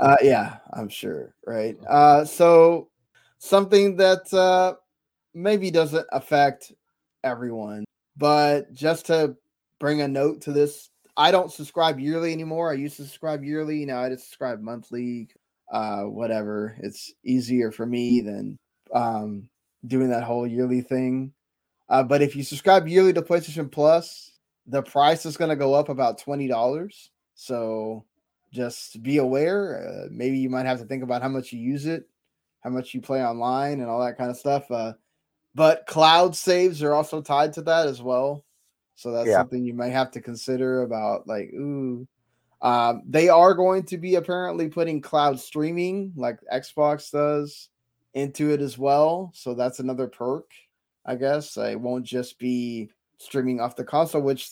uh, 0.00 0.16
yeah, 0.22 0.56
I'm 0.72 0.88
sure. 0.88 1.34
Right. 1.46 1.76
Uh, 1.86 2.24
so 2.24 2.88
something 3.36 3.96
that 3.96 4.32
uh, 4.32 4.76
maybe 5.34 5.70
doesn't 5.70 6.06
affect 6.10 6.72
everyone, 7.22 7.84
but 8.16 8.72
just 8.72 9.04
to 9.06 9.36
bring 9.78 10.00
a 10.00 10.08
note 10.08 10.40
to 10.42 10.52
this, 10.52 10.88
I 11.18 11.32
don't 11.32 11.52
subscribe 11.52 12.00
yearly 12.00 12.32
anymore. 12.32 12.70
I 12.70 12.76
used 12.76 12.96
to 12.96 13.02
subscribe 13.02 13.44
yearly. 13.44 13.84
Now 13.84 14.00
I 14.00 14.08
just 14.08 14.24
subscribe 14.24 14.62
monthly. 14.62 15.28
Uh, 15.70 16.04
whatever. 16.04 16.78
It's 16.80 17.12
easier 17.26 17.70
for 17.70 17.84
me 17.84 18.22
than 18.22 18.58
um, 18.94 19.50
doing 19.86 20.10
that 20.10 20.24
whole 20.24 20.46
yearly 20.46 20.80
thing. 20.80 21.32
Uh, 21.88 22.02
but 22.02 22.22
if 22.22 22.36
you 22.36 22.42
subscribe 22.42 22.86
yearly 22.86 23.12
to 23.12 23.22
PlayStation 23.22 23.70
Plus, 23.70 24.32
the 24.66 24.82
price 24.82 25.26
is 25.26 25.36
going 25.36 25.48
to 25.48 25.56
go 25.56 25.74
up 25.74 25.88
about 25.88 26.18
twenty 26.18 26.46
dollars. 26.46 27.10
So 27.34 28.04
just 28.52 29.02
be 29.02 29.18
aware. 29.18 30.04
Uh, 30.04 30.08
maybe 30.10 30.38
you 30.38 30.50
might 30.50 30.66
have 30.66 30.78
to 30.78 30.84
think 30.84 31.02
about 31.02 31.22
how 31.22 31.28
much 31.28 31.52
you 31.52 31.58
use 31.58 31.86
it, 31.86 32.08
how 32.62 32.70
much 32.70 32.94
you 32.94 33.00
play 33.00 33.24
online, 33.24 33.80
and 33.80 33.88
all 33.88 34.04
that 34.04 34.18
kind 34.18 34.30
of 34.30 34.36
stuff. 34.36 34.70
Uh, 34.70 34.92
but 35.54 35.86
cloud 35.86 36.36
saves 36.36 36.82
are 36.82 36.94
also 36.94 37.20
tied 37.20 37.52
to 37.54 37.62
that 37.62 37.88
as 37.88 38.00
well. 38.02 38.44
So 38.94 39.12
that's 39.12 39.28
yeah. 39.28 39.38
something 39.38 39.64
you 39.64 39.74
might 39.74 39.92
have 39.92 40.10
to 40.12 40.20
consider 40.20 40.82
about 40.82 41.26
like, 41.26 41.50
ooh. 41.54 42.06
Um, 42.62 43.04
they 43.08 43.30
are 43.30 43.54
going 43.54 43.84
to 43.84 43.96
be 43.96 44.16
apparently 44.16 44.68
putting 44.68 45.00
cloud 45.00 45.40
streaming 45.40 46.12
like 46.14 46.38
Xbox 46.52 47.10
does 47.10 47.70
into 48.14 48.50
it 48.50 48.60
as 48.60 48.76
well. 48.78 49.32
So 49.34 49.54
that's 49.54 49.78
another 49.80 50.08
perk, 50.08 50.50
I 51.06 51.16
guess. 51.16 51.56
It 51.56 51.80
won't 51.80 52.04
just 52.04 52.38
be 52.38 52.90
streaming 53.18 53.60
off 53.60 53.76
the 53.76 53.84
console, 53.84 54.22
which 54.22 54.50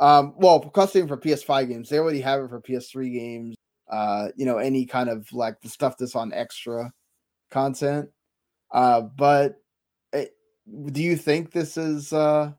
um, 0.00 0.34
well, 0.36 0.60
custom 0.60 1.06
for 1.06 1.16
PS5 1.16 1.68
games, 1.68 1.88
they 1.88 1.98
already 1.98 2.20
have 2.20 2.40
it 2.40 2.48
for 2.48 2.60
PS3 2.60 3.12
games. 3.12 3.56
Uh, 3.90 4.28
you 4.36 4.46
know, 4.46 4.58
any 4.58 4.86
kind 4.86 5.08
of 5.08 5.30
like 5.32 5.60
the 5.60 5.68
stuff 5.68 5.96
that's 5.98 6.16
on 6.16 6.32
extra 6.32 6.92
content. 7.50 8.08
Uh, 8.72 9.02
but 9.02 9.60
it, 10.12 10.34
eh, 10.66 10.90
do 10.90 11.02
you 11.02 11.16
think 11.16 11.52
this 11.52 11.76
is 11.76 12.12
uh 12.12 12.50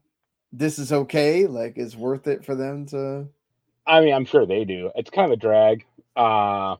this 0.52 0.78
is 0.78 0.92
okay? 0.92 1.46
Like, 1.46 1.76
is 1.76 1.96
worth 1.96 2.26
it 2.26 2.44
for 2.44 2.54
them 2.54 2.86
to? 2.86 3.26
I 3.86 4.00
mean, 4.00 4.14
I'm 4.14 4.24
sure 4.24 4.46
they 4.46 4.64
do. 4.64 4.90
It's 4.94 5.10
kind 5.10 5.26
of 5.26 5.32
a 5.32 5.40
drag, 5.40 5.84
uh, 6.16 6.76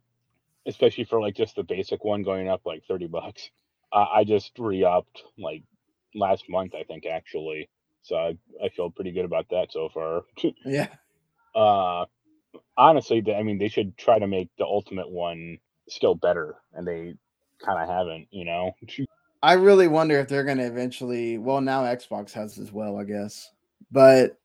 especially 0.66 1.04
for 1.04 1.20
like 1.20 1.36
just 1.36 1.56
the 1.56 1.62
basic 1.62 2.04
one 2.04 2.22
going 2.22 2.48
up 2.48 2.62
like 2.64 2.82
thirty 2.88 3.06
bucks. 3.06 3.50
Uh, 3.92 4.06
I 4.12 4.24
just 4.24 4.52
re-upped 4.58 5.22
like 5.38 5.62
last 6.14 6.44
month, 6.48 6.74
I 6.74 6.82
think 6.82 7.06
actually. 7.06 7.68
So 8.02 8.16
I, 8.16 8.38
I 8.64 8.68
feel 8.68 8.90
pretty 8.90 9.12
good 9.12 9.24
about 9.24 9.48
that 9.50 9.72
so 9.72 9.88
far. 9.92 10.22
yeah. 10.64 10.88
Uh, 11.54 12.04
honestly, 12.76 13.24
I 13.34 13.42
mean, 13.42 13.58
they 13.58 13.68
should 13.68 13.96
try 13.96 14.18
to 14.18 14.26
make 14.26 14.48
the 14.58 14.64
ultimate 14.64 15.10
one 15.10 15.58
still 15.88 16.14
better, 16.14 16.56
and 16.74 16.86
they 16.86 17.14
kind 17.64 17.82
of 17.82 17.88
haven't, 17.88 18.28
you 18.30 18.44
know. 18.44 18.72
I 19.42 19.54
really 19.54 19.88
wonder 19.88 20.18
if 20.18 20.28
they're 20.28 20.44
going 20.44 20.58
to 20.58 20.66
eventually. 20.66 21.38
Well, 21.38 21.60
now 21.60 21.82
Xbox 21.82 22.32
has 22.32 22.58
as 22.58 22.72
well, 22.72 22.98
I 22.98 23.04
guess. 23.04 23.50
But 23.90 24.38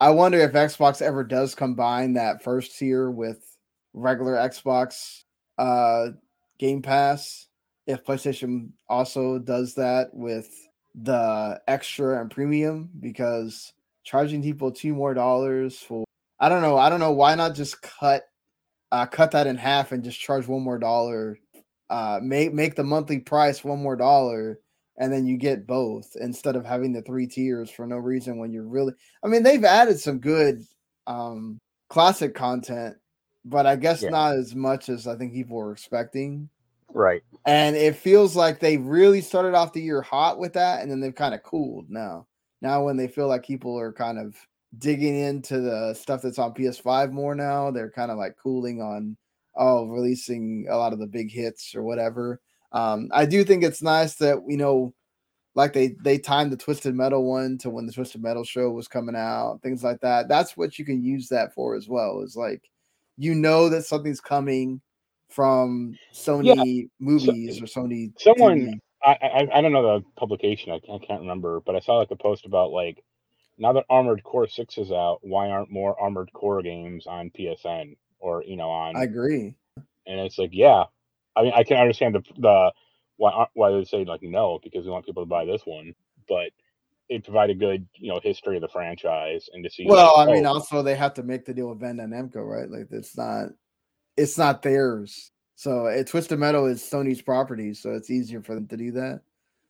I 0.00 0.10
wonder 0.10 0.38
if 0.38 0.52
Xbox 0.52 1.00
ever 1.00 1.24
does 1.24 1.54
combine 1.54 2.14
that 2.14 2.42
first 2.42 2.78
tier 2.78 3.10
with 3.10 3.56
regular 3.94 4.34
Xbox 4.34 5.24
uh, 5.58 6.08
Game 6.58 6.82
Pass. 6.82 7.46
If 7.86 8.04
PlayStation 8.04 8.70
also 8.88 9.38
does 9.38 9.74
that 9.74 10.08
with 10.12 10.50
the 10.94 11.60
extra 11.68 12.20
and 12.20 12.30
premium 12.30 12.90
because 12.98 13.72
charging 14.02 14.42
people 14.42 14.72
two 14.72 14.94
more 14.94 15.14
dollars 15.14 15.78
for 15.78 16.04
I 16.40 16.48
don't 16.48 16.62
know. 16.62 16.76
I 16.76 16.88
don't 16.88 17.00
know 17.00 17.12
why 17.12 17.34
not 17.34 17.54
just 17.54 17.82
cut 17.82 18.24
uh 18.90 19.06
cut 19.06 19.32
that 19.32 19.46
in 19.46 19.56
half 19.56 19.92
and 19.92 20.02
just 20.02 20.18
charge 20.18 20.48
one 20.48 20.62
more 20.62 20.78
dollar. 20.78 21.38
Uh 21.90 22.18
make 22.22 22.52
make 22.52 22.74
the 22.74 22.82
monthly 22.82 23.20
price 23.20 23.62
one 23.62 23.82
more 23.82 23.96
dollar 23.96 24.58
and 24.98 25.12
then 25.12 25.26
you 25.26 25.36
get 25.36 25.66
both 25.66 26.16
instead 26.18 26.56
of 26.56 26.64
having 26.64 26.92
the 26.92 27.02
three 27.02 27.26
tiers 27.26 27.70
for 27.70 27.86
no 27.86 27.96
reason 27.96 28.38
when 28.38 28.52
you're 28.52 28.66
really 28.66 28.94
I 29.22 29.28
mean 29.28 29.42
they've 29.42 29.64
added 29.64 30.00
some 30.00 30.18
good 30.18 30.62
um 31.06 31.58
classic 31.88 32.34
content, 32.34 32.96
but 33.46 33.64
I 33.64 33.76
guess 33.76 34.02
yeah. 34.02 34.10
not 34.10 34.34
as 34.34 34.54
much 34.54 34.88
as 34.88 35.06
I 35.06 35.16
think 35.16 35.32
people 35.32 35.56
were 35.56 35.72
expecting. 35.72 36.48
Right. 36.92 37.22
And 37.46 37.76
it 37.76 37.96
feels 37.96 38.36
like 38.36 38.58
they 38.58 38.76
really 38.76 39.20
started 39.20 39.54
off 39.54 39.72
the 39.72 39.80
year 39.80 40.02
hot 40.02 40.38
with 40.38 40.52
that, 40.54 40.82
and 40.82 40.90
then 40.90 41.00
they've 41.00 41.14
kind 41.14 41.34
of 41.34 41.42
cooled 41.42 41.88
now. 41.88 42.26
Now, 42.60 42.84
when 42.84 42.96
they 42.96 43.08
feel 43.08 43.28
like 43.28 43.46
people 43.46 43.78
are 43.78 43.92
kind 43.92 44.18
of 44.18 44.34
digging 44.78 45.16
into 45.16 45.60
the 45.60 45.94
stuff 45.94 46.22
that's 46.22 46.38
on 46.38 46.54
PS5 46.54 47.12
more 47.12 47.34
now, 47.34 47.70
they're 47.70 47.90
kind 47.90 48.10
of 48.10 48.18
like 48.18 48.36
cooling 48.36 48.80
on 48.80 49.16
oh, 49.56 49.86
releasing 49.86 50.66
a 50.68 50.76
lot 50.76 50.92
of 50.92 50.98
the 50.98 51.06
big 51.06 51.30
hits 51.30 51.74
or 51.74 51.82
whatever. 51.82 52.40
Um, 52.72 53.08
I 53.12 53.24
do 53.26 53.42
think 53.44 53.64
it's 53.64 53.82
nice 53.82 54.16
that 54.16 54.38
you 54.46 54.56
know, 54.56 54.92
like 55.54 55.72
they 55.72 55.94
they 56.02 56.18
timed 56.18 56.52
the 56.52 56.56
Twisted 56.56 56.94
Metal 56.94 57.24
one 57.24 57.58
to 57.58 57.70
when 57.70 57.86
the 57.86 57.92
Twisted 57.92 58.22
Metal 58.22 58.44
show 58.44 58.70
was 58.70 58.88
coming 58.88 59.16
out, 59.16 59.60
things 59.62 59.82
like 59.82 60.00
that. 60.00 60.28
That's 60.28 60.56
what 60.56 60.78
you 60.78 60.84
can 60.84 61.02
use 61.02 61.28
that 61.28 61.54
for 61.54 61.74
as 61.74 61.88
well. 61.88 62.22
Is 62.22 62.36
like 62.36 62.68
you 63.16 63.34
know 63.34 63.68
that 63.68 63.84
something's 63.84 64.20
coming 64.20 64.80
from 65.28 65.96
Sony 66.14 66.82
yeah. 66.82 66.86
movies 67.00 67.58
so, 67.58 67.64
or 67.64 67.86
Sony. 67.86 68.12
Someone, 68.18 68.80
I, 69.04 69.18
I, 69.22 69.58
I 69.58 69.60
don't 69.60 69.72
know 69.72 69.98
the 69.98 70.04
publication. 70.16 70.72
I, 70.72 70.76
I 70.92 70.98
can't 70.98 71.20
remember, 71.20 71.60
but 71.60 71.76
I 71.76 71.80
saw 71.80 71.96
like 71.96 72.10
a 72.10 72.16
post 72.16 72.46
about 72.46 72.70
like 72.70 73.02
now 73.58 73.72
that 73.72 73.84
Armored 73.88 74.22
Core 74.22 74.48
Six 74.48 74.78
is 74.78 74.92
out, 74.92 75.18
why 75.22 75.48
aren't 75.48 75.70
more 75.70 76.00
Armored 76.00 76.32
Core 76.32 76.62
games 76.62 77.06
on 77.06 77.30
PSN 77.30 77.96
or 78.18 78.42
you 78.44 78.56
know 78.56 78.70
on? 78.70 78.96
I 78.96 79.04
agree. 79.04 79.54
And 80.06 80.20
it's 80.20 80.38
like, 80.38 80.50
yeah, 80.52 80.84
I 81.34 81.42
mean, 81.42 81.52
I 81.54 81.64
can 81.64 81.78
understand 81.78 82.14
the 82.14 82.22
the 82.38 82.72
why 83.16 83.46
why 83.54 83.70
they 83.70 83.84
say 83.84 84.04
like 84.04 84.22
no 84.22 84.60
because 84.62 84.84
we 84.84 84.90
want 84.90 85.06
people 85.06 85.22
to 85.22 85.28
buy 85.28 85.44
this 85.44 85.62
one, 85.64 85.94
but 86.28 86.50
it 87.08 87.24
provide 87.24 87.50
a 87.50 87.54
good 87.54 87.86
you 87.94 88.12
know 88.12 88.20
history 88.22 88.56
of 88.56 88.62
the 88.62 88.68
franchise 88.68 89.48
and 89.52 89.62
to 89.64 89.70
see. 89.70 89.86
Well, 89.86 90.14
like, 90.16 90.28
I 90.28 90.32
mean, 90.32 90.46
oh, 90.46 90.54
also 90.54 90.82
they 90.82 90.94
have 90.94 91.14
to 91.14 91.22
make 91.22 91.44
the 91.44 91.54
deal 91.54 91.68
with 91.68 91.80
Bandai 91.80 92.06
Namco, 92.08 92.46
right? 92.46 92.70
Like 92.70 92.88
it's 92.90 93.16
not 93.16 93.48
it's 94.16 94.38
not 94.38 94.62
theirs. 94.62 95.30
So 95.54 95.86
it, 95.86 96.06
Twisted 96.06 96.38
Metal 96.38 96.66
is 96.66 96.82
Sony's 96.82 97.22
property, 97.22 97.72
so 97.74 97.94
it's 97.94 98.10
easier 98.10 98.42
for 98.42 98.54
them 98.54 98.66
to 98.68 98.76
do 98.76 98.92
that. 98.92 99.20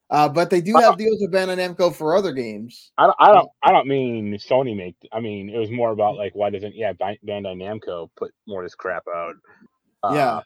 Uh, 0.09 0.29
but 0.29 0.51
they 0.51 0.61
do 0.61 0.75
have 0.77 0.96
deals 0.96 1.18
with 1.20 1.33
Bandai 1.33 1.57
Namco 1.57 1.92
for 1.94 2.14
other 2.14 2.33
games. 2.33 2.92
I 2.96 3.07
don't, 3.07 3.16
I 3.18 3.33
don't, 3.33 3.49
I 3.64 3.72
don't 3.72 3.88
mean 3.88 4.35
Sony 4.35 4.77
make. 4.77 4.94
I 5.12 5.18
mean, 5.18 5.51
it 5.51 5.59
was 5.59 5.70
more 5.70 5.90
about 5.90 6.16
like 6.16 6.35
why 6.35 6.51
doesn't 6.51 6.77
yeah 6.77 6.92
Bandai 6.92 7.20
Namco 7.57 8.09
put 8.16 8.33
more 8.46 8.62
of 8.62 8.66
this 8.66 8.75
crap 8.75 9.03
out? 9.12 9.35
Uh, 10.05 10.14
yeah, 10.14 10.40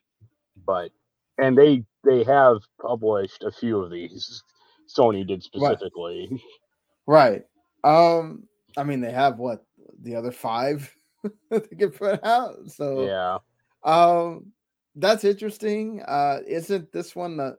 but 0.66 0.90
and 1.36 1.56
they 1.58 1.84
they 2.04 2.24
have 2.24 2.58
published 2.80 3.42
a 3.42 3.52
few 3.52 3.80
of 3.80 3.90
these. 3.90 4.42
Sony 4.88 5.26
did 5.26 5.42
specifically. 5.42 6.28
Right. 6.30 6.40
Right. 7.10 7.44
Um. 7.84 8.44
I 8.76 8.84
mean, 8.84 9.00
they 9.00 9.12
have 9.12 9.38
what 9.38 9.64
the 10.02 10.16
other 10.16 10.30
five 10.30 10.94
they 11.50 11.60
can 11.60 11.90
put 11.90 12.24
out. 12.24 12.56
So 12.70 13.04
yeah. 13.04 13.38
Um, 13.82 14.52
that's 14.96 15.24
interesting. 15.24 16.02
Uh, 16.06 16.38
isn't 16.46 16.92
this 16.92 17.14
one 17.14 17.36
the? 17.36 17.56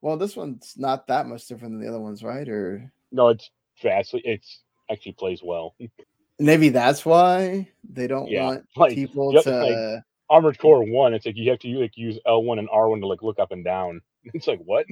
Well, 0.00 0.16
this 0.16 0.36
one's 0.36 0.74
not 0.76 1.06
that 1.06 1.26
much 1.26 1.46
different 1.46 1.74
than 1.74 1.80
the 1.80 1.88
other 1.88 2.00
ones, 2.00 2.22
right? 2.22 2.48
Or 2.48 2.92
no, 3.10 3.28
it's 3.28 3.50
vastly. 3.82 4.22
It's 4.24 4.60
actually 4.90 5.12
plays 5.12 5.40
well. 5.42 5.74
Maybe 6.38 6.68
that's 6.68 7.06
why 7.06 7.68
they 7.88 8.06
don't 8.06 8.28
yeah. 8.28 8.44
want 8.44 8.64
like, 8.76 8.94
people 8.94 9.32
to. 9.42 9.50
Like, 9.50 10.02
Armored 10.30 10.58
Core 10.58 10.84
One, 10.84 11.12
it's 11.14 11.26
like 11.26 11.36
you 11.36 11.50
have 11.50 11.58
to 11.60 11.68
like 11.68 11.96
use 11.96 12.18
L 12.26 12.42
one 12.42 12.58
and 12.58 12.68
R 12.72 12.88
one 12.88 13.00
to 13.00 13.06
like 13.06 13.22
look 13.22 13.38
up 13.38 13.52
and 13.52 13.64
down. 13.64 14.00
It's 14.34 14.46
like 14.46 14.60
what? 14.64 14.86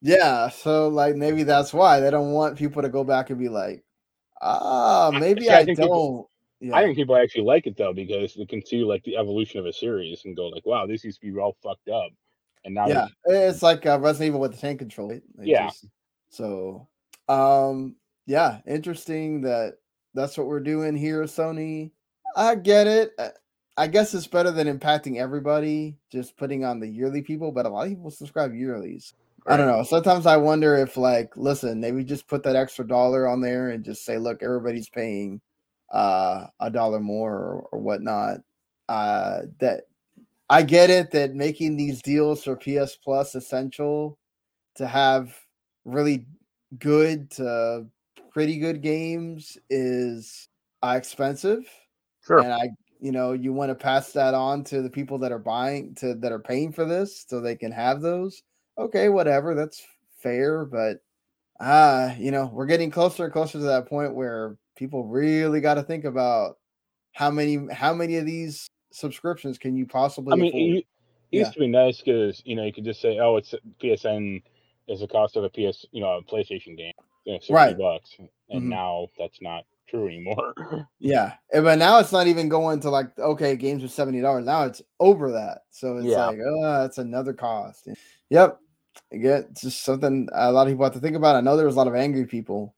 yeah, 0.00 0.48
so 0.48 0.88
like 0.88 1.16
maybe 1.16 1.42
that's 1.44 1.72
why 1.72 2.00
they 2.00 2.10
don't 2.10 2.32
want 2.32 2.58
people 2.58 2.82
to 2.82 2.88
go 2.88 3.04
back 3.04 3.30
and 3.30 3.38
be 3.38 3.48
like, 3.48 3.84
ah, 4.40 5.10
maybe 5.12 5.48
I, 5.48 5.58
I 5.58 5.64
don't. 5.64 5.76
People, 5.76 6.30
yeah. 6.60 6.76
I 6.76 6.82
think 6.82 6.96
people 6.96 7.16
actually 7.16 7.44
like 7.44 7.66
it 7.66 7.76
though 7.76 7.92
because 7.92 8.34
they 8.34 8.46
can 8.46 8.64
see 8.64 8.82
like 8.84 9.04
the 9.04 9.16
evolution 9.16 9.60
of 9.60 9.66
a 9.66 9.72
series 9.72 10.22
and 10.24 10.36
go 10.36 10.48
like, 10.48 10.66
"Wow, 10.66 10.86
this 10.86 11.04
used 11.04 11.20
to 11.20 11.32
be 11.32 11.38
all 11.38 11.56
fucked 11.62 11.88
up," 11.88 12.10
and 12.64 12.74
now 12.74 12.88
yeah, 12.88 13.06
it's 13.26 13.62
like 13.62 13.86
uh, 13.86 13.98
Resident 14.00 14.28
Evil 14.28 14.40
with 14.40 14.52
the 14.52 14.58
tank 14.58 14.78
control. 14.78 15.08
Like 15.08 15.22
yeah. 15.40 15.68
Just, 15.68 15.86
so, 16.28 16.88
um, 17.28 17.96
yeah, 18.26 18.60
interesting 18.66 19.42
that 19.42 19.74
that's 20.14 20.38
what 20.38 20.46
we're 20.46 20.60
doing 20.60 20.96
here, 20.96 21.22
Sony. 21.24 21.92
I 22.36 22.54
get 22.54 22.86
it. 22.86 23.12
I 23.76 23.86
guess 23.86 24.12
it's 24.14 24.26
better 24.26 24.50
than 24.50 24.66
impacting 24.66 25.16
everybody, 25.18 25.96
just 26.10 26.36
putting 26.36 26.64
on 26.64 26.80
the 26.80 26.88
yearly 26.88 27.22
people. 27.22 27.52
But 27.52 27.66
a 27.66 27.68
lot 27.68 27.84
of 27.84 27.90
people 27.90 28.10
subscribe 28.10 28.52
yearlies. 28.52 29.14
Right. 29.44 29.54
I 29.54 29.56
don't 29.56 29.66
know. 29.66 29.82
Sometimes 29.82 30.26
I 30.26 30.36
wonder 30.36 30.76
if, 30.76 30.96
like, 30.96 31.36
listen, 31.36 31.80
maybe 31.80 32.04
just 32.04 32.28
put 32.28 32.42
that 32.44 32.56
extra 32.56 32.86
dollar 32.86 33.26
on 33.26 33.40
there 33.40 33.70
and 33.70 33.84
just 33.84 34.04
say, 34.04 34.18
look, 34.18 34.42
everybody's 34.42 34.88
paying 34.88 35.40
uh, 35.92 36.46
a 36.60 36.70
dollar 36.70 37.00
more 37.00 37.34
or, 37.34 37.68
or 37.72 37.78
whatnot. 37.80 38.38
Uh, 38.88 39.42
that 39.58 39.84
I 40.50 40.62
get 40.62 40.90
it 40.90 41.10
that 41.12 41.34
making 41.34 41.76
these 41.76 42.02
deals 42.02 42.44
for 42.44 42.56
PS 42.56 42.96
Plus 42.96 43.34
essential 43.34 44.18
to 44.74 44.86
have 44.86 45.34
really 45.84 46.26
good 46.78 47.30
to 47.32 47.86
pretty 48.30 48.58
good 48.58 48.82
games 48.82 49.56
is 49.70 50.48
uh, 50.82 50.94
expensive. 50.96 51.64
Sure. 52.24 52.40
And 52.40 52.52
I 52.52 52.68
you 53.02 53.10
know, 53.10 53.32
you 53.32 53.52
want 53.52 53.68
to 53.68 53.74
pass 53.74 54.12
that 54.12 54.32
on 54.32 54.62
to 54.62 54.80
the 54.80 54.88
people 54.88 55.18
that 55.18 55.32
are 55.32 55.38
buying 55.38 55.92
to 55.96 56.14
that 56.14 56.30
are 56.30 56.38
paying 56.38 56.72
for 56.72 56.84
this 56.84 57.24
so 57.28 57.40
they 57.40 57.56
can 57.56 57.72
have 57.72 58.00
those. 58.00 58.44
Okay, 58.78 59.08
whatever, 59.08 59.56
that's 59.56 59.82
fair, 60.20 60.64
but 60.64 60.98
ah, 61.60 62.12
uh, 62.12 62.14
you 62.16 62.30
know, 62.30 62.48
we're 62.52 62.66
getting 62.66 62.92
closer 62.92 63.24
and 63.24 63.32
closer 63.32 63.58
to 63.58 63.64
that 63.64 63.88
point 63.88 64.14
where 64.14 64.56
people 64.76 65.04
really 65.04 65.60
got 65.60 65.74
to 65.74 65.82
think 65.82 66.04
about 66.04 66.58
how 67.10 67.28
many 67.28 67.66
how 67.72 67.92
many 67.92 68.16
of 68.18 68.24
these 68.24 68.70
subscriptions 68.92 69.58
can 69.58 69.76
you 69.76 69.84
possibly 69.84 70.32
I 70.32 70.36
mean, 70.36 70.76
it, 70.76 70.86
it 71.32 71.38
used 71.38 71.54
to 71.54 71.58
be 71.58 71.66
nice 71.66 72.00
because 72.00 72.40
you 72.44 72.54
know 72.54 72.64
you 72.64 72.72
could 72.72 72.84
just 72.84 73.00
say, 73.00 73.18
"Oh, 73.18 73.36
it's 73.36 73.52
PSN 73.82 74.44
is 74.86 75.00
the 75.00 75.08
cost 75.08 75.34
of 75.34 75.42
a 75.42 75.50
PS, 75.50 75.84
you 75.90 76.00
know, 76.00 76.18
a 76.18 76.22
PlayStation 76.22 76.76
game, 76.76 76.92
you 77.24 77.32
know, 77.32 77.38
sixty 77.38 77.52
right. 77.52 77.76
bucks," 77.76 78.14
and 78.18 78.28
mm-hmm. 78.60 78.68
now 78.68 79.08
that's 79.18 79.42
not 79.42 79.64
true 79.92 80.08
anymore. 80.08 80.54
yeah, 80.98 81.34
but 81.52 81.78
now 81.78 81.98
it's 81.98 82.12
not 82.12 82.26
even 82.26 82.48
going 82.48 82.80
to 82.80 82.90
like 82.90 83.16
okay, 83.18 83.56
games 83.56 83.84
are 83.84 83.88
seventy 83.88 84.20
dollars. 84.20 84.46
Now 84.46 84.64
it's 84.64 84.82
over 84.98 85.30
that, 85.32 85.62
so 85.70 85.98
it's 85.98 86.06
yeah. 86.06 86.26
like 86.26 86.38
oh, 86.38 86.80
that's 86.80 86.98
another 86.98 87.32
cost. 87.32 87.88
Yep, 88.30 88.58
again, 89.12 89.46
it's 89.50 89.62
just 89.62 89.84
something 89.84 90.28
a 90.32 90.50
lot 90.50 90.66
of 90.66 90.72
people 90.72 90.84
have 90.84 90.94
to 90.94 91.00
think 91.00 91.16
about. 91.16 91.36
I 91.36 91.40
know 91.40 91.56
there 91.56 91.66
was 91.66 91.76
a 91.76 91.78
lot 91.78 91.88
of 91.88 91.94
angry 91.94 92.26
people, 92.26 92.74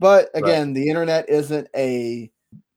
but 0.00 0.30
again, 0.34 0.68
right. 0.68 0.74
the 0.74 0.88
internet 0.88 1.28
isn't 1.28 1.68
a 1.76 2.30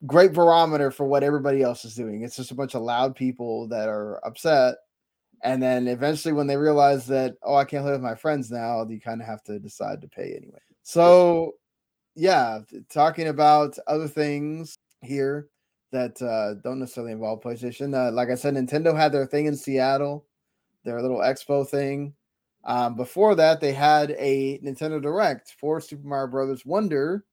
great 0.06 0.34
barometer 0.34 0.92
for 0.92 1.06
what 1.06 1.24
everybody 1.24 1.62
else 1.62 1.86
is 1.86 1.96
doing. 1.96 2.22
It's 2.22 2.36
just 2.36 2.52
a 2.52 2.56
bunch 2.56 2.76
of 2.76 2.82
loud 2.82 3.16
people 3.16 3.68
that 3.70 3.90
are 3.90 4.24
upset. 4.26 4.76
And 5.44 5.62
then 5.62 5.88
eventually, 5.88 6.34
when 6.34 6.48
they 6.48 6.58
realize 6.58 7.06
that, 7.08 7.36
oh, 7.44 7.56
I 7.56 7.64
can't 7.64 7.86
live 7.86 7.94
with 7.94 8.02
my 8.02 8.16
friends 8.16 8.50
now, 8.50 8.86
you 8.88 9.00
kind 9.00 9.22
of 9.22 9.28
have 9.28 9.44
to 9.44 9.60
decide 9.60 10.02
to 10.02 10.08
pay 10.08 10.34
anyway. 10.36 10.60
So, 10.82 11.54
yeah, 12.18 12.60
talking 12.90 13.28
about 13.28 13.78
other 13.88 14.08
things 14.08 14.76
here 15.02 15.50
that 15.92 16.20
uh, 16.22 16.60
don't 16.64 16.80
necessarily 16.80 17.14
involve 17.14 17.42
PlayStation. 17.42 17.96
Uh, 17.96 18.12
like 18.12 18.30
I 18.30 18.36
said, 18.36 18.56
Nintendo 18.56 18.98
had 18.98 19.12
their 19.12 19.28
thing 19.28 19.46
in 19.46 19.56
Seattle, 19.56 20.26
their 20.84 21.02
little 21.02 21.20
expo 21.20 21.66
thing. 21.68 22.14
Um, 22.66 22.96
before 22.96 23.36
that, 23.36 23.62
they 23.62 23.72
had 23.72 24.12
a 24.18 24.60
Nintendo 24.60 25.02
Direct 25.02 25.56
for 25.60 25.80
Super 25.80 26.08
Mario 26.08 26.32
Brothers 26.32 26.66
Wonder, 26.66 27.24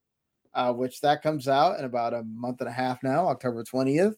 uh, 0.53 0.71
which 0.71 1.01
that 1.01 1.23
comes 1.23 1.47
out 1.47 1.79
in 1.79 1.85
about 1.85 2.13
a 2.13 2.23
month 2.23 2.61
and 2.61 2.69
a 2.69 2.71
half 2.71 3.01
now, 3.03 3.27
October 3.27 3.63
20th. 3.63 4.15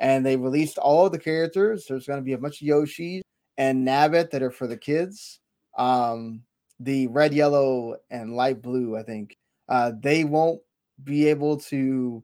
And 0.00 0.26
they 0.26 0.36
released 0.36 0.76
all 0.76 1.08
the 1.08 1.18
characters. 1.18 1.86
There's 1.88 2.06
going 2.06 2.18
to 2.18 2.24
be 2.24 2.32
a 2.32 2.38
bunch 2.38 2.60
of 2.60 2.66
Yoshi 2.66 3.22
and 3.58 3.86
Nabbit 3.86 4.30
that 4.30 4.42
are 4.42 4.50
for 4.50 4.66
the 4.66 4.76
kids. 4.76 5.38
Um, 5.78 6.42
the 6.80 7.06
red, 7.06 7.32
yellow, 7.32 7.96
and 8.10 8.34
light 8.34 8.60
blue, 8.60 8.96
I 8.96 9.02
think, 9.02 9.36
uh, 9.70 9.92
they 10.00 10.24
won't 10.24 10.60
be 11.02 11.28
able 11.28 11.56
to 11.56 12.22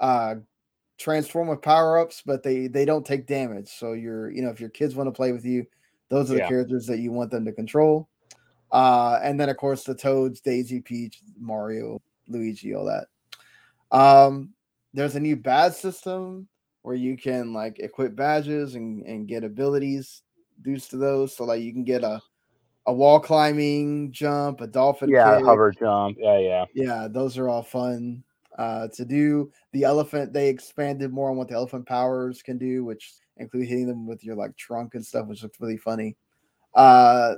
uh, 0.00 0.34
transform 0.98 1.48
with 1.48 1.62
power 1.62 1.98
ups, 1.98 2.22
but 2.26 2.42
they 2.42 2.66
they 2.66 2.84
don't 2.84 3.06
take 3.06 3.26
damage. 3.26 3.68
So 3.68 3.92
you're 3.92 4.30
you 4.30 4.42
know 4.42 4.50
if 4.50 4.60
your 4.60 4.68
kids 4.68 4.94
want 4.94 5.06
to 5.06 5.12
play 5.12 5.32
with 5.32 5.46
you, 5.46 5.64
those 6.08 6.30
are 6.30 6.34
the 6.34 6.40
yeah. 6.40 6.48
characters 6.48 6.86
that 6.86 6.98
you 6.98 7.12
want 7.12 7.30
them 7.30 7.44
to 7.46 7.52
control. 7.52 8.08
Uh, 8.72 9.18
and 9.22 9.40
then 9.40 9.48
of 9.48 9.56
course 9.56 9.84
the 9.84 9.94
Toads, 9.94 10.40
Daisy, 10.40 10.80
Peach, 10.80 11.20
Mario, 11.38 12.02
Luigi, 12.28 12.74
all 12.74 12.84
that. 12.84 13.06
Um, 13.96 14.52
there's 14.92 15.16
a 15.16 15.20
new 15.20 15.36
badge 15.36 15.74
system 15.74 16.48
where 16.82 16.94
you 16.94 17.16
can 17.16 17.52
like 17.52 17.78
equip 17.78 18.16
badges 18.16 18.74
and, 18.74 19.02
and 19.02 19.28
get 19.28 19.44
abilities 19.44 20.22
due 20.62 20.76
to 20.78 20.96
those. 20.96 21.36
So 21.36 21.44
like 21.44 21.62
you 21.62 21.72
can 21.72 21.84
get 21.84 22.04
a 22.04 22.20
a 22.90 22.92
wall 22.92 23.20
climbing 23.20 24.10
jump, 24.10 24.60
a 24.60 24.66
dolphin. 24.66 25.10
Yeah, 25.10 25.36
kick. 25.36 25.44
hover 25.44 25.70
jump. 25.70 26.18
Yeah, 26.20 26.38
yeah. 26.38 26.64
Yeah, 26.74 27.08
those 27.08 27.38
are 27.38 27.48
all 27.48 27.62
fun 27.62 28.24
uh, 28.58 28.88
to 28.88 29.04
do. 29.04 29.52
The 29.72 29.84
elephant, 29.84 30.32
they 30.32 30.48
expanded 30.48 31.12
more 31.12 31.30
on 31.30 31.36
what 31.36 31.46
the 31.46 31.54
elephant 31.54 31.86
powers 31.86 32.42
can 32.42 32.58
do, 32.58 32.84
which 32.84 33.14
include 33.36 33.68
hitting 33.68 33.86
them 33.86 34.08
with 34.08 34.24
your 34.24 34.34
like 34.34 34.56
trunk 34.56 34.96
and 34.96 35.06
stuff, 35.06 35.28
which 35.28 35.44
looks 35.44 35.60
really 35.60 35.76
funny. 35.76 36.16
Uh, 36.74 37.36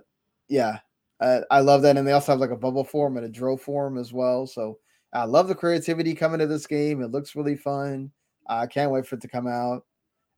yeah, 0.48 0.78
uh, 1.20 1.42
I 1.50 1.60
love 1.60 1.82
that, 1.82 1.98
and 1.98 2.08
they 2.08 2.12
also 2.12 2.32
have 2.32 2.40
like 2.40 2.50
a 2.50 2.56
bubble 2.56 2.84
form 2.84 3.18
and 3.18 3.26
a 3.26 3.28
drill 3.28 3.58
form 3.58 3.98
as 3.98 4.10
well. 4.10 4.46
So 4.46 4.78
I 5.12 5.24
love 5.24 5.48
the 5.48 5.54
creativity 5.54 6.14
coming 6.14 6.38
to 6.38 6.46
this 6.46 6.66
game. 6.66 7.02
It 7.02 7.10
looks 7.10 7.36
really 7.36 7.56
fun. 7.56 8.10
I 8.48 8.66
can't 8.66 8.90
wait 8.90 9.06
for 9.06 9.16
it 9.16 9.20
to 9.20 9.28
come 9.28 9.46
out, 9.46 9.84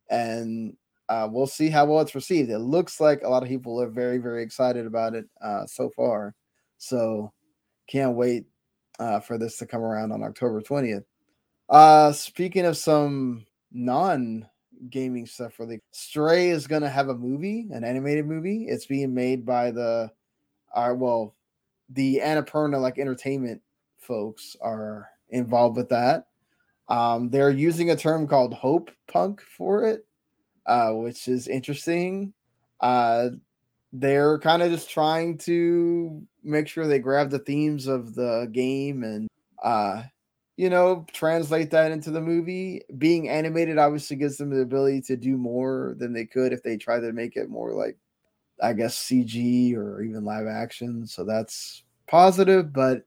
and 0.09 0.75
uh, 1.09 1.27
we'll 1.31 1.47
see 1.47 1.69
how 1.69 1.85
well 1.85 2.01
it's 2.01 2.15
received. 2.15 2.49
It 2.49 2.59
looks 2.59 2.99
like 2.99 3.21
a 3.23 3.29
lot 3.29 3.43
of 3.43 3.49
people 3.49 3.81
are 3.81 3.89
very, 3.89 4.17
very 4.17 4.43
excited 4.43 4.85
about 4.85 5.13
it 5.13 5.25
uh, 5.41 5.65
so 5.65 5.89
far. 5.89 6.33
So 6.77 7.31
can't 7.87 8.15
wait 8.15 8.45
uh, 8.99 9.19
for 9.19 9.37
this 9.37 9.57
to 9.57 9.65
come 9.65 9.81
around 9.81 10.11
on 10.11 10.23
October 10.23 10.61
20th. 10.61 11.03
Uh, 11.69 12.11
speaking 12.11 12.65
of 12.65 12.77
some 12.77 13.45
non 13.71 14.47
gaming 14.89 15.25
stuff, 15.25 15.59
really, 15.59 15.81
Stray 15.91 16.49
is 16.49 16.67
going 16.67 16.81
to 16.81 16.89
have 16.89 17.09
a 17.09 17.15
movie, 17.15 17.67
an 17.71 17.83
animated 17.83 18.25
movie. 18.25 18.65
It's 18.67 18.85
being 18.85 19.13
made 19.13 19.45
by 19.45 19.71
the 19.71 20.11
are 20.73 20.95
well, 20.95 21.35
the 21.89 22.21
Annapurna 22.23 22.79
like 22.81 22.99
entertainment 22.99 23.61
folks 23.97 24.55
are 24.61 25.09
involved 25.29 25.77
with 25.77 25.89
that. 25.89 26.27
Um, 26.87 27.29
they're 27.29 27.49
using 27.49 27.89
a 27.89 27.95
term 27.95 28.27
called 28.27 28.53
hope 28.53 28.91
punk 29.07 29.41
for 29.41 29.85
it, 29.85 30.05
uh, 30.65 30.91
which 30.91 31.27
is 31.27 31.47
interesting. 31.47 32.33
Uh, 32.79 33.29
they're 33.93 34.39
kind 34.39 34.61
of 34.61 34.71
just 34.71 34.89
trying 34.89 35.37
to 35.37 36.21
make 36.43 36.67
sure 36.67 36.85
they 36.85 36.99
grab 36.99 37.29
the 37.29 37.39
themes 37.39 37.87
of 37.87 38.13
the 38.15 38.49
game 38.51 39.03
and 39.03 39.29
uh, 39.63 40.03
you 40.57 40.69
know 40.69 41.05
translate 41.13 41.71
that 41.71 41.91
into 41.91 42.11
the 42.11 42.21
movie. 42.21 42.81
Being 42.97 43.29
animated 43.29 43.77
obviously 43.77 44.17
gives 44.17 44.37
them 44.37 44.49
the 44.49 44.61
ability 44.61 45.01
to 45.03 45.15
do 45.15 45.37
more 45.37 45.95
than 45.97 46.13
they 46.13 46.25
could 46.25 46.51
if 46.51 46.61
they 46.63 46.77
try 46.77 46.99
to 46.99 47.13
make 47.13 47.35
it 47.37 47.49
more 47.49 47.73
like 47.73 47.97
I 48.61 48.73
guess 48.73 48.97
CG 48.97 49.75
or 49.75 50.01
even 50.01 50.25
live 50.25 50.47
action. 50.47 51.07
So 51.07 51.23
that's 51.23 51.83
positive, 52.07 52.73
but 52.73 53.03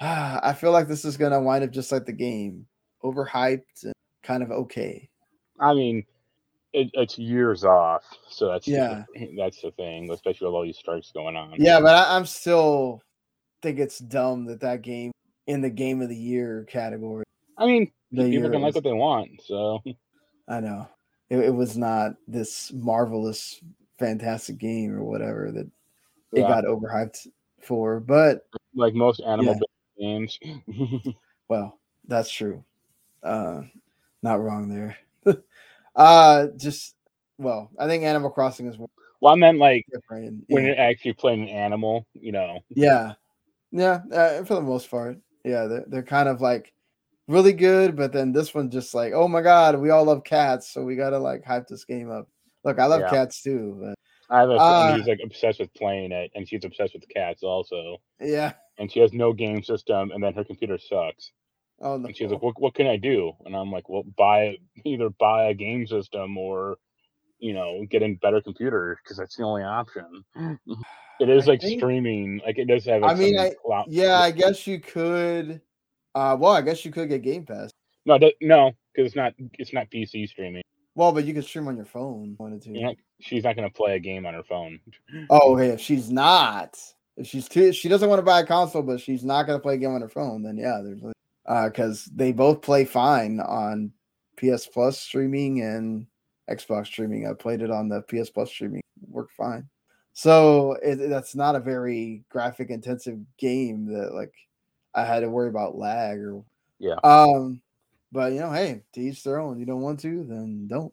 uh, 0.00 0.40
I 0.42 0.52
feel 0.52 0.72
like 0.72 0.88
this 0.88 1.04
is 1.04 1.16
going 1.16 1.32
to 1.32 1.40
wind 1.40 1.64
up 1.64 1.70
just 1.70 1.92
like 1.92 2.06
the 2.06 2.12
game, 2.12 2.66
overhyped 3.04 3.84
and 3.84 3.94
kind 4.22 4.42
of 4.42 4.50
okay. 4.50 5.08
I 5.58 5.74
mean, 5.74 6.04
it, 6.72 6.90
it's 6.94 7.18
years 7.18 7.64
off, 7.64 8.02
so 8.28 8.48
that's 8.48 8.66
yeah, 8.66 9.04
the, 9.14 9.30
that's 9.36 9.60
the 9.62 9.70
thing, 9.72 10.10
especially 10.10 10.46
with 10.46 10.54
all 10.54 10.62
these 10.62 10.78
strikes 10.78 11.10
going 11.12 11.36
on. 11.36 11.54
Yeah, 11.58 11.80
but 11.80 11.94
I, 11.94 12.16
am 12.16 12.26
still 12.26 13.02
think 13.62 13.78
it's 13.78 13.98
dumb 13.98 14.46
that 14.46 14.60
that 14.60 14.82
game 14.82 15.12
in 15.46 15.60
the 15.60 15.70
game 15.70 16.00
of 16.00 16.08
the 16.08 16.16
year 16.16 16.66
category. 16.70 17.24
I 17.58 17.66
mean, 17.66 17.90
people 18.14 18.50
can 18.50 18.62
like 18.62 18.74
what 18.74 18.84
they 18.84 18.92
want, 18.92 19.42
so 19.44 19.82
I 20.48 20.60
know 20.60 20.88
it, 21.30 21.38
it 21.38 21.54
was 21.54 21.78
not 21.78 22.16
this 22.28 22.72
marvelous 22.72 23.60
fantastic 23.98 24.58
game 24.58 24.92
or 24.92 25.04
whatever 25.04 25.50
that 25.52 25.70
it 26.32 26.42
got 26.42 26.64
overhyped 26.64 27.28
for. 27.60 28.00
But 28.00 28.46
like 28.74 28.94
most 28.94 29.20
animal 29.20 29.58
yeah. 29.96 30.06
games. 30.06 30.38
well, 31.48 31.78
that's 32.06 32.30
true. 32.30 32.64
Uh 33.22 33.62
not 34.22 34.40
wrong 34.40 34.68
there. 34.68 34.96
uh 35.96 36.46
just 36.56 36.94
well, 37.38 37.70
I 37.78 37.86
think 37.86 38.04
Animal 38.04 38.30
Crossing 38.30 38.66
is 38.66 38.76
well, 39.20 39.32
I 39.32 39.36
meant 39.36 39.58
like 39.58 39.86
different. 39.92 40.44
when 40.48 40.64
yeah. 40.64 40.70
you're 40.70 40.80
actually 40.80 41.12
playing 41.14 41.42
an 41.42 41.48
animal, 41.48 42.06
you 42.14 42.32
know. 42.32 42.60
Yeah, 42.70 43.14
yeah. 43.70 44.00
Uh, 44.12 44.44
for 44.44 44.54
the 44.54 44.62
most 44.62 44.90
part, 44.90 45.18
yeah, 45.44 45.66
they're, 45.66 45.84
they're 45.88 46.02
kind 46.02 46.28
of 46.28 46.40
like 46.40 46.72
really 47.28 47.52
good, 47.52 47.96
but 47.96 48.12
then 48.12 48.32
this 48.32 48.54
one 48.54 48.70
just 48.70 48.94
like, 48.94 49.12
oh 49.14 49.28
my 49.28 49.42
god, 49.42 49.78
we 49.78 49.90
all 49.90 50.04
love 50.04 50.24
cats, 50.24 50.70
so 50.70 50.82
we 50.84 50.96
gotta 50.96 51.18
like 51.18 51.44
hype 51.44 51.66
this 51.66 51.84
game 51.84 52.10
up. 52.10 52.28
Look, 52.64 52.78
I 52.78 52.86
love 52.86 53.00
yeah. 53.00 53.10
cats 53.10 53.42
too. 53.42 53.78
But, 53.80 53.94
I 54.30 54.40
have 54.40 54.50
a 54.50 54.56
friend 54.56 54.62
uh, 54.62 54.96
who's 54.96 55.06
like 55.06 55.20
obsessed 55.24 55.60
with 55.60 55.74
playing 55.74 56.12
it, 56.12 56.30
and 56.34 56.48
she's 56.48 56.64
obsessed 56.64 56.94
with 56.94 57.08
cats 57.08 57.42
also. 57.42 57.98
Yeah. 58.20 58.52
And 58.78 58.90
she 58.90 59.00
has 59.00 59.12
no 59.12 59.32
game 59.32 59.62
system, 59.62 60.12
and 60.12 60.22
then 60.22 60.34
her 60.34 60.44
computer 60.44 60.78
sucks. 60.78 61.32
Oh, 61.80 61.96
no. 61.96 62.06
And 62.06 62.16
she's 62.16 62.30
like, 62.30 62.42
"What? 62.42 62.60
What 62.60 62.74
can 62.74 62.86
I 62.86 62.96
do?" 62.96 63.32
And 63.44 63.56
I'm 63.56 63.72
like, 63.72 63.88
"Well, 63.88 64.04
buy 64.16 64.56
either 64.84 65.10
buy 65.10 65.44
a 65.44 65.54
game 65.54 65.86
system 65.86 66.36
or, 66.36 66.76
you 67.38 67.54
know, 67.54 67.84
get 67.90 68.02
a 68.02 68.18
better 68.20 68.40
computer 68.40 68.98
because 69.02 69.16
that's 69.16 69.36
the 69.36 69.44
only 69.44 69.62
option." 69.62 70.24
It 71.20 71.28
is 71.28 71.46
I 71.46 71.52
like 71.52 71.60
think, 71.60 71.78
streaming, 71.78 72.40
like 72.46 72.56
it 72.56 72.64
does 72.64 72.86
have. 72.86 73.02
Like, 73.02 73.14
I 73.14 73.14
mean, 73.14 73.38
I, 73.38 73.52
yeah, 73.88 74.18
I 74.20 74.30
guess 74.30 74.66
you 74.66 74.80
could. 74.80 75.60
Uh, 76.14 76.34
well, 76.40 76.52
I 76.52 76.62
guess 76.62 76.82
you 76.82 76.90
could 76.90 77.10
get 77.10 77.20
Game 77.20 77.44
Pass. 77.44 77.70
No, 78.06 78.18
no, 78.40 78.72
because 78.94 79.08
it's 79.08 79.16
not. 79.16 79.34
It's 79.58 79.74
not 79.74 79.90
PC 79.90 80.26
streaming. 80.28 80.62
Well, 80.94 81.12
but 81.12 81.26
you 81.26 81.34
can 81.34 81.42
stream 81.42 81.68
on 81.68 81.76
your 81.76 81.84
phone. 81.84 82.36
Wanted 82.38 82.62
to. 82.62 82.70
Yeah, 82.70 82.92
she's 83.20 83.44
not 83.44 83.54
going 83.54 83.68
to 83.68 83.74
play 83.74 83.96
a 83.96 84.00
game 84.00 84.24
on 84.24 84.32
her 84.32 84.42
phone. 84.42 84.80
Oh, 85.28 85.54
okay. 85.54 85.68
If 85.68 85.80
she's 85.80 86.10
not, 86.10 86.78
if 87.18 87.26
she's 87.26 87.48
too, 87.48 87.72
she 87.72 87.90
doesn't 87.90 88.08
want 88.08 88.18
to 88.18 88.24
buy 88.24 88.40
a 88.40 88.46
console, 88.46 88.82
but 88.82 88.98
she's 88.98 89.22
not 89.22 89.46
going 89.46 89.58
to 89.58 89.62
play 89.62 89.74
a 89.74 89.78
game 89.78 89.90
on 89.90 90.00
her 90.00 90.08
phone. 90.08 90.42
Then 90.42 90.56
yeah, 90.56 90.80
there's 90.82 91.04
uh, 91.04 91.12
because 91.46 92.04
they 92.14 92.32
both 92.32 92.62
play 92.62 92.84
fine 92.84 93.40
on 93.40 93.92
PS 94.36 94.66
Plus 94.66 94.98
streaming 94.98 95.60
and 95.62 96.06
Xbox 96.50 96.86
streaming. 96.86 97.26
I 97.26 97.32
played 97.34 97.62
it 97.62 97.70
on 97.70 97.88
the 97.88 98.02
PS 98.02 98.30
Plus 98.30 98.50
streaming, 98.50 98.82
worked 99.08 99.32
fine. 99.32 99.68
So 100.12 100.76
it, 100.82 100.96
that's 101.08 101.34
not 101.34 101.54
a 101.54 101.60
very 101.60 102.24
graphic 102.28 102.70
intensive 102.70 103.18
game 103.38 103.86
that 103.86 104.12
like 104.14 104.34
I 104.94 105.04
had 105.04 105.20
to 105.20 105.30
worry 105.30 105.48
about 105.48 105.76
lag 105.76 106.18
or 106.18 106.42
yeah. 106.78 106.96
Um, 107.04 107.62
But 108.12 108.32
you 108.32 108.40
know, 108.40 108.52
hey, 108.52 108.82
to 108.94 109.00
each 109.00 109.22
their 109.22 109.38
own. 109.38 109.60
You 109.60 109.66
don't 109.66 109.82
want 109.82 110.00
to, 110.00 110.24
then 110.24 110.66
don't. 110.68 110.92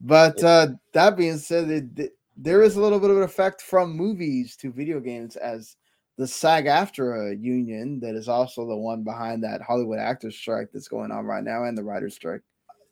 But 0.00 0.42
uh, 0.42 0.68
that 0.92 1.16
being 1.16 1.38
said, 1.38 1.70
it, 1.70 1.98
it, 1.98 2.18
there 2.36 2.62
is 2.62 2.76
a 2.76 2.80
little 2.80 3.00
bit 3.00 3.10
of 3.10 3.16
an 3.16 3.22
effect 3.22 3.62
from 3.62 3.96
movies 3.96 4.56
to 4.56 4.72
video 4.72 5.00
games 5.00 5.36
as 5.36 5.76
the 6.18 6.26
SAG-AFTRA 6.26 7.42
union 7.42 8.00
that 8.00 8.14
is 8.14 8.28
also 8.28 8.66
the 8.66 8.76
one 8.76 9.02
behind 9.02 9.44
that 9.44 9.60
Hollywood 9.60 9.98
actors 9.98 10.36
strike 10.36 10.68
that's 10.72 10.88
going 10.88 11.10
on 11.10 11.26
right 11.26 11.44
now 11.44 11.64
and 11.64 11.76
the 11.76 11.84
writers 11.84 12.14
strike. 12.14 12.40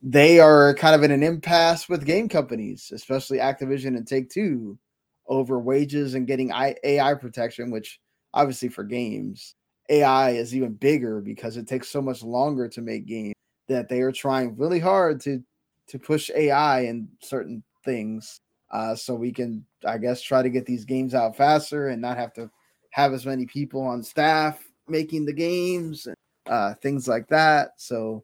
They 0.03 0.39
are 0.39 0.75
kind 0.75 0.95
of 0.95 1.03
in 1.03 1.11
an 1.11 1.23
impasse 1.23 1.89
with 1.89 2.05
game 2.05 2.29
companies, 2.29 2.91
especially 2.93 3.39
Activision 3.39 3.97
and 3.97 4.07
Take 4.07 4.29
Two, 4.29 4.79
over 5.27 5.59
wages 5.59 6.15
and 6.15 6.27
getting 6.27 6.53
AI 6.53 7.15
protection, 7.15 7.71
which 7.71 8.01
obviously 8.35 8.69
for 8.69 8.85
games, 8.85 9.55
AI 9.89 10.31
is 10.31 10.55
even 10.55 10.75
bigger 10.75 11.21
because 11.21 11.57
it 11.57 11.67
takes 11.67 11.89
so 11.89 12.03
much 12.03 12.23
longer 12.23 12.69
to 12.69 12.83
make 12.83 13.07
games 13.07 13.35
that 13.69 13.89
they 13.89 14.01
are 14.01 14.13
trying 14.13 14.57
really 14.57 14.81
hard 14.81 15.21
to 15.23 15.43
to 15.87 15.99
push 15.99 16.31
AI 16.35 16.81
in 16.81 17.09
certain 17.21 17.63
things. 17.85 18.41
Uh, 18.71 18.95
so 18.95 19.15
we 19.15 19.31
can, 19.31 19.65
I 19.87 19.99
guess, 19.99 20.23
try 20.23 20.43
to 20.43 20.49
get 20.49 20.67
these 20.67 20.85
games 20.85 21.15
out 21.15 21.37
faster 21.37 21.89
and 21.89 22.01
not 22.01 22.17
have 22.17 22.33
to 22.35 22.51
have 22.95 23.13
as 23.13 23.27
many 23.27 23.45
people 23.45 23.83
on 23.83 24.05
staff 24.05 24.65
making 24.87 25.25
the 25.27 25.33
games, 25.33 26.07
and, 26.07 26.15
uh, 26.47 26.75
things 26.75 27.09
like 27.09 27.27
that. 27.27 27.73
So 27.77 28.23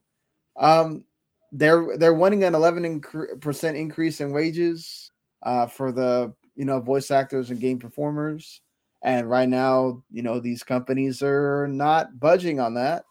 um, 0.56 1.04
they're 1.50 1.96
they're 1.98 2.14
wanting 2.14 2.44
an 2.44 2.54
11 2.54 3.00
percent 3.40 3.76
increase 3.76 4.20
in 4.20 4.30
wages 4.30 5.10
uh, 5.42 5.66
for 5.66 5.90
the 5.90 6.32
you 6.54 6.64
know 6.64 6.78
voice 6.78 7.10
actors 7.10 7.50
and 7.50 7.58
game 7.58 7.80
performers. 7.80 8.60
And 9.02 9.28
right 9.28 9.48
now, 9.48 10.04
you 10.08 10.22
know, 10.22 10.38
these 10.38 10.62
companies 10.62 11.20
are 11.20 11.66
not 11.66 12.20
budging 12.20 12.60
on 12.60 12.74
that, 12.74 13.02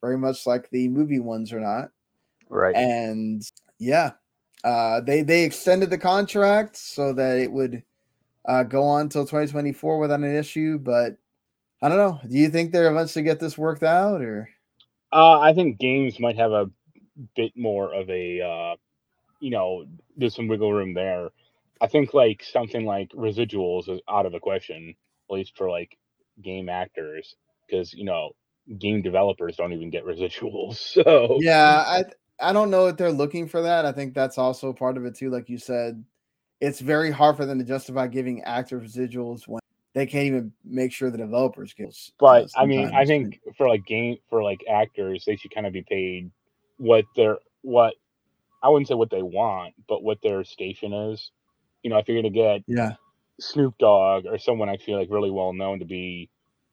very 0.00 0.16
much 0.16 0.46
like 0.46 0.70
the 0.70 0.88
movie 0.88 1.20
ones 1.20 1.52
are 1.52 1.60
not. 1.60 1.90
Right. 2.48 2.74
And 2.74 3.42
yeah, 3.78 4.12
uh, 4.64 5.02
they 5.02 5.20
they 5.20 5.44
extended 5.44 5.90
the 5.90 5.98
contract 5.98 6.78
so 6.78 7.12
that 7.12 7.36
it 7.36 7.52
would 7.52 7.82
uh, 8.46 8.62
go 8.64 8.82
on 8.82 9.02
until 9.02 9.22
2024 9.22 9.98
without 9.98 10.20
an 10.20 10.36
issue. 10.36 10.78
But 10.78 11.16
I 11.80 11.88
don't 11.88 11.98
know. 11.98 12.20
Do 12.28 12.36
you 12.36 12.48
think 12.48 12.72
they'll 12.72 12.90
eventually 12.90 13.24
get 13.24 13.40
this 13.40 13.58
worked 13.58 13.82
out, 13.82 14.22
or? 14.22 14.48
Uh, 15.12 15.40
I 15.40 15.52
think 15.52 15.78
games 15.78 16.18
might 16.18 16.36
have 16.36 16.52
a 16.52 16.70
bit 17.36 17.52
more 17.56 17.92
of 17.92 18.08
a, 18.08 18.40
uh, 18.40 18.76
you 19.40 19.50
know, 19.50 19.84
there's 20.16 20.34
some 20.34 20.48
wiggle 20.48 20.72
room 20.72 20.94
there. 20.94 21.30
I 21.80 21.88
think 21.88 22.14
like 22.14 22.44
something 22.44 22.86
like 22.86 23.10
residuals 23.10 23.88
is 23.88 24.00
out 24.08 24.24
of 24.24 24.32
the 24.32 24.38
question, 24.38 24.94
at 25.28 25.34
least 25.34 25.56
for 25.56 25.68
like 25.68 25.98
game 26.40 26.68
actors, 26.68 27.34
because 27.66 27.92
you 27.92 28.04
know 28.04 28.30
game 28.78 29.02
developers 29.02 29.56
don't 29.56 29.72
even 29.72 29.90
get 29.90 30.06
residuals. 30.06 30.76
So 31.02 31.38
yeah, 31.40 31.84
I 31.86 32.04
I 32.38 32.52
don't 32.52 32.70
know 32.70 32.86
if 32.86 32.96
they're 32.96 33.10
looking 33.10 33.48
for 33.48 33.62
that. 33.62 33.84
I 33.84 33.92
think 33.92 34.14
that's 34.14 34.38
also 34.38 34.72
part 34.72 34.96
of 34.96 35.04
it 35.04 35.16
too. 35.16 35.30
Like 35.30 35.48
you 35.48 35.58
said, 35.58 36.04
it's 36.62 36.78
very 36.78 37.10
hard 37.10 37.36
for 37.36 37.44
them 37.44 37.58
to 37.58 37.64
justify 37.64 38.06
giving 38.06 38.40
actors 38.44 38.96
residuals 38.96 39.48
when 39.48 39.60
they 39.94 40.06
can't 40.06 40.26
even 40.26 40.52
make 40.64 40.92
sure 40.92 41.10
the 41.10 41.18
developers 41.18 41.74
get. 41.74 41.92
But 42.20 42.50
I 42.56 42.66
mean, 42.66 42.92
I 42.94 43.04
think 43.04 43.40
for 43.58 43.68
like 43.68 43.84
game 43.84 44.16
for 44.30 44.44
like 44.44 44.64
actors, 44.70 45.24
they 45.26 45.34
should 45.34 45.52
kind 45.52 45.66
of 45.66 45.72
be 45.72 45.82
paid 45.82 46.30
what 46.78 47.04
their 47.16 47.38
what 47.62 47.94
I 48.62 48.68
wouldn't 48.68 48.86
say 48.86 48.94
what 48.94 49.10
they 49.10 49.22
want, 49.22 49.74
but 49.88 50.04
what 50.04 50.22
their 50.22 50.44
station 50.44 50.92
is. 50.92 51.32
You 51.82 51.90
know, 51.90 51.98
if 51.98 52.06
you're 52.06 52.22
gonna 52.22 52.30
get 52.30 52.62
yeah 52.68 52.92
Snoop 53.40 53.76
Dogg 53.78 54.26
or 54.26 54.38
someone 54.38 54.68
I 54.68 54.76
feel 54.76 54.98
like 54.98 55.08
really 55.10 55.32
well 55.32 55.52
known 55.52 55.80
to 55.80 55.84
be 55.84 56.30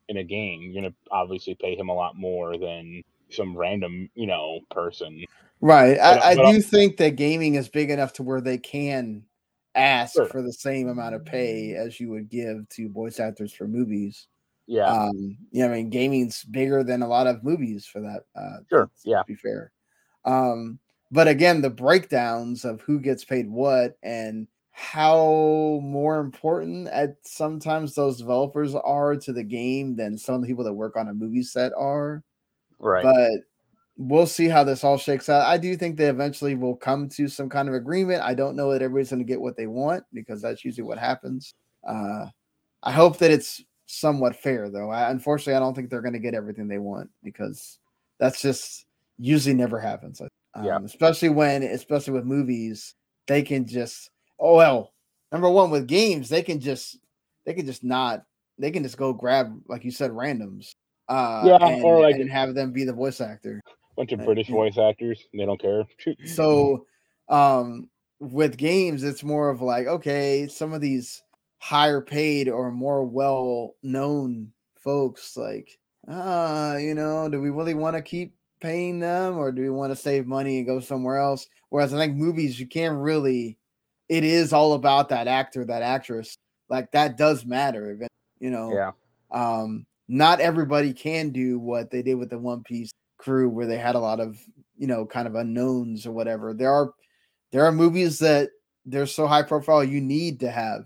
in 0.08 0.18
a 0.18 0.24
game, 0.24 0.62
you're 0.62 0.84
gonna 0.84 0.94
obviously 1.12 1.56
pay 1.56 1.76
him 1.76 1.90
a 1.90 1.96
lot 1.96 2.16
more 2.16 2.60
than 2.60 3.04
some 3.32 3.58
random, 3.58 4.08
you 4.14 4.28
know, 4.28 4.60
person. 4.70 5.26
Right. 5.62 5.98
But, 5.98 6.24
I, 6.24 6.32
I 6.32 6.52
do 6.52 6.62
think 6.62 6.98
that 6.98 7.16
gaming 7.16 7.56
is 7.56 7.68
big 7.68 7.90
enough 7.90 8.14
to 8.14 8.24
where 8.24 8.40
they 8.40 8.60
can 8.60 9.26
ask 9.80 10.14
sure. 10.14 10.28
for 10.28 10.42
the 10.42 10.54
same 10.54 10.90
amount 10.90 11.16
of 11.16 11.26
pay 11.26 11.74
as 11.74 12.00
you 12.00 12.10
would 12.10 12.30
give 12.30 12.68
to 12.70 12.90
voice 12.90 13.20
actors 13.20 13.54
for 13.54 13.68
movies. 13.68 14.28
Yeah. 14.68 14.86
Um, 14.86 15.38
yeah, 15.52 15.66
I 15.66 15.70
mean, 15.70 15.90
gaming's 15.90 16.44
bigger 16.44 16.84
than 16.84 17.02
a 17.02 17.08
lot 17.08 17.28
of 17.28 17.44
movies 17.44 17.86
for 17.86 18.02
that. 18.02 18.24
Uh, 18.36 18.60
sure. 18.70 18.92
Yeah. 19.04 19.24
Be 19.26 19.36
fair. 19.36 19.72
Um, 20.26 20.80
but 21.12 21.28
again, 21.28 21.62
the 21.62 21.72
breakdowns 21.72 22.66
of 22.66 22.82
who 22.82 23.00
gets 23.00 23.26
paid 23.26 23.50
what 23.50 23.98
and 24.04 24.48
how 24.72 25.80
more 25.84 26.20
important 26.20 26.88
at 26.88 27.16
sometimes 27.24 27.96
those 27.96 28.18
developers 28.18 28.76
are 28.76 29.16
to 29.16 29.34
the 29.34 29.44
game 29.44 29.96
than 29.96 30.18
some 30.18 30.36
of 30.36 30.42
the 30.42 30.48
people 30.48 30.64
that 30.64 30.74
work 30.74 30.96
on 30.96 31.08
a 31.08 31.14
movie 31.14 31.44
set 31.44 31.72
are. 31.76 32.24
Right. 32.78 33.04
But 33.04 33.49
we'll 34.00 34.26
see 34.26 34.48
how 34.48 34.64
this 34.64 34.86
all 34.86 34.98
shakes 34.98 35.28
out. 35.28 35.46
I 35.46 35.58
do 35.58 35.76
think 35.76 35.98
they 35.98 36.08
eventually 36.08 36.56
will 36.56 36.76
come 36.76 37.10
to 37.10 37.28
some 37.28 37.50
kind 37.50 37.68
of 37.68 37.76
agreement. 37.76 38.24
I 38.24 38.34
don't 38.34 38.56
know 38.56 38.72
that 38.72 38.82
everybody's 38.82 39.10
going 39.10 39.20
to 39.20 39.26
get 39.26 39.42
what 39.42 39.58
they 39.58 39.68
want 39.68 40.06
because 40.14 40.42
that's 40.42 40.64
usually 40.64 40.88
what 40.88 40.98
happens. 40.98 41.54
Uh, 41.86 42.28
I 42.82 42.94
hope 42.94 43.18
that 43.18 43.30
it's 43.30 43.62
somewhat 43.88 44.38
fair, 44.38 44.70
though. 44.70 44.90
I, 44.90 45.12
unfortunately, 45.12 45.56
I 45.56 45.60
don't 45.60 45.74
think 45.76 45.90
they're 45.90 46.02
going 46.02 46.14
to 46.14 46.20
get 46.20 46.34
everything 46.34 46.70
they 46.70 46.78
want 46.78 47.10
because 47.24 47.78
that's 48.20 48.42
just 48.42 48.86
usually 49.18 49.54
never 49.54 49.82
happens. 49.82 50.22
Um, 50.22 50.64
yeah. 50.64 50.80
Especially 50.82 51.30
when, 51.30 51.62
especially 51.64 52.14
with 52.14 52.24
movies, 52.24 52.96
they 53.28 53.42
can 53.42 53.68
just, 53.68 54.12
oh, 54.40 54.56
well, 54.56 54.94
number 55.34 55.50
one, 55.50 55.72
with 55.72 55.88
games, 55.88 56.30
they 56.30 56.42
can 56.42 56.62
just, 56.62 56.98
they 57.46 57.54
can 57.54 57.66
just 57.66 57.84
not, 57.84 58.24
they 58.58 58.72
can 58.72 58.84
just 58.84 58.98
go 58.98 59.12
grab, 59.12 59.62
like 59.68 59.84
you 59.84 59.92
said, 59.92 60.12
randoms. 60.12 60.76
Uh, 61.10 61.42
yeah, 61.44 61.68
and, 61.68 61.84
or 61.84 62.02
like 62.02 62.16
and 62.16 62.30
have 62.30 62.54
them 62.54 62.72
be 62.72 62.84
the 62.86 62.94
voice 62.94 63.20
actor 63.20 63.60
bunch 64.00 64.14
of 64.14 64.26
British 64.26 64.48
voice 64.48 64.78
actors. 64.78 65.28
They 65.34 65.46
don't 65.46 65.60
care. 65.60 65.84
so, 66.26 66.86
um, 67.28 67.90
with 68.20 68.58
games, 68.58 69.04
it's 69.04 69.24
more 69.24 69.50
of 69.50 69.62
like, 69.62 69.88
okay, 69.88 70.48
some 70.48 70.74
of 70.74 70.82
these 70.82 71.22
higher 71.60 72.02
paid 72.02 72.48
or 72.48 72.72
more 72.72 73.04
well 73.04 73.76
known 73.84 74.52
folks, 74.80 75.36
like, 75.36 75.78
uh, 76.08 76.78
you 76.80 76.96
know, 76.96 77.28
do 77.30 77.42
we 77.42 77.50
really 77.50 77.74
want 77.74 77.96
to 77.98 78.02
keep 78.02 78.34
paying 78.62 79.00
them 79.00 79.38
or 79.38 79.52
do 79.52 79.62
we 79.62 79.70
want 79.70 79.92
to 79.92 79.96
save 79.96 80.26
money 80.26 80.58
and 80.58 80.68
go 80.68 80.80
somewhere 80.80 81.18
else? 81.18 81.46
Whereas 81.70 81.94
I 81.94 81.98
think 81.98 82.16
movies, 82.16 82.60
you 82.60 82.68
can't 82.68 82.98
really, 82.98 83.58
it 84.08 84.24
is 84.24 84.54
all 84.54 84.74
about 84.74 85.10
that 85.10 85.28
actor, 85.28 85.66
that 85.66 85.82
actress. 85.82 86.38
Like 86.70 86.92
that 86.92 87.18
does 87.18 87.46
matter, 87.46 88.08
you 88.40 88.50
know. 88.50 88.74
Yeah. 88.74 88.92
Um, 89.32 89.86
not 90.08 90.40
everybody 90.40 90.94
can 90.94 91.30
do 91.30 91.60
what 91.60 91.92
they 91.92 92.02
did 92.02 92.16
with 92.16 92.30
the 92.30 92.40
One 92.40 92.64
Piece 92.64 92.92
crew 93.20 93.50
where 93.50 93.68
they 93.68 93.78
had 93.78 93.96
a 93.96 94.00
lot 94.00 94.20
of 94.20 94.40
you 94.78 94.88
know 94.88 95.06
kind 95.06 95.28
of 95.28 95.36
unknowns 95.36 96.08
or 96.08 96.12
whatever. 96.12 96.54
There 96.54 96.72
are 96.72 96.94
there 97.52 97.66
are 97.66 97.72
movies 97.72 98.18
that 98.20 98.50
they're 98.86 99.06
so 99.06 99.28
high 99.28 99.44
profile 99.44 99.84
you 99.84 100.02
need 100.02 100.40
to 100.40 100.50
have 100.50 100.86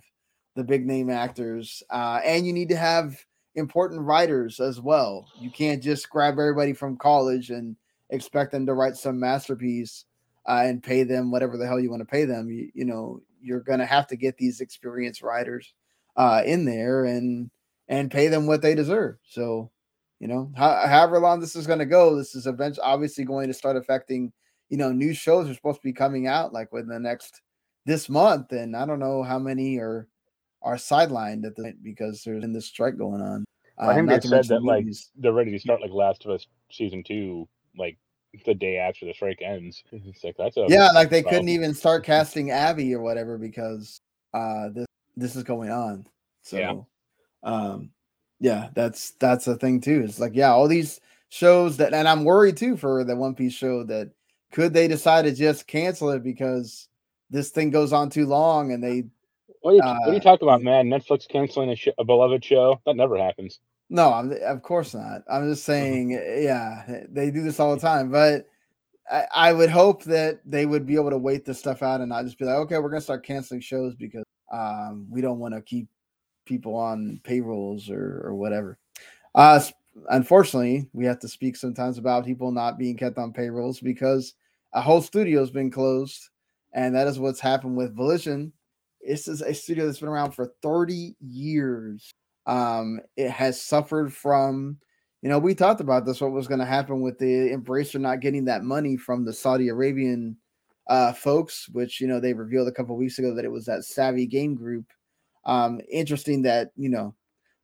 the 0.56 0.64
big 0.64 0.86
name 0.86 1.10
actors 1.10 1.82
uh, 1.90 2.20
and 2.26 2.46
you 2.46 2.54
need 2.54 2.70
to 2.70 2.76
have 2.76 3.16
important 3.56 4.02
writers 4.02 4.60
as 4.60 4.82
well. 4.82 5.28
You 5.40 5.50
can't 5.50 5.82
just 5.82 6.10
grab 6.10 6.34
everybody 6.34 6.74
from 6.74 6.98
college 6.98 7.50
and 7.50 7.76
expect 8.10 8.52
them 8.52 8.66
to 8.66 8.74
write 8.74 8.96
some 8.98 9.20
masterpiece 9.20 10.06
uh, 10.48 10.64
and 10.66 10.84
pay 10.84 11.04
them 11.04 11.32
whatever 11.32 11.58
the 11.58 11.66
hell 11.66 11.80
you 11.80 11.90
want 11.90 12.02
to 12.02 12.06
pay 12.06 12.26
them. 12.26 12.50
You, 12.50 12.70
you 12.74 12.86
know 12.86 13.22
you're 13.42 13.62
going 13.62 13.80
to 13.80 13.86
have 13.86 14.08
to 14.08 14.16
get 14.16 14.38
these 14.38 14.62
experienced 14.62 15.22
writers 15.22 15.74
uh, 16.16 16.44
in 16.46 16.66
there 16.66 17.06
and 17.06 17.50
and 17.90 18.12
pay 18.12 18.28
them 18.28 18.48
what 18.48 18.62
they 18.62 18.76
deserve. 18.76 19.18
So 19.26 19.72
you 20.24 20.30
know, 20.30 20.50
however 20.56 21.20
long 21.20 21.42
this 21.42 21.54
is 21.54 21.68
going 21.68 21.80
to 21.80 21.86
go, 21.86 22.16
this 22.16 22.34
is 22.34 22.48
eventually 22.48 22.86
obviously 22.86 23.26
going 23.26 23.50
to 23.50 23.54
start 23.54 23.76
affecting. 23.76 24.32
You 24.70 24.78
know, 24.78 24.90
new 24.90 25.14
shows 25.14 25.50
are 25.50 25.54
supposed 25.54 25.82
to 25.82 25.84
be 25.84 25.92
coming 25.92 26.28
out 26.28 26.54
like 26.54 26.72
within 26.72 26.88
the 26.88 26.98
next 26.98 27.42
this 27.86 28.08
month, 28.08 28.54
and 28.54 28.74
I 28.74 28.86
don't 28.86 29.02
know 29.02 29.22
how 29.22 29.38
many 29.38 29.80
are 29.80 30.08
are 30.62 30.78
sidelined 30.78 31.46
at 31.46 31.58
the 31.58 31.74
because 31.84 32.24
there's 32.24 32.46
in 32.46 32.54
this 32.54 32.68
strike 32.68 32.98
going 32.98 33.22
on. 33.22 33.44
Um, 33.78 33.90
I 33.90 33.96
think 33.96 34.08
they 34.08 34.22
said 34.22 34.46
that 34.46 34.64
like 34.64 34.86
they're 35.18 35.34
ready 35.34 35.52
to 35.52 35.60
start 35.60 35.82
like 35.82 35.92
Last 35.92 36.24
of 36.24 36.32
Us 36.32 36.48
season 36.72 37.04
two, 37.04 37.46
like 37.78 37.98
the 38.46 38.54
day 38.54 38.78
after 38.78 39.06
the 39.06 39.14
strike 39.14 39.42
ends. 39.42 39.84
It's 39.92 40.24
like 40.24 40.38
that's 40.38 40.56
a 40.56 40.68
yeah, 40.70 40.92
like 40.92 41.10
they 41.10 41.22
couldn't 41.22 41.50
even 41.50 41.74
start 41.74 42.06
casting 42.06 42.50
Abby 42.50 42.96
or 42.96 43.02
whatever 43.02 43.38
because 43.38 44.00
uh 44.34 44.70
this 44.74 44.86
this 45.18 45.36
is 45.36 45.44
going 45.44 45.70
on. 45.70 46.08
So 46.44 46.58
yeah. 46.58 46.76
um 47.44 47.90
yeah, 48.44 48.68
that's 48.74 49.12
that's 49.12 49.46
the 49.46 49.56
thing 49.56 49.80
too. 49.80 50.02
It's 50.04 50.20
like, 50.20 50.36
yeah, 50.36 50.52
all 50.52 50.68
these 50.68 51.00
shows 51.30 51.78
that 51.78 51.94
and 51.94 52.10
I'm 52.10 52.26
worried 52.26 52.58
too 52.58 52.76
for 52.76 53.06
the 53.06 53.16
One 53.16 53.36
Piece 53.36 53.54
show 53.54 53.86
that 53.86 54.12
could 54.52 54.74
they 54.74 54.90
decide 54.90 55.24
to 55.24 55.32
just 55.34 55.66
cancel 55.66 56.10
it 56.10 56.24
because 56.24 56.90
this 57.30 57.52
thing 57.52 57.70
goes 57.70 57.94
on 57.94 58.10
too 58.10 58.26
long 58.26 58.74
and 58.74 58.84
they 58.84 59.06
what 59.62 59.72
are 59.72 59.76
you, 59.76 59.82
uh, 59.82 59.98
what 60.04 60.14
you 60.14 60.20
talking 60.20 60.46
about, 60.46 60.62
man? 60.62 60.90
Netflix 60.90 61.26
canceling 61.26 61.70
a, 61.70 61.76
sh- 61.78 61.88
a 61.98 62.04
beloved 62.04 62.44
show? 62.44 62.82
That 62.86 62.98
never 62.98 63.18
happens. 63.18 63.62
No, 63.90 64.12
I'm, 64.12 64.34
of 64.44 64.62
course 64.62 64.94
not. 64.94 65.22
I'm 65.32 65.50
just 65.50 65.68
uh-huh. 65.70 65.78
saying, 65.78 66.12
yeah, 66.12 67.06
they 67.08 67.32
do 67.32 67.44
this 67.44 67.62
all 67.62 67.74
the 67.74 67.82
time. 67.82 68.12
But 68.12 68.46
I, 69.10 69.24
I, 69.34 69.54
would 69.54 69.70
hope 69.70 70.04
that 70.04 70.42
they 70.46 70.66
would 70.66 70.86
be 70.86 70.96
able 70.96 71.12
to 71.12 71.18
wait 71.18 71.46
this 71.46 71.60
stuff 71.60 71.82
out 71.82 72.02
and 72.02 72.10
not 72.10 72.26
just 72.26 72.38
be 72.38 72.44
like, 72.44 72.56
okay, 72.56 72.78
we're 72.78 72.90
gonna 72.90 73.00
start 73.00 73.26
canceling 73.26 73.62
shows 73.62 73.96
because 73.96 74.26
um, 74.52 75.08
we 75.10 75.22
don't 75.22 75.40
want 75.40 75.54
to 75.54 75.62
keep 75.62 75.88
people 76.46 76.76
on 76.76 77.20
payrolls 77.24 77.90
or, 77.90 78.22
or 78.26 78.36
whatever. 78.36 78.78
Uh, 79.36 79.60
unfortunately, 80.10 80.88
we 80.94 81.06
have 81.06 81.20
to 81.20 81.28
speak 81.28 81.56
sometimes 81.56 81.98
about 81.98 82.26
people 82.26 82.52
not 82.52 82.78
being 82.78 82.98
kept 82.98 83.18
on 83.18 83.34
payrolls 83.34 83.80
because 83.80 84.34
a 84.74 84.82
whole 84.82 85.02
studio's 85.02 85.52
been 85.52 85.72
closed, 85.72 86.30
and 86.74 86.96
that 86.96 87.08
is 87.08 87.20
what's 87.20 87.40
happened 87.40 87.78
with 87.78 87.96
Volition. 87.96 88.52
This 89.06 89.28
is 89.28 89.42
a 89.42 89.54
studio 89.54 89.86
that's 89.86 90.00
been 90.00 90.10
around 90.10 90.32
for 90.32 90.54
30 90.62 91.16
years. 91.20 92.12
Um, 92.46 93.00
it 93.16 93.30
has 93.30 93.62
suffered 93.62 94.14
from, 94.14 94.78
you 95.22 95.30
know, 95.30 95.40
we 95.40 95.56
talked 95.56 95.82
about 95.82 96.06
this, 96.06 96.22
what 96.22 96.32
was 96.32 96.48
going 96.48 96.60
to 96.60 96.66
happen 96.66 97.02
with 97.02 97.20
the 97.20 97.26
Embracer 97.26 98.00
not 98.00 98.20
getting 98.20 98.46
that 98.46 98.64
money 98.64 98.98
from 98.98 99.26
the 99.26 99.34
Saudi 99.34 99.70
Arabian 99.70 100.38
uh, 100.88 101.14
folks, 101.14 101.70
which, 101.70 102.02
you 102.02 102.08
know, 102.08 102.20
they 102.20 102.34
revealed 102.34 102.68
a 102.68 102.72
couple 102.72 102.96
weeks 102.98 103.20
ago 103.20 103.34
that 103.34 103.46
it 103.46 103.52
was 103.52 103.66
that 103.66 103.84
Savvy 103.84 104.26
Game 104.26 104.56
Group. 104.56 104.86
Um, 105.46 105.82
interesting 105.92 106.42
that, 106.44 106.72
you 106.76 106.90
know, 106.90 107.16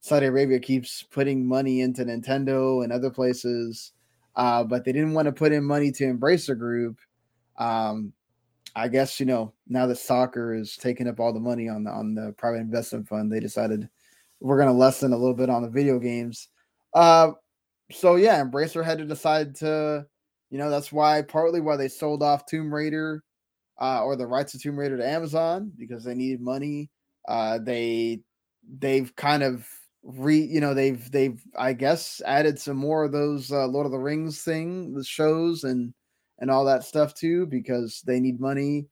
Saudi 0.01 0.27
Arabia 0.27 0.59
keeps 0.59 1.03
putting 1.03 1.45
money 1.45 1.81
into 1.81 2.05
Nintendo 2.05 2.83
and 2.83 2.91
other 2.91 3.09
places, 3.09 3.91
uh, 4.35 4.63
but 4.63 4.85
they 4.85 4.91
didn't 4.91 5.13
want 5.13 5.25
to 5.25 5.31
put 5.31 5.51
in 5.51 5.63
money 5.63 5.91
to 5.91 6.05
embrace 6.05 6.47
Embracer 6.47 6.57
Group. 6.57 6.99
Um, 7.57 8.13
I 8.75 8.87
guess 8.87 9.19
you 9.19 9.25
know 9.25 9.53
now 9.67 9.87
that 9.87 9.97
soccer 9.97 10.53
is 10.53 10.77
taking 10.77 11.07
up 11.07 11.19
all 11.19 11.33
the 11.33 11.39
money 11.39 11.67
on 11.67 11.83
the 11.83 11.91
on 11.91 12.15
the 12.15 12.33
private 12.37 12.59
investment 12.59 13.07
fund, 13.07 13.31
they 13.31 13.39
decided 13.39 13.89
we're 14.39 14.57
going 14.57 14.69
to 14.69 14.73
lessen 14.73 15.11
a 15.11 15.17
little 15.17 15.33
bit 15.33 15.49
on 15.49 15.63
the 15.63 15.69
video 15.69 15.99
games. 15.99 16.47
Uh, 16.93 17.31
so 17.91 18.15
yeah, 18.15 18.41
Embracer 18.41 18.83
had 18.85 18.97
to 18.99 19.05
decide 19.05 19.55
to, 19.55 20.05
you 20.49 20.57
know, 20.57 20.69
that's 20.69 20.91
why 20.91 21.21
partly 21.21 21.59
why 21.59 21.75
they 21.75 21.89
sold 21.89 22.23
off 22.23 22.45
Tomb 22.45 22.73
Raider, 22.73 23.23
uh, 23.81 24.03
or 24.03 24.15
the 24.15 24.27
rights 24.27 24.53
to 24.53 24.59
Tomb 24.59 24.79
Raider 24.79 24.97
to 24.97 25.07
Amazon 25.07 25.71
because 25.77 26.03
they 26.03 26.13
needed 26.13 26.41
money. 26.41 26.89
Uh, 27.27 27.59
they 27.59 28.21
they've 28.79 29.15
kind 29.15 29.43
of 29.43 29.67
re 30.03 30.39
you 30.39 30.61
know 30.61 30.73
they've 30.73 31.11
they've 31.11 31.41
i 31.57 31.73
guess 31.73 32.21
added 32.25 32.57
some 32.57 32.77
more 32.77 33.03
of 33.03 33.11
those 33.11 33.51
uh, 33.51 33.67
lord 33.67 33.85
of 33.85 33.91
the 33.91 33.97
rings 33.97 34.41
thing 34.41 34.93
the 34.93 35.03
shows 35.03 35.65
and 35.65 35.93
and 36.39 36.49
all 36.49 36.63
that 36.63 36.83
stuff 36.85 37.13
too 37.13 37.45
because 37.47 38.01
they 38.05 38.19
need 38.19 38.39
money 38.39 38.87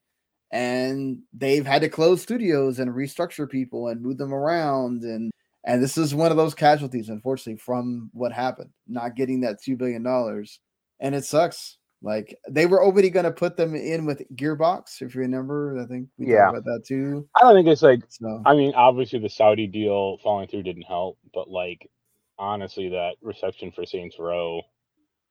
and 0.51 1.19
they've 1.33 1.65
had 1.65 1.81
to 1.81 1.89
close 1.89 2.21
studios 2.21 2.79
and 2.79 2.91
restructure 2.91 3.49
people 3.49 3.87
and 3.87 4.01
move 4.01 4.17
them 4.17 4.33
around 4.33 5.03
and 5.03 5.31
and 5.65 5.83
this 5.83 5.97
is 5.97 6.15
one 6.15 6.31
of 6.31 6.37
those 6.37 6.53
casualties 6.53 7.09
unfortunately 7.09 7.57
from 7.57 8.09
what 8.13 8.31
happened 8.31 8.69
not 8.87 9.15
getting 9.15 9.41
that 9.41 9.61
2 9.63 9.75
billion 9.75 10.03
dollars. 10.03 10.59
And 10.99 11.13
it 11.13 11.25
sucks 11.25 11.77
like 12.01 12.37
they 12.49 12.65
were 12.67 12.83
already 12.83 13.09
going 13.09 13.25
to 13.25 13.31
put 13.31 13.57
them 13.57 13.75
in 13.75 14.05
with 14.05 14.21
Gearbox, 14.35 15.01
if 15.01 15.15
you 15.15 15.21
remember. 15.21 15.79
I 15.81 15.87
think 15.87 16.07
we 16.17 16.27
yeah. 16.27 16.45
talked 16.45 16.57
about 16.57 16.65
that 16.65 16.83
too. 16.85 17.27
I 17.35 17.41
don't 17.41 17.55
think 17.55 17.67
it's 17.67 17.81
like. 17.81 18.01
So. 18.09 18.41
I 18.45 18.53
mean, 18.53 18.73
obviously 18.75 19.19
the 19.19 19.29
Saudi 19.29 19.67
deal 19.67 20.17
falling 20.23 20.47
through 20.47 20.63
didn't 20.63 20.83
help, 20.83 21.17
but 21.33 21.49
like 21.49 21.89
honestly, 22.37 22.89
that 22.89 23.15
reception 23.21 23.71
for 23.71 23.85
Saints 23.85 24.17
Row, 24.19 24.61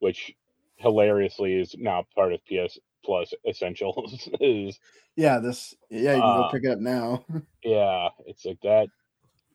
which 0.00 0.34
hilariously 0.76 1.54
is 1.54 1.74
now 1.78 2.04
part 2.14 2.32
of 2.32 2.40
PS 2.46 2.78
Plus 3.04 3.32
Essentials, 3.48 4.28
is 4.40 4.80
yeah. 5.14 5.38
This 5.38 5.74
yeah, 5.88 6.16
you 6.16 6.20
can 6.20 6.30
uh, 6.30 6.36
go 6.38 6.48
pick 6.50 6.64
it 6.64 6.72
up 6.72 6.80
now. 6.80 7.24
yeah, 7.64 8.08
it's 8.26 8.44
like 8.44 8.60
that. 8.62 8.88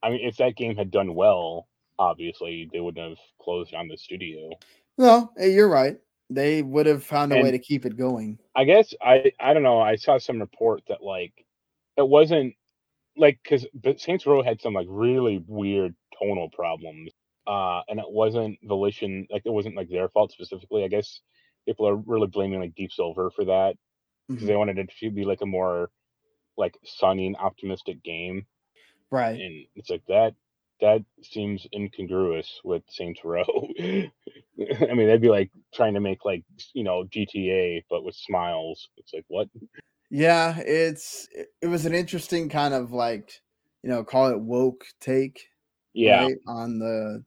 I 0.02 0.12
mean, 0.12 0.22
if 0.24 0.38
that 0.38 0.56
game 0.56 0.78
had 0.78 0.92
done 0.92 1.14
well, 1.14 1.68
obviously 2.00 2.70
they 2.72 2.80
wouldn't 2.80 3.10
have 3.10 3.20
closed 3.42 3.74
down 3.74 3.90
the 3.90 3.98
studio. 3.98 4.50
No, 4.98 5.30
hey, 5.38 5.54
you're 5.54 5.70
right 5.70 5.98
they 6.32 6.62
would 6.62 6.86
have 6.86 7.04
found 7.04 7.32
a 7.32 7.36
and 7.36 7.44
way 7.44 7.52
to 7.52 7.60
keep 7.60 7.86
it 7.86 7.98
going. 7.98 8.40
I 8.56 8.64
guess 8.64 8.94
I 9.02 9.32
I 9.40 9.54
don't 9.54 9.64
know. 9.64 9.80
I 9.80 9.96
saw 9.96 10.18
some 10.18 10.40
report 10.40 10.82
that 10.88 11.04
like 11.04 11.34
it 11.98 12.08
wasn't 12.08 12.56
like 13.18 13.40
because 13.44 13.66
Saints 13.98 14.26
Row 14.26 14.42
had 14.42 14.62
some 14.62 14.74
like 14.74 14.88
really 14.90 15.44
weird 15.46 15.94
tonal 16.18 16.50
problems, 16.50 17.12
uh, 17.48 17.82
and 17.90 18.00
it 18.00 18.10
wasn't 18.10 18.58
Volition 18.64 19.28
like 19.30 19.44
it 19.46 19.52
wasn't 19.52 19.76
like 19.76 19.90
their 19.90 20.10
fault 20.10 20.32
specifically. 20.32 20.84
I 20.84 20.88
guess 20.88 21.20
people 21.68 21.88
are 21.88 21.96
really 21.96 22.28
blaming 22.28 22.62
like 22.62 22.76
Deep 22.76 22.92
Silver 22.92 23.30
for 23.32 23.46
that 23.46 23.76
because 24.28 24.44
mm-hmm. 24.44 24.48
they 24.48 24.56
wanted 24.56 24.80
it 24.80 24.90
to 25.00 25.12
be 25.12 25.26
like 25.26 25.42
a 25.42 25.46
more 25.46 25.90
like 26.58 26.78
sunny 26.86 27.28
and 27.28 27.36
optimistic 27.36 28.02
game, 28.04 28.46
right? 29.12 29.40
And 29.40 29.66
it's 29.76 29.90
like 29.90 30.04
that 30.08 30.34
that 30.82 31.04
seems 31.22 31.66
incongruous 31.74 32.60
with 32.64 32.84
Saints 32.90 33.22
Row. 33.24 33.46
I 33.80 34.94
mean, 34.94 35.08
they'd 35.08 35.22
be 35.22 35.30
like 35.30 35.52
trying 35.74 35.94
to 35.94 36.00
make 36.00 36.26
like 36.26 36.44
you 36.74 36.84
know 36.84 37.06
GTA 37.06 37.84
but 37.90 38.04
with 38.04 38.16
smiles. 38.16 38.90
It's 38.98 39.14
like 39.14 39.26
what? 39.28 39.48
Yeah, 40.10 40.58
it's 40.60 41.30
it 41.62 41.68
was 41.68 41.86
an 41.86 41.94
interesting 41.94 42.50
kind 42.50 42.74
of 42.74 42.92
like 42.92 43.42
you 43.84 43.90
know 43.90 44.04
call 44.04 44.30
it 44.30 44.40
woke 44.40 44.86
take. 45.00 45.48
Yeah, 45.94 46.24
right, 46.24 46.38
on 46.48 46.80
the 46.80 47.24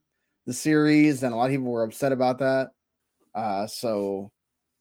the 0.46 0.52
series, 0.52 1.22
and 1.22 1.32
a 1.32 1.36
lot 1.36 1.46
of 1.46 1.50
people 1.52 1.70
were 1.70 1.84
upset 1.84 2.12
about 2.12 2.38
that. 2.40 2.70
Uh, 3.34 3.66
so 3.66 4.30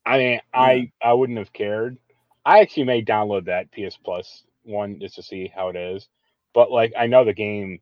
I 0.05 0.17
mean, 0.17 0.31
yeah. 0.31 0.39
I 0.53 0.91
I 1.01 1.13
wouldn't 1.13 1.37
have 1.37 1.53
cared. 1.53 1.97
I 2.45 2.59
actually 2.59 2.83
may 2.83 3.03
download 3.03 3.45
that 3.45 3.71
PS 3.71 3.97
Plus 4.03 4.43
one 4.63 4.99
just 4.99 5.15
to 5.15 5.23
see 5.23 5.51
how 5.53 5.69
it 5.69 5.75
is, 5.75 6.07
but 6.53 6.71
like 6.71 6.93
I 6.97 7.07
know 7.07 7.23
the 7.23 7.33
game 7.33 7.79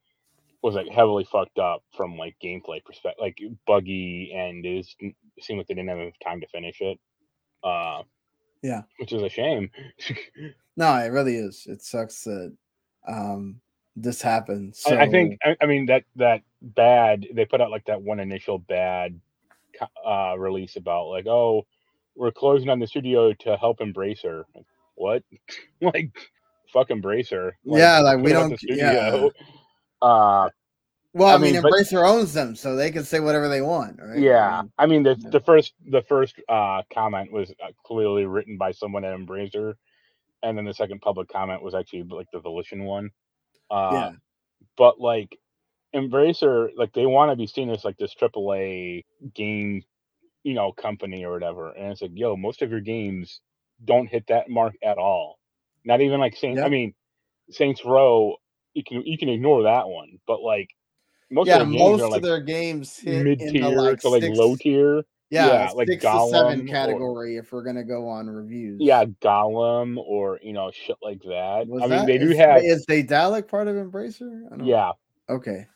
was 0.62 0.76
like 0.76 0.88
heavily 0.90 1.24
fucked 1.32 1.58
up 1.58 1.84
from 1.96 2.18
like 2.18 2.36
gameplay 2.44 2.84
perspective, 2.84 3.22
like 3.22 3.40
buggy, 3.66 4.32
and 4.36 4.66
it, 4.66 4.78
was, 4.78 4.96
it 5.00 5.16
seemed 5.42 5.58
like 5.58 5.68
they 5.68 5.74
didn't 5.74 5.90
have 5.90 5.98
enough 5.98 6.20
time 6.24 6.40
to 6.42 6.48
finish 6.48 6.82
it. 6.82 7.00
Uh, 7.64 8.04
yeah, 8.62 8.82
which 9.00 9.12
is 9.12 9.24
a 9.24 9.30
shame. 9.30 9.72
no, 10.78 10.96
it 10.98 11.12
really 11.12 11.36
is. 11.36 11.66
It 11.68 11.82
sucks 11.82 12.24
that 12.26 12.56
um, 13.08 13.60
this 13.96 14.22
happened. 14.22 14.76
So... 14.76 14.96
I, 14.96 15.04
I 15.04 15.10
think. 15.10 15.40
I, 15.44 15.56
I, 15.62 15.66
mean 15.66 15.88
that 15.88 16.04
that 16.16 16.42
bad. 16.62 17.26
They 17.34 17.46
put 17.46 17.62
out 17.62 17.72
like 17.72 17.86
that 17.86 18.02
one 18.02 18.20
initial 18.20 18.60
bad 18.60 19.20
uh, 20.06 20.36
release 20.38 20.76
about 20.76 21.08
like, 21.08 21.26
oh, 21.26 21.66
we're 22.16 22.32
closing 22.32 22.70
on 22.70 22.80
the 22.80 22.88
studio 22.88 23.34
to 23.34 23.58
help 23.58 23.80
Embracer. 23.80 24.44
What? 24.94 25.24
like, 25.82 26.12
fuck 26.72 26.90
Embracer. 26.90 27.54
Like, 27.66 27.80
yeah, 27.80 28.00
like 28.00 28.20
we 28.20 28.32
don't. 28.32 28.60
Yeah. 28.62 29.28
Uh, 30.02 30.50
well, 31.14 31.30
I, 31.30 31.36
I 31.36 31.38
mean, 31.38 31.54
mean, 31.54 31.62
Embracer 31.62 32.02
but, 32.02 32.10
owns 32.10 32.34
them, 32.34 32.56
so 32.56 32.76
they 32.76 32.90
can 32.90 33.04
say 33.04 33.20
whatever 33.20 33.50
they 33.50 33.62
want, 33.62 34.00
right? 34.02 34.18
Yeah, 34.18 34.64
I 34.78 34.86
mean, 34.86 35.04
the 35.04 35.16
the 35.16 35.42
first 35.42 35.74
the 35.86 36.02
first 36.04 36.36
uh, 36.48 36.84
comment 36.94 37.32
was 37.32 37.52
uh, 37.64 37.72
clearly 37.86 38.26
written 38.26 38.58
by 38.58 38.72
someone 38.72 39.04
at 39.04 39.18
Embracer, 39.18 39.74
and 40.42 40.58
then 40.58 40.66
the 40.66 40.74
second 40.74 41.02
public 41.02 41.28
comment 41.28 41.62
was 41.62 41.76
actually 41.76 42.04
like 42.04 42.28
the 42.32 42.40
Volition 42.40 42.86
one. 42.86 43.10
Uh, 43.70 43.90
yeah, 43.92 44.12
but 44.78 45.02
like 45.02 45.38
Embracer, 45.94 46.70
like 46.78 46.94
they 46.94 47.06
want 47.06 47.30
to 47.32 47.36
be 47.36 47.48
seen 47.48 47.70
as 47.70 47.84
like 47.84 47.98
this 47.98 48.16
AAA 48.16 49.04
game, 49.34 49.84
you 50.44 50.54
know, 50.54 50.72
company 50.72 51.26
or 51.26 51.34
whatever, 51.34 51.72
and 51.72 51.92
it's 51.92 52.02
like, 52.02 52.12
yo, 52.14 52.38
most 52.38 52.62
of 52.62 52.72
your 52.72 52.80
games 52.80 53.42
don't 53.84 54.08
hit 54.08 54.28
that 54.28 54.50
mark 54.50 54.76
at 54.82 54.98
all. 54.98 55.40
Not 55.84 56.00
even 56.00 56.22
like 56.22 56.38
Saints. 56.38 56.62
I 56.62 56.70
mean, 56.70 56.94
Saints 57.50 57.84
Row 57.84 58.38
you 58.74 58.84
can 58.84 59.04
you 59.06 59.18
can 59.18 59.30
ignore 59.30 59.64
that 59.64 59.88
one, 59.88 60.20
but 60.28 60.42
like 60.42 60.70
most 61.30 61.48
yeah, 61.48 61.62
of 61.62 61.70
their 61.70 61.80
most 61.80 62.02
of 62.02 62.10
like 62.12 62.22
their 62.22 62.40
games 62.40 63.00
mid 63.06 63.40
tier 63.40 63.70
like 63.70 64.00
to 64.02 64.10
like 64.10 64.24
low 64.24 64.56
tier. 64.56 65.04
Yeah, 65.30 65.48
yeah 65.48 65.72
like 65.72 65.88
six 65.88 66.04
Gollum 66.04 66.32
seven 66.32 66.68
category 66.68 67.38
or, 67.38 67.40
if 67.40 67.54
we're 67.54 67.64
gonna 67.64 67.86
go 67.86 68.08
on 68.10 68.30
reviews. 68.30 68.82
Yeah, 68.82 69.06
Gollum 69.06 69.98
or 69.98 70.40
you 70.44 70.52
know 70.52 70.72
shit 70.72 70.98
like 71.02 71.22
that. 71.24 71.68
Was 71.68 71.84
I 71.84 71.88
that, 71.88 71.98
mean, 72.00 72.06
they 72.08 72.24
is, 72.24 72.32
do 72.32 72.38
have. 72.38 72.62
Is 72.64 72.86
Daedalic 72.86 73.48
part 73.48 73.70
of 73.70 73.76
Embracer? 73.76 74.42
Yeah. 74.66 74.92
Okay. 75.30 75.68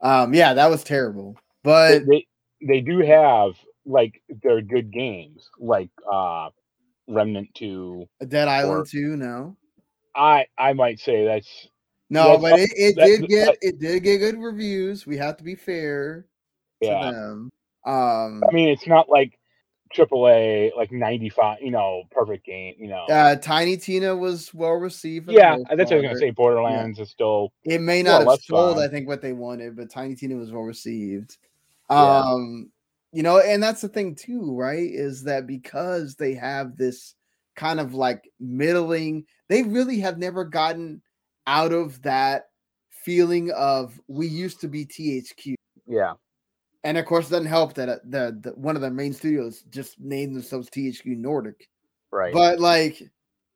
Um. 0.00 0.34
Yeah, 0.34 0.54
that 0.54 0.68
was 0.68 0.82
terrible, 0.82 1.38
but 1.62 2.00
they 2.06 2.26
they 2.66 2.80
do 2.80 2.98
have 2.98 3.52
like 3.84 4.20
they're 4.42 4.60
good 4.60 4.92
games 4.92 5.48
like 5.60 5.90
uh 6.12 6.50
Remnant 7.06 7.54
Two, 7.54 8.08
a 8.20 8.26
Dead 8.26 8.48
Island 8.48 8.88
Two. 8.90 9.16
No. 9.16 9.56
I 10.16 10.46
I 10.58 10.72
might 10.72 10.98
say 10.98 11.26
that's 11.26 11.68
no, 12.10 12.38
but 12.38 12.58
it, 12.58 12.70
it 12.76 12.96
did 12.96 13.28
get 13.28 13.56
it 13.60 13.78
did 13.78 14.02
get 14.02 14.18
good 14.18 14.38
reviews. 14.38 15.06
We 15.06 15.16
have 15.16 15.36
to 15.38 15.44
be 15.44 15.54
fair 15.54 16.26
yeah. 16.80 17.10
to 17.10 17.16
them. 17.16 17.52
Um, 17.84 18.42
I 18.48 18.52
mean, 18.52 18.68
it's 18.68 18.86
not 18.86 19.08
like 19.08 19.38
AAA 19.94 20.76
like 20.76 20.92
95, 20.92 21.58
you 21.60 21.70
know, 21.70 22.02
perfect 22.10 22.44
game, 22.44 22.74
you 22.78 22.88
know. 22.88 23.04
Uh 23.06 23.36
Tiny 23.36 23.76
Tina 23.76 24.14
was 24.14 24.52
well 24.52 24.74
received. 24.74 25.30
Yeah, 25.30 25.56
that's 25.76 25.90
what 25.90 25.92
I 25.92 25.96
was 25.96 26.04
gonna 26.04 26.18
say. 26.18 26.30
Borderlands 26.30 26.98
yeah. 26.98 27.04
is 27.04 27.10
still 27.10 27.52
it 27.64 27.80
may 27.80 28.02
not 28.02 28.26
have 28.26 28.40
sold, 28.42 28.78
I 28.78 28.88
think, 28.88 29.08
what 29.08 29.22
they 29.22 29.32
wanted, 29.32 29.76
but 29.76 29.90
Tiny 29.90 30.14
Tina 30.14 30.36
was 30.36 30.52
well 30.52 30.62
received. 30.62 31.38
Yeah. 31.90 31.96
Um, 31.96 32.70
you 33.12 33.22
know, 33.22 33.38
and 33.38 33.62
that's 33.62 33.80
the 33.80 33.88
thing 33.88 34.14
too, 34.14 34.54
right? 34.54 34.90
Is 34.90 35.22
that 35.24 35.46
because 35.46 36.16
they 36.16 36.34
have 36.34 36.76
this 36.76 37.14
kind 37.54 37.80
of 37.80 37.94
like 37.94 38.30
middling, 38.38 39.24
they 39.48 39.62
really 39.62 40.00
have 40.00 40.18
never 40.18 40.44
gotten 40.44 41.00
out 41.46 41.72
of 41.72 42.02
that 42.02 42.48
feeling 42.90 43.50
of 43.52 44.00
we 44.08 44.26
used 44.26 44.60
to 44.60 44.68
be 44.68 44.84
THQ. 44.84 45.54
Yeah. 45.86 46.14
And 46.84 46.98
of 46.98 47.06
course, 47.06 47.28
it 47.28 47.30
doesn't 47.30 47.46
help 47.46 47.74
that 47.74 47.88
uh, 47.88 47.96
the, 48.04 48.38
the 48.42 48.50
one 48.52 48.76
of 48.76 48.82
the 48.82 48.90
main 48.90 49.12
studios 49.12 49.62
just 49.70 49.98
named 50.00 50.36
themselves 50.36 50.70
THQ 50.70 51.16
Nordic. 51.16 51.68
Right. 52.12 52.32
But 52.32 52.60
like, 52.60 53.02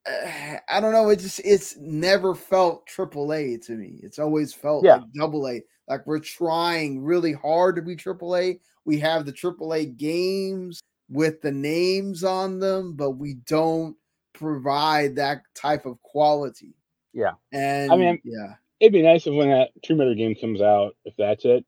I 0.07 0.80
don't 0.80 0.93
know. 0.93 1.09
It 1.11 1.20
just 1.20 1.41
it's 1.45 1.76
never 1.76 2.34
felt 2.34 2.88
AAA 2.88 3.64
to 3.66 3.72
me. 3.72 4.01
It's 4.03 4.18
always 4.18 4.53
felt 4.53 4.84
yeah. 4.84 4.97
like 4.97 5.12
double 5.14 5.49
A. 5.49 5.62
Like 5.88 6.07
we're 6.07 6.20
trying 6.20 7.03
really 7.03 7.32
hard 7.32 7.76
to 7.76 7.82
be 7.82 7.97
AAA. 7.97 8.61
We 8.84 8.99
have 9.01 9.26
the 9.26 9.32
AAA 9.32 9.97
games 9.97 10.80
with 11.09 11.43
the 11.43 11.53
names 11.53 12.24
on 12.24 12.61
them, 12.61 12.95
but 12.95 13.12
we 13.12 13.34
don't 13.47 13.97
provide 14.32 15.16
that 15.16 15.43
type 15.55 15.86
of 15.86 16.01
quality. 16.03 16.74
Yeah. 17.12 17.32
And 17.52 17.92
I 17.92 17.96
mean, 17.96 18.20
yeah, 18.24 18.54
it'd 18.78 18.92
be 18.92 19.02
nice 19.02 19.26
if 19.26 19.34
when 19.34 19.50
that 19.50 19.70
Tomb 19.82 20.00
Raider 20.00 20.14
game 20.14 20.34
comes 20.34 20.61
out, 20.61 20.96
if 21.04 21.14
that's 21.16 21.44
it, 21.44 21.64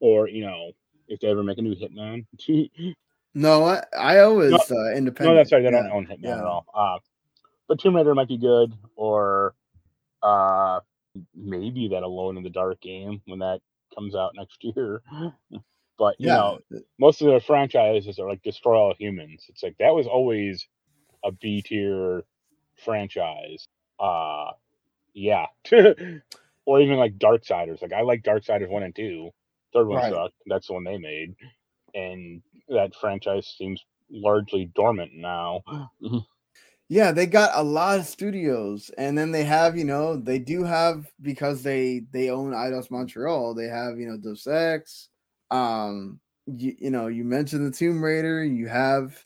or 0.00 0.28
you 0.28 0.44
know, 0.44 0.72
if 1.08 1.20
they 1.20 1.28
ever 1.28 1.42
make 1.42 1.58
a 1.58 1.62
new 1.62 1.74
Hitman. 1.74 2.26
no, 3.34 3.64
I, 3.64 3.84
I 3.96 4.20
always 4.20 4.52
no, 4.52 4.58
uh, 4.58 4.90
independent. 4.94 5.34
No, 5.34 5.34
that's 5.34 5.52
right. 5.52 5.62
They 5.62 5.70
yeah. 5.70 5.82
don't 5.82 5.92
own 5.92 6.06
Hitman 6.06 6.18
yeah. 6.22 6.38
at 6.38 6.44
all. 6.44 6.66
Uh, 6.74 6.98
but 7.68 7.78
Tomb 7.78 7.96
Raider 7.96 8.14
might 8.14 8.28
be 8.28 8.38
good, 8.38 8.72
or 8.96 9.54
uh, 10.22 10.80
maybe 11.34 11.88
that 11.88 12.02
Alone 12.02 12.36
in 12.36 12.42
the 12.42 12.50
Dark 12.50 12.80
game 12.80 13.20
when 13.26 13.38
that 13.40 13.60
comes 13.94 14.14
out 14.14 14.32
next 14.34 14.62
year. 14.62 15.02
but 15.98 16.16
you 16.18 16.28
yeah. 16.28 16.34
know, 16.34 16.58
most 16.98 17.20
of 17.22 17.32
the 17.32 17.40
franchises 17.40 18.18
are 18.18 18.28
like 18.28 18.42
Destroy 18.42 18.76
All 18.76 18.94
Humans. 18.98 19.46
It's 19.48 19.62
like 19.62 19.76
that 19.78 19.94
was 19.94 20.06
always 20.06 20.66
a 21.24 21.32
B 21.32 21.62
tier 21.62 22.24
franchise. 22.82 23.68
Uh 23.98 24.52
yeah. 25.14 25.46
or 26.64 26.80
even 26.80 26.96
like 26.96 27.18
Dark 27.18 27.42
Darksiders. 27.42 27.82
Like 27.82 27.92
I 27.92 28.02
like 28.02 28.22
Dark 28.22 28.44
Darksiders 28.44 28.68
one 28.68 28.82
and 28.82 28.94
two. 28.94 29.30
Third 29.72 29.88
one 29.88 29.98
right. 29.98 30.12
sucked. 30.12 30.34
That's 30.46 30.66
the 30.66 30.74
one 30.74 30.84
they 30.84 30.98
made. 30.98 31.34
And 31.94 32.42
that 32.68 32.94
franchise 32.94 33.54
seems 33.56 33.84
largely 34.10 34.70
dormant 34.74 35.12
now. 35.14 35.62
yeah, 36.88 37.12
they 37.12 37.26
got 37.26 37.50
a 37.54 37.62
lot 37.62 37.98
of 37.98 38.06
studios, 38.06 38.90
and 38.98 39.16
then 39.16 39.30
they 39.32 39.44
have, 39.44 39.76
you 39.76 39.84
know, 39.84 40.16
they 40.16 40.38
do 40.38 40.64
have 40.64 41.06
because 41.22 41.62
they 41.62 42.02
they 42.12 42.30
own 42.30 42.52
Eidos 42.52 42.90
Montreal. 42.90 43.54
They 43.54 43.66
have, 43.66 43.98
you 43.98 44.08
know, 44.08 44.16
Deus 44.16 44.46
Ex. 44.46 45.08
Um, 45.50 46.20
you, 46.46 46.74
you 46.78 46.90
know, 46.90 47.06
you 47.06 47.24
mentioned 47.24 47.66
the 47.66 47.76
Tomb 47.76 48.02
Raider. 48.02 48.44
You 48.44 48.68
have, 48.68 49.24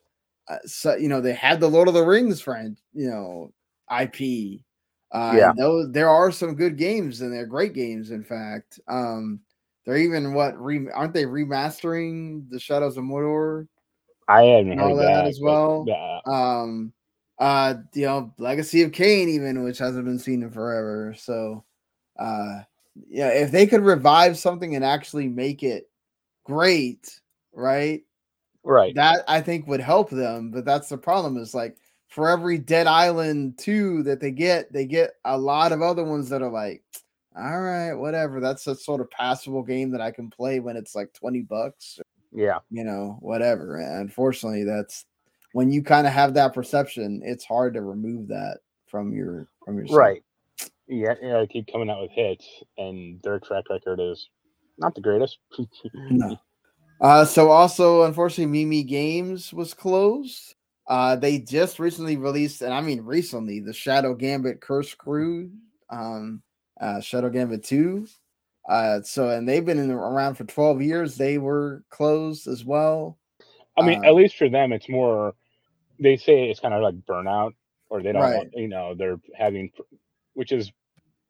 uh, 0.48 0.58
so, 0.66 0.96
you 0.96 1.08
know, 1.08 1.20
they 1.20 1.32
had 1.32 1.60
the 1.60 1.68
Lord 1.70 1.88
of 1.88 1.94
the 1.94 2.04
Rings 2.04 2.40
friend, 2.40 2.78
you 2.92 3.08
know, 3.08 3.52
IP. 3.90 4.60
Uh, 5.14 5.34
yeah, 5.36 5.52
those 5.56 5.92
there 5.92 6.08
are 6.08 6.32
some 6.32 6.56
good 6.56 6.76
games, 6.76 7.20
and 7.20 7.32
they're 7.32 7.46
great 7.46 7.72
games. 7.72 8.10
In 8.10 8.24
fact, 8.24 8.80
um, 8.88 9.38
they're 9.86 9.96
even 9.96 10.34
what 10.34 10.60
re, 10.60 10.88
aren't 10.92 11.14
they 11.14 11.24
remastering 11.24 12.50
the 12.50 12.58
Shadows 12.58 12.96
of 12.96 13.04
Mordor? 13.04 13.68
I 14.26 14.42
haven't 14.42 14.76
heard 14.76 14.98
that, 14.98 15.14
that 15.14 15.26
as 15.26 15.38
well. 15.40 15.84
Yeah. 15.86 16.18
Um, 16.26 16.92
uh, 17.38 17.74
you 17.92 18.06
know, 18.06 18.34
Legacy 18.38 18.82
of 18.82 18.90
Kain, 18.90 19.28
even 19.28 19.62
which 19.62 19.78
hasn't 19.78 20.04
been 20.04 20.18
seen 20.18 20.42
in 20.42 20.50
forever. 20.50 21.14
So, 21.16 21.64
uh, 22.18 22.62
yeah, 23.08 23.28
if 23.28 23.52
they 23.52 23.68
could 23.68 23.82
revive 23.82 24.36
something 24.36 24.74
and 24.74 24.84
actually 24.84 25.28
make 25.28 25.62
it 25.62 25.88
great, 26.44 27.20
right? 27.52 28.02
Right. 28.64 28.94
That 28.96 29.24
I 29.28 29.42
think 29.42 29.68
would 29.68 29.80
help 29.80 30.10
them. 30.10 30.50
But 30.50 30.64
that's 30.64 30.88
the 30.88 30.98
problem 30.98 31.36
is 31.36 31.54
like 31.54 31.76
for 32.14 32.28
every 32.28 32.58
Dead 32.58 32.86
Island 32.86 33.58
2 33.58 34.04
that 34.04 34.20
they 34.20 34.30
get, 34.30 34.72
they 34.72 34.86
get 34.86 35.14
a 35.24 35.36
lot 35.36 35.72
of 35.72 35.82
other 35.82 36.04
ones 36.04 36.28
that 36.28 36.42
are 36.42 36.50
like, 36.50 36.84
all 37.36 37.60
right, 37.60 37.92
whatever. 37.92 38.38
That's 38.38 38.68
a 38.68 38.76
sort 38.76 39.00
of 39.00 39.10
passable 39.10 39.64
game 39.64 39.90
that 39.90 40.00
I 40.00 40.12
can 40.12 40.30
play 40.30 40.60
when 40.60 40.76
it's 40.76 40.94
like 40.94 41.12
20 41.12 41.40
bucks. 41.40 41.98
Yeah. 42.32 42.58
You 42.70 42.84
know, 42.84 43.18
whatever. 43.20 43.78
And 43.78 44.02
unfortunately, 44.02 44.62
that's 44.62 45.06
when 45.54 45.72
you 45.72 45.82
kind 45.82 46.06
of 46.06 46.12
have 46.12 46.34
that 46.34 46.54
perception, 46.54 47.20
it's 47.24 47.44
hard 47.44 47.74
to 47.74 47.82
remove 47.82 48.28
that 48.28 48.58
from 48.86 49.12
your 49.12 49.48
from 49.64 49.78
your 49.78 49.86
right. 49.86 50.22
Yeah, 50.86 51.14
yeah, 51.20 51.40
I 51.40 51.46
keep 51.46 51.66
coming 51.66 51.90
out 51.90 52.02
with 52.02 52.12
hits, 52.12 52.46
and 52.78 53.20
their 53.22 53.40
track 53.40 53.64
record 53.70 53.98
is 53.98 54.28
not 54.78 54.94
the 54.94 55.00
greatest. 55.00 55.38
no. 55.94 56.36
Uh, 57.00 57.24
so 57.24 57.50
also, 57.50 58.02
unfortunately, 58.02 58.64
Mimimi 58.64 58.86
Games 58.86 59.52
was 59.52 59.74
closed. 59.74 60.54
Uh, 60.86 61.16
they 61.16 61.38
just 61.38 61.78
recently 61.78 62.16
released, 62.16 62.60
and 62.60 62.74
I 62.74 62.80
mean 62.80 63.00
recently, 63.00 63.60
the 63.60 63.72
Shadow 63.72 64.14
Gambit 64.14 64.60
Curse 64.60 64.92
Crew, 64.94 65.50
um, 65.90 66.42
uh, 66.80 67.00
Shadow 67.00 67.30
Gambit 67.30 67.64
2. 67.64 68.06
Uh, 68.68 69.00
so 69.02 69.30
and 69.30 69.48
they've 69.48 69.64
been 69.64 69.78
in, 69.78 69.90
around 69.90 70.34
for 70.34 70.44
12 70.44 70.82
years. 70.82 71.16
They 71.16 71.38
were 71.38 71.84
closed 71.90 72.46
as 72.46 72.64
well. 72.64 73.18
I 73.76 73.82
mean, 73.82 73.98
um, 73.98 74.04
at 74.04 74.14
least 74.14 74.36
for 74.36 74.48
them, 74.48 74.72
it's 74.72 74.88
more. 74.88 75.34
They 75.98 76.16
say 76.16 76.50
it's 76.50 76.60
kind 76.60 76.74
of 76.74 76.82
like 76.82 76.94
burnout, 77.06 77.52
or 77.88 78.02
they 78.02 78.12
don't. 78.12 78.22
Right. 78.22 78.36
Want, 78.36 78.52
you 78.54 78.68
know, 78.68 78.94
they're 78.94 79.20
having, 79.36 79.70
which 80.34 80.52
is, 80.52 80.70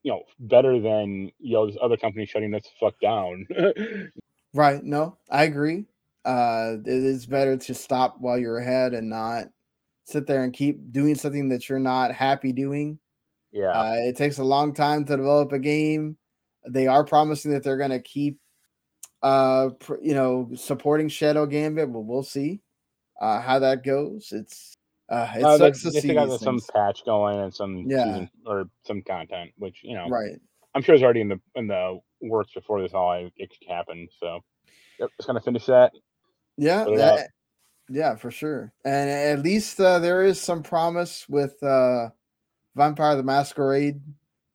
you 0.03 0.13
know, 0.13 0.23
better 0.39 0.81
than 0.81 1.31
you 1.39 1.55
know, 1.55 1.67
this 1.67 1.77
other 1.81 1.97
companies 1.97 2.29
shutting 2.29 2.51
this 2.51 2.69
fuck 2.79 2.99
down. 3.01 3.47
right. 4.55 4.83
No, 4.83 5.17
I 5.31 5.45
agree 5.45 5.87
uh, 6.25 6.77
it 6.85 6.87
is 6.87 7.27
better 7.27 7.57
to 7.57 7.75
stop 7.75 8.17
while 8.19 8.39
you're 8.39 8.59
ahead 8.59 8.95
and 8.95 9.11
not 9.11 9.47
sit 10.05 10.27
there 10.27 10.45
and 10.45 10.53
keep 10.53 10.93
doing 10.93 11.15
something 11.15 11.49
that 11.51 11.69
you're 11.69 11.79
not 11.79 12.13
happy 12.13 12.53
doing. 12.53 12.99
Yeah, 13.53 13.71
uh, 13.71 13.95
it 13.97 14.17
takes 14.17 14.39
a 14.39 14.45
long 14.45 14.75
time 14.75 15.05
to 15.05 15.17
develop 15.17 15.53
a 15.53 15.59
game. 15.59 16.17
They 16.69 16.87
are 16.87 17.05
promising 17.05 17.53
that 17.53 17.63
they're 17.63 17.77
going 17.77 17.91
to 17.91 18.01
keep, 18.01 18.39
uh, 19.23 19.71
pr- 19.79 20.01
you 20.03 20.15
know, 20.15 20.51
supporting 20.57 21.09
Shadow 21.09 21.47
Gambit, 21.47 21.93
but 21.93 22.01
we'll 22.01 22.23
see 22.23 22.63
uh, 23.21 23.41
how 23.41 23.59
that 23.61 23.85
goes. 23.85 24.33
It's 24.33 24.75
uh, 25.11 25.31
it 25.37 25.45
uh, 25.45 25.59
sucks 25.59 25.83
they, 25.83 25.91
to 25.91 26.01
see 26.01 26.15
got 26.15 26.41
some 26.41 26.61
patch 26.75 27.05
going 27.05 27.39
and 27.39 27.55
some 27.55 27.85
yeah 27.87 28.05
season, 28.05 28.31
or 28.47 28.65
some 28.85 29.03
content, 29.03 29.53
which 29.59 29.81
you 29.85 29.95
know, 29.95 30.09
right. 30.09 30.41
I'm 30.75 30.83
sure 30.83 30.95
it's 30.95 31.05
already 31.05 31.21
in 31.21 31.29
the 31.29 31.41
in 31.55 31.69
the 31.69 32.01
works 32.23 32.55
before 32.55 32.81
this 32.81 32.95
all 32.95 33.13
it 33.13 33.33
could 33.37 33.69
happen. 33.69 34.09
So, 34.19 34.41
yep, 34.99 35.11
just 35.19 35.27
gonna 35.27 35.41
finish 35.41 35.67
that 35.67 35.93
yeah, 36.57 36.85
that, 36.85 37.29
yeah, 37.89 38.15
for 38.17 38.31
sure. 38.31 38.73
And 38.85 39.11
at 39.11 39.43
least 39.43 39.81
uh, 39.81 39.99
there 39.99 40.23
is 40.23 40.41
some 40.41 40.63
promise 40.63 41.27
with 41.29 41.63
uh, 41.63 42.11
Vampire 42.75 43.17
the 43.17 43.23
Masquerade 43.23 44.01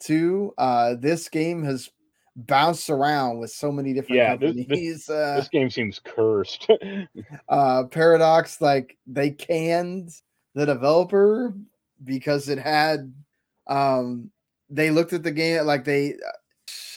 2. 0.02 0.54
Uh, 0.58 0.95
this 1.00 1.30
game 1.30 1.64
has 1.64 1.89
bounced 2.36 2.89
around 2.89 3.39
with 3.39 3.52
so 3.52 3.72
many 3.72 3.93
different 3.93 4.18
yeah, 4.18 4.30
companies. 4.32 4.68
This, 4.68 5.08
this, 5.08 5.10
uh, 5.10 5.36
this 5.38 5.50
game 5.50 5.70
seems 5.70 6.00
cursed. 6.00 6.68
uh, 7.50 7.84
Paradox, 7.86 8.62
like 8.62 8.97
they 9.06 9.32
canned 9.32 10.12
the 10.56 10.66
developer 10.66 11.54
because 12.04 12.50
it 12.50 12.58
had 12.58 13.14
um 13.68 14.32
they 14.70 14.89
looked 14.89 15.14
at 15.14 15.22
the 15.22 15.32
game 15.32 15.66
like 15.66 15.84
they 15.84 16.16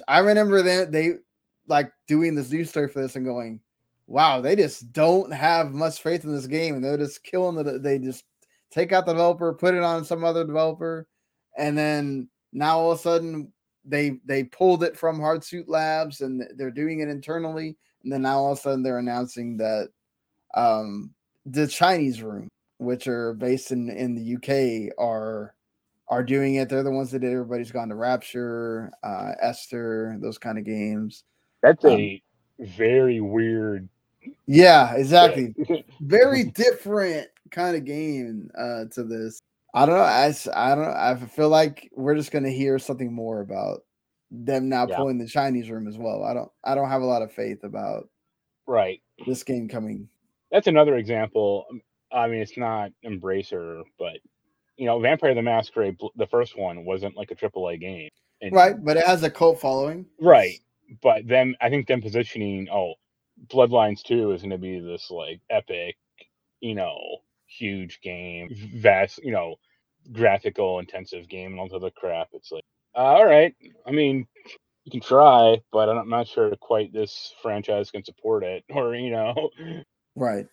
I 0.08 0.20
remember 0.20 0.62
that 0.62 0.92
they 0.92 1.14
like 1.66 1.92
doing 2.06 2.34
this 2.34 2.50
news 2.50 2.70
story 2.70 2.88
for 2.88 3.00
this 3.00 3.16
and 3.16 3.24
going, 3.24 3.60
wow, 4.12 4.42
they 4.42 4.54
just 4.54 4.92
don't 4.92 5.32
have 5.32 5.72
much 5.72 6.02
faith 6.02 6.22
in 6.24 6.34
this 6.34 6.46
game, 6.46 6.74
and 6.74 6.84
they're 6.84 6.98
just 6.98 7.24
killing 7.24 7.56
the. 7.56 7.78
They 7.78 7.98
just 7.98 8.24
take 8.70 8.92
out 8.92 9.06
the 9.06 9.12
developer, 9.12 9.54
put 9.54 9.74
it 9.74 9.82
on 9.82 10.04
some 10.04 10.22
other 10.22 10.44
developer, 10.44 11.06
and 11.56 11.76
then 11.76 12.28
now 12.52 12.78
all 12.78 12.92
of 12.92 12.98
a 12.98 13.02
sudden 13.02 13.52
they 13.86 14.18
they 14.26 14.44
pulled 14.44 14.84
it 14.84 14.98
from 14.98 15.18
Hardsuit 15.18 15.64
Labs 15.66 16.20
and 16.20 16.44
they're 16.56 16.70
doing 16.70 17.00
it 17.00 17.08
internally, 17.08 17.74
and 18.04 18.12
then 18.12 18.22
now 18.22 18.38
all 18.38 18.52
of 18.52 18.58
a 18.58 18.60
sudden 18.60 18.82
they're 18.82 18.98
announcing 18.98 19.56
that 19.56 19.88
um, 20.54 21.14
the 21.46 21.66
Chinese 21.66 22.22
Room, 22.22 22.48
which 22.76 23.08
are 23.08 23.32
based 23.32 23.72
in 23.72 23.88
in 23.88 24.14
the 24.14 24.36
UK, 24.36 24.94
are 25.02 25.54
are 26.08 26.22
doing 26.22 26.56
it. 26.56 26.68
They're 26.68 26.82
the 26.82 26.90
ones 26.90 27.12
that 27.12 27.20
did 27.20 27.32
Everybody's 27.32 27.72
Gone 27.72 27.88
to 27.88 27.94
Rapture, 27.94 28.92
uh, 29.02 29.32
Esther, 29.40 30.18
those 30.20 30.36
kind 30.36 30.58
of 30.58 30.64
games. 30.66 31.24
That's 31.62 31.82
a 31.86 32.20
um, 32.60 32.66
very 32.66 33.22
weird 33.22 33.88
yeah, 34.46 34.94
exactly. 34.94 35.54
Very 36.00 36.44
different 36.44 37.28
kind 37.50 37.76
of 37.76 37.84
game 37.84 38.50
uh, 38.58 38.84
to 38.92 39.04
this. 39.04 39.40
I 39.74 39.86
don't 39.86 39.96
know. 39.96 40.02
I, 40.02 40.34
I 40.54 40.74
don't. 40.74 40.84
I 40.84 41.16
feel 41.26 41.48
like 41.48 41.90
we're 41.94 42.14
just 42.14 42.30
gonna 42.30 42.50
hear 42.50 42.78
something 42.78 43.12
more 43.12 43.40
about 43.40 43.84
them 44.30 44.68
now 44.68 44.86
yeah. 44.86 44.96
pulling 44.96 45.18
the 45.18 45.26
Chinese 45.26 45.70
room 45.70 45.88
as 45.88 45.96
well. 45.96 46.24
I 46.24 46.34
don't. 46.34 46.50
I 46.64 46.74
don't 46.74 46.88
have 46.88 47.02
a 47.02 47.06
lot 47.06 47.22
of 47.22 47.32
faith 47.32 47.64
about 47.64 48.08
right 48.66 49.00
this 49.26 49.42
game 49.42 49.68
coming. 49.68 50.08
That's 50.50 50.66
another 50.66 50.96
example. 50.96 51.66
Um, 51.70 51.80
I 52.12 52.28
mean, 52.28 52.40
it's 52.40 52.58
not 52.58 52.90
Embracer, 53.04 53.82
but 53.98 54.18
you 54.76 54.86
know, 54.86 55.00
Vampire 55.00 55.34
the 55.34 55.42
Masquerade, 55.42 55.96
the 56.16 56.26
first 56.26 56.58
one 56.58 56.84
wasn't 56.84 57.16
like 57.16 57.30
a 57.30 57.34
AAA 57.34 57.80
game, 57.80 58.10
and, 58.40 58.52
right? 58.52 58.74
But 58.82 58.96
it 58.96 59.06
has 59.06 59.22
a 59.22 59.30
cult 59.30 59.60
following, 59.60 60.06
right? 60.20 60.58
But 61.02 61.26
then 61.26 61.56
I 61.62 61.70
think 61.70 61.86
them 61.86 62.02
positioning, 62.02 62.68
oh, 62.70 62.94
Bloodlines 63.48 64.02
2 64.02 64.32
is 64.32 64.42
going 64.42 64.50
to 64.50 64.58
be 64.58 64.80
this 64.80 65.10
like 65.10 65.40
epic, 65.50 65.96
you 66.60 66.74
know, 66.74 66.98
huge 67.46 68.00
game, 68.02 68.48
vast, 68.76 69.22
you 69.22 69.32
know, 69.32 69.56
graphical 70.12 70.78
intensive 70.78 71.28
game 71.28 71.52
and 71.52 71.60
all 71.60 71.68
the 71.68 71.76
other 71.76 71.90
crap. 71.90 72.28
It's 72.32 72.50
like, 72.50 72.64
uh, 72.94 72.98
all 72.98 73.26
right. 73.26 73.54
I 73.86 73.90
mean, 73.90 74.26
you 74.84 74.90
can 74.90 75.00
try, 75.00 75.60
but 75.72 75.88
I'm 75.88 76.08
not 76.08 76.26
sure 76.28 76.54
quite 76.56 76.92
this 76.92 77.32
franchise 77.42 77.90
can 77.90 78.04
support 78.04 78.42
it, 78.44 78.64
or 78.70 78.94
you 78.94 79.10
know, 79.10 79.50
right. 80.16 80.46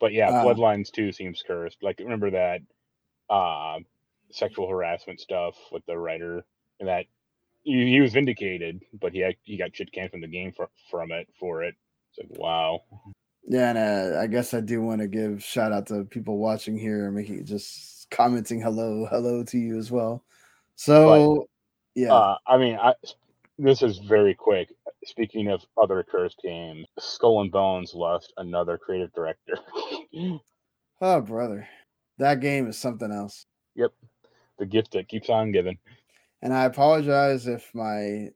But 0.00 0.12
yeah, 0.12 0.30
uh, 0.30 0.44
Bloodlines 0.44 0.90
2 0.90 1.12
seems 1.12 1.42
cursed. 1.46 1.78
Like, 1.82 1.98
remember 1.98 2.30
that 2.30 2.60
uh, 3.28 3.78
sexual 4.30 4.68
harassment 4.68 5.20
stuff 5.20 5.54
with 5.70 5.84
the 5.86 5.96
writer 5.96 6.44
and 6.80 6.88
that 6.88 7.04
he, 7.62 7.90
he 7.90 8.00
was 8.00 8.12
vindicated, 8.14 8.82
but 8.98 9.12
he 9.12 9.20
had, 9.20 9.36
he 9.42 9.58
got 9.58 9.76
shit 9.76 9.92
canned 9.92 10.10
from 10.10 10.22
the 10.22 10.26
game 10.26 10.52
for, 10.52 10.70
from 10.90 11.12
it 11.12 11.28
for 11.38 11.62
it. 11.62 11.74
Like 12.20 12.38
wow. 12.38 12.82
Yeah, 13.44 13.70
and 13.70 13.78
uh, 13.78 14.20
I 14.20 14.26
guess 14.26 14.54
I 14.54 14.60
do 14.60 14.82
want 14.82 15.00
to 15.00 15.08
give 15.08 15.42
shout 15.42 15.72
out 15.72 15.86
to 15.88 16.04
people 16.04 16.38
watching 16.38 16.78
here, 16.78 17.10
making 17.10 17.44
just 17.46 18.08
commenting 18.10 18.60
hello, 18.60 19.06
hello 19.10 19.42
to 19.44 19.58
you 19.58 19.78
as 19.78 19.90
well. 19.90 20.22
So, 20.76 21.46
but, 21.94 22.00
yeah, 22.00 22.12
uh, 22.12 22.36
I 22.46 22.58
mean, 22.58 22.78
I 22.80 22.94
this 23.58 23.82
is 23.82 23.98
very 23.98 24.34
quick. 24.34 24.68
Speaking 25.04 25.48
of 25.48 25.64
other 25.82 26.04
cursed 26.08 26.40
games, 26.42 26.86
Skull 26.98 27.40
and 27.40 27.50
Bones 27.50 27.94
lost 27.94 28.32
another 28.36 28.76
creative 28.76 29.12
director. 29.14 29.58
oh, 31.00 31.20
brother, 31.22 31.66
that 32.18 32.40
game 32.40 32.68
is 32.68 32.78
something 32.78 33.10
else. 33.10 33.46
Yep, 33.74 33.92
the 34.58 34.66
gift 34.66 34.92
that 34.92 35.08
keeps 35.08 35.30
on 35.30 35.52
giving. 35.52 35.78
And 36.42 36.54
I 36.54 36.64
apologize 36.64 37.46
if 37.46 37.70
my 37.74 38.28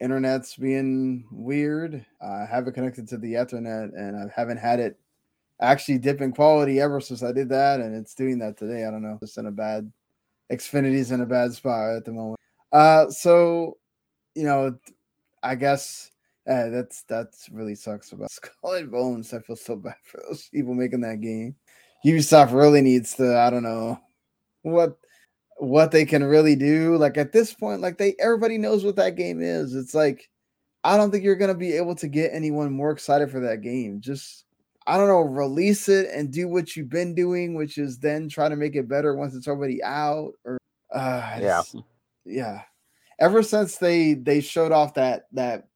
internet's 0.00 0.56
being 0.56 1.26
weird. 1.30 2.04
I 2.20 2.46
have 2.50 2.66
it 2.66 2.72
connected 2.72 3.08
to 3.08 3.18
the 3.18 3.34
Ethernet, 3.34 3.90
and 3.96 4.16
I 4.16 4.32
haven't 4.34 4.58
had 4.58 4.80
it 4.80 4.98
actually 5.60 5.98
dip 5.98 6.20
in 6.20 6.32
quality 6.32 6.80
ever 6.80 7.00
since 7.00 7.22
I 7.22 7.32
did 7.32 7.48
that, 7.50 7.80
and 7.80 7.94
it's 7.94 8.14
doing 8.14 8.38
that 8.40 8.56
today. 8.56 8.84
I 8.84 8.90
don't 8.90 9.02
know, 9.02 9.18
It's 9.22 9.36
in 9.36 9.46
a 9.46 9.52
bad 9.52 9.90
Xfinity's 10.52 11.10
in 11.10 11.20
a 11.20 11.26
bad 11.26 11.52
spot 11.52 11.96
at 11.96 12.04
the 12.04 12.12
moment. 12.12 12.38
Uh, 12.72 13.08
so 13.10 13.78
you 14.34 14.44
know, 14.44 14.76
I 15.42 15.54
guess 15.54 16.10
uh, 16.48 16.68
that's 16.68 17.02
that's 17.02 17.48
really 17.50 17.74
sucks 17.74 18.12
about 18.12 18.30
Skull 18.30 18.74
and 18.74 18.90
Bones. 18.90 19.32
I 19.32 19.38
feel 19.40 19.56
so 19.56 19.76
bad 19.76 19.96
for 20.02 20.22
those 20.28 20.48
people 20.48 20.74
making 20.74 21.00
that 21.02 21.20
game. 21.20 21.54
Ubisoft 22.04 22.52
really 22.52 22.82
needs 22.82 23.14
to, 23.14 23.38
I 23.38 23.48
don't 23.48 23.62
know 23.62 23.98
what 24.62 24.98
what 25.58 25.90
they 25.90 26.04
can 26.04 26.24
really 26.24 26.56
do. 26.56 26.96
Like 26.96 27.16
at 27.16 27.32
this 27.32 27.54
point, 27.54 27.80
like 27.80 27.98
they 27.98 28.14
everybody 28.18 28.58
knows 28.58 28.84
what 28.84 28.96
that 28.96 29.16
game 29.16 29.40
is. 29.42 29.74
It's 29.74 29.94
like 29.94 30.28
I 30.82 30.96
don't 30.96 31.10
think 31.10 31.24
you're 31.24 31.36
gonna 31.36 31.54
be 31.54 31.72
able 31.72 31.94
to 31.96 32.08
get 32.08 32.32
anyone 32.32 32.72
more 32.72 32.90
excited 32.90 33.30
for 33.30 33.40
that 33.40 33.62
game. 33.62 34.00
Just 34.00 34.44
I 34.86 34.96
don't 34.98 35.08
know, 35.08 35.20
release 35.20 35.88
it 35.88 36.10
and 36.12 36.30
do 36.32 36.48
what 36.48 36.76
you've 36.76 36.90
been 36.90 37.14
doing, 37.14 37.54
which 37.54 37.78
is 37.78 37.98
then 37.98 38.28
try 38.28 38.48
to 38.48 38.56
make 38.56 38.76
it 38.76 38.88
better 38.88 39.14
once 39.14 39.34
it's 39.34 39.48
already 39.48 39.82
out. 39.82 40.32
Or 40.44 40.58
uh, 40.92 41.38
yeah, 41.40 41.62
yeah 42.24 42.62
ever 43.18 43.42
since 43.42 43.76
they 43.76 44.14
they 44.14 44.40
showed 44.40 44.72
off 44.72 44.94
that 44.94 45.26
that 45.32 45.68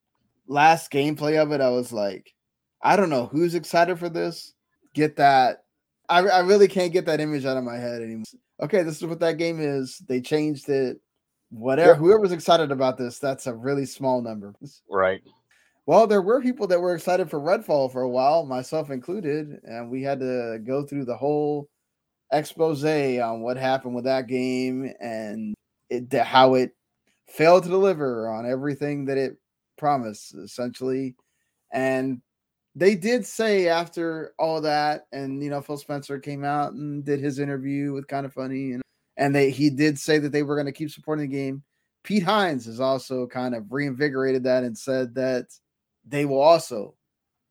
last 0.47 0.91
gameplay 0.91 1.41
of 1.41 1.53
it, 1.53 1.61
I 1.61 1.70
was 1.70 1.93
like, 1.93 2.35
I 2.83 2.97
don't 2.97 3.11
know 3.11 3.26
who's 3.26 3.55
excited 3.55 3.99
for 3.99 4.09
this. 4.09 4.55
Get 4.95 5.16
that. 5.16 5.64
I, 6.09 6.20
I 6.20 6.39
really 6.41 6.68
can't 6.68 6.93
get 6.93 7.07
that 7.07 7.20
image 7.20 7.45
out 7.45 7.59
of 7.59 7.64
my 7.64 7.76
head 7.76 8.01
anymore. 8.01 8.24
Okay, 8.61 8.82
this 8.82 8.96
is 8.96 9.06
what 9.06 9.20
that 9.20 9.38
game 9.38 9.61
is. 9.61 9.98
They 10.09 10.20
changed 10.20 10.68
it. 10.68 11.00
Whatever. 11.50 11.92
Yep. 11.92 11.98
Whoever's 11.98 12.32
excited 12.32 12.70
about 12.70 12.98
this, 12.98 13.18
that's 13.18 13.46
a 13.46 13.54
really 13.54 13.86
small 13.86 14.20
number. 14.20 14.54
Right. 14.90 15.22
Well, 15.86 16.06
there 16.06 16.20
were 16.20 16.42
people 16.42 16.66
that 16.66 16.80
were 16.80 16.94
excited 16.94 17.30
for 17.30 17.40
Redfall 17.40 17.90
for 17.90 18.02
a 18.02 18.09
while, 18.09 18.44
myself 18.44 18.90
included, 18.90 19.61
and 19.64 19.90
we 19.90 20.02
had 20.02 20.20
to 20.20 20.61
go 20.62 20.84
through 20.84 21.06
the 21.06 21.16
whole 21.16 21.68
expose 22.30 22.84
on 22.84 23.40
what 23.40 23.56
happened 23.56 23.94
with 23.94 24.04
that 24.04 24.26
game 24.26 24.92
and 25.00 25.54
it, 25.88 26.12
how 26.12 26.54
it 26.54 26.72
failed 27.26 27.62
to 27.62 27.70
deliver 27.70 28.28
on 28.28 28.44
everything 28.44 29.06
that 29.06 29.16
it 29.16 29.38
promised, 29.78 30.34
essentially. 30.34 31.16
And 31.72 32.20
they 32.79 32.95
did 32.95 33.26
say 33.26 33.68
after 33.68 34.35
all 34.39 34.61
that, 34.61 35.07
and 35.12 35.43
you 35.43 35.51
know, 35.51 35.61
Phil 35.61 35.76
Spencer 35.76 36.18
came 36.18 36.45
out 36.45 36.72
and 36.72 37.05
did 37.05 37.20
his 37.20 37.39
interview 37.39 37.93
with 37.93 38.07
kind 38.07 38.24
of 38.24 38.33
funny, 38.33 38.72
and 38.72 38.83
and 39.16 39.35
they 39.35 39.51
he 39.51 39.68
did 39.68 39.99
say 39.99 40.18
that 40.18 40.31
they 40.31 40.45
were 40.45 40.55
going 40.55 40.66
to 40.66 40.72
keep 40.72 40.91
supporting 40.91 41.29
the 41.29 41.37
game. 41.37 41.62
Pete 42.05 42.22
Hines 42.22 42.66
has 42.66 42.81
also 42.81 43.26
kind 43.26 43.55
of 43.55 43.72
reinvigorated 43.72 44.45
that 44.45 44.62
and 44.62 44.79
said 44.79 45.14
that 45.16 45.47
they 46.07 46.24
will 46.24 46.41
also 46.41 46.95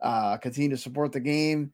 uh, 0.02 0.38
continue 0.38 0.70
to 0.70 0.78
support 0.78 1.12
the 1.12 1.20
game. 1.20 1.74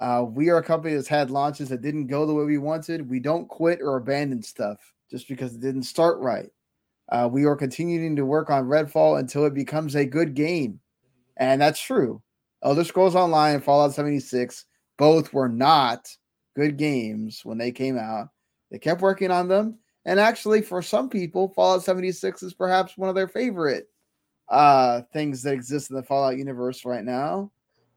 Uh, 0.00 0.24
we 0.26 0.48
are 0.48 0.58
a 0.58 0.62
company 0.62 0.94
that's 0.94 1.08
had 1.08 1.30
launches 1.30 1.68
that 1.68 1.82
didn't 1.82 2.06
go 2.06 2.24
the 2.24 2.32
way 2.32 2.44
we 2.44 2.58
wanted. 2.58 3.10
We 3.10 3.20
don't 3.20 3.48
quit 3.48 3.80
or 3.82 3.96
abandon 3.96 4.42
stuff 4.42 4.78
just 5.10 5.28
because 5.28 5.54
it 5.54 5.60
didn't 5.60 5.82
start 5.82 6.20
right. 6.20 6.48
Uh, 7.10 7.28
we 7.30 7.44
are 7.44 7.56
continuing 7.56 8.16
to 8.16 8.24
work 8.24 8.48
on 8.48 8.64
Redfall 8.64 9.18
until 9.18 9.44
it 9.44 9.54
becomes 9.54 9.94
a 9.94 10.06
good 10.06 10.34
game. 10.34 10.80
And 11.36 11.60
that's 11.60 11.80
true. 11.80 12.22
Elder 12.62 12.84
Scrolls 12.84 13.16
Online 13.16 13.56
and 13.56 13.64
Fallout 13.64 13.92
76 13.92 14.64
both 14.96 15.32
were 15.32 15.48
not 15.48 16.08
good 16.54 16.76
games 16.76 17.40
when 17.44 17.58
they 17.58 17.72
came 17.72 17.98
out. 17.98 18.28
They 18.70 18.78
kept 18.78 19.00
working 19.00 19.30
on 19.30 19.48
them. 19.48 19.78
And 20.04 20.18
actually, 20.18 20.62
for 20.62 20.82
some 20.82 21.08
people, 21.08 21.52
Fallout 21.54 21.84
76 21.84 22.42
is 22.42 22.54
perhaps 22.54 22.96
one 22.96 23.08
of 23.08 23.14
their 23.14 23.28
favorite 23.28 23.88
uh, 24.48 25.02
things 25.12 25.42
that 25.42 25.54
exist 25.54 25.90
in 25.90 25.96
the 25.96 26.02
Fallout 26.02 26.36
universe 26.36 26.84
right 26.84 27.04
now. 27.04 27.50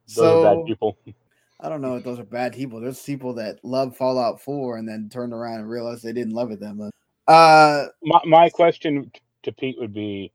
Those 0.08 0.16
so, 0.16 0.44
bad 0.44 0.66
people. 0.66 0.98
I 1.60 1.70
don't 1.70 1.82
know 1.82 1.96
if 1.96 2.04
those 2.04 2.20
are 2.20 2.26
bad 2.26 2.54
people. 2.54 2.80
There's 2.80 3.02
people 3.02 3.34
that 3.36 3.64
love 3.64 3.96
Fallout 3.96 4.42
4 4.42 4.78
and 4.78 4.88
then 4.88 5.10
turned 5.10 5.34
around 5.34 5.62
and 5.62 5.70
realized 5.70 6.04
they 6.04 6.14
didn't 6.14 6.34
love 6.34 6.52
it 6.52 6.60
that 6.60 6.74
much. 6.76 6.92
Uh, 7.28 7.86
my 8.04 8.20
my 8.26 8.50
question 8.50 9.12
to 9.44 9.52
Pete 9.52 9.78
would 9.80 9.94
be, 9.94 10.32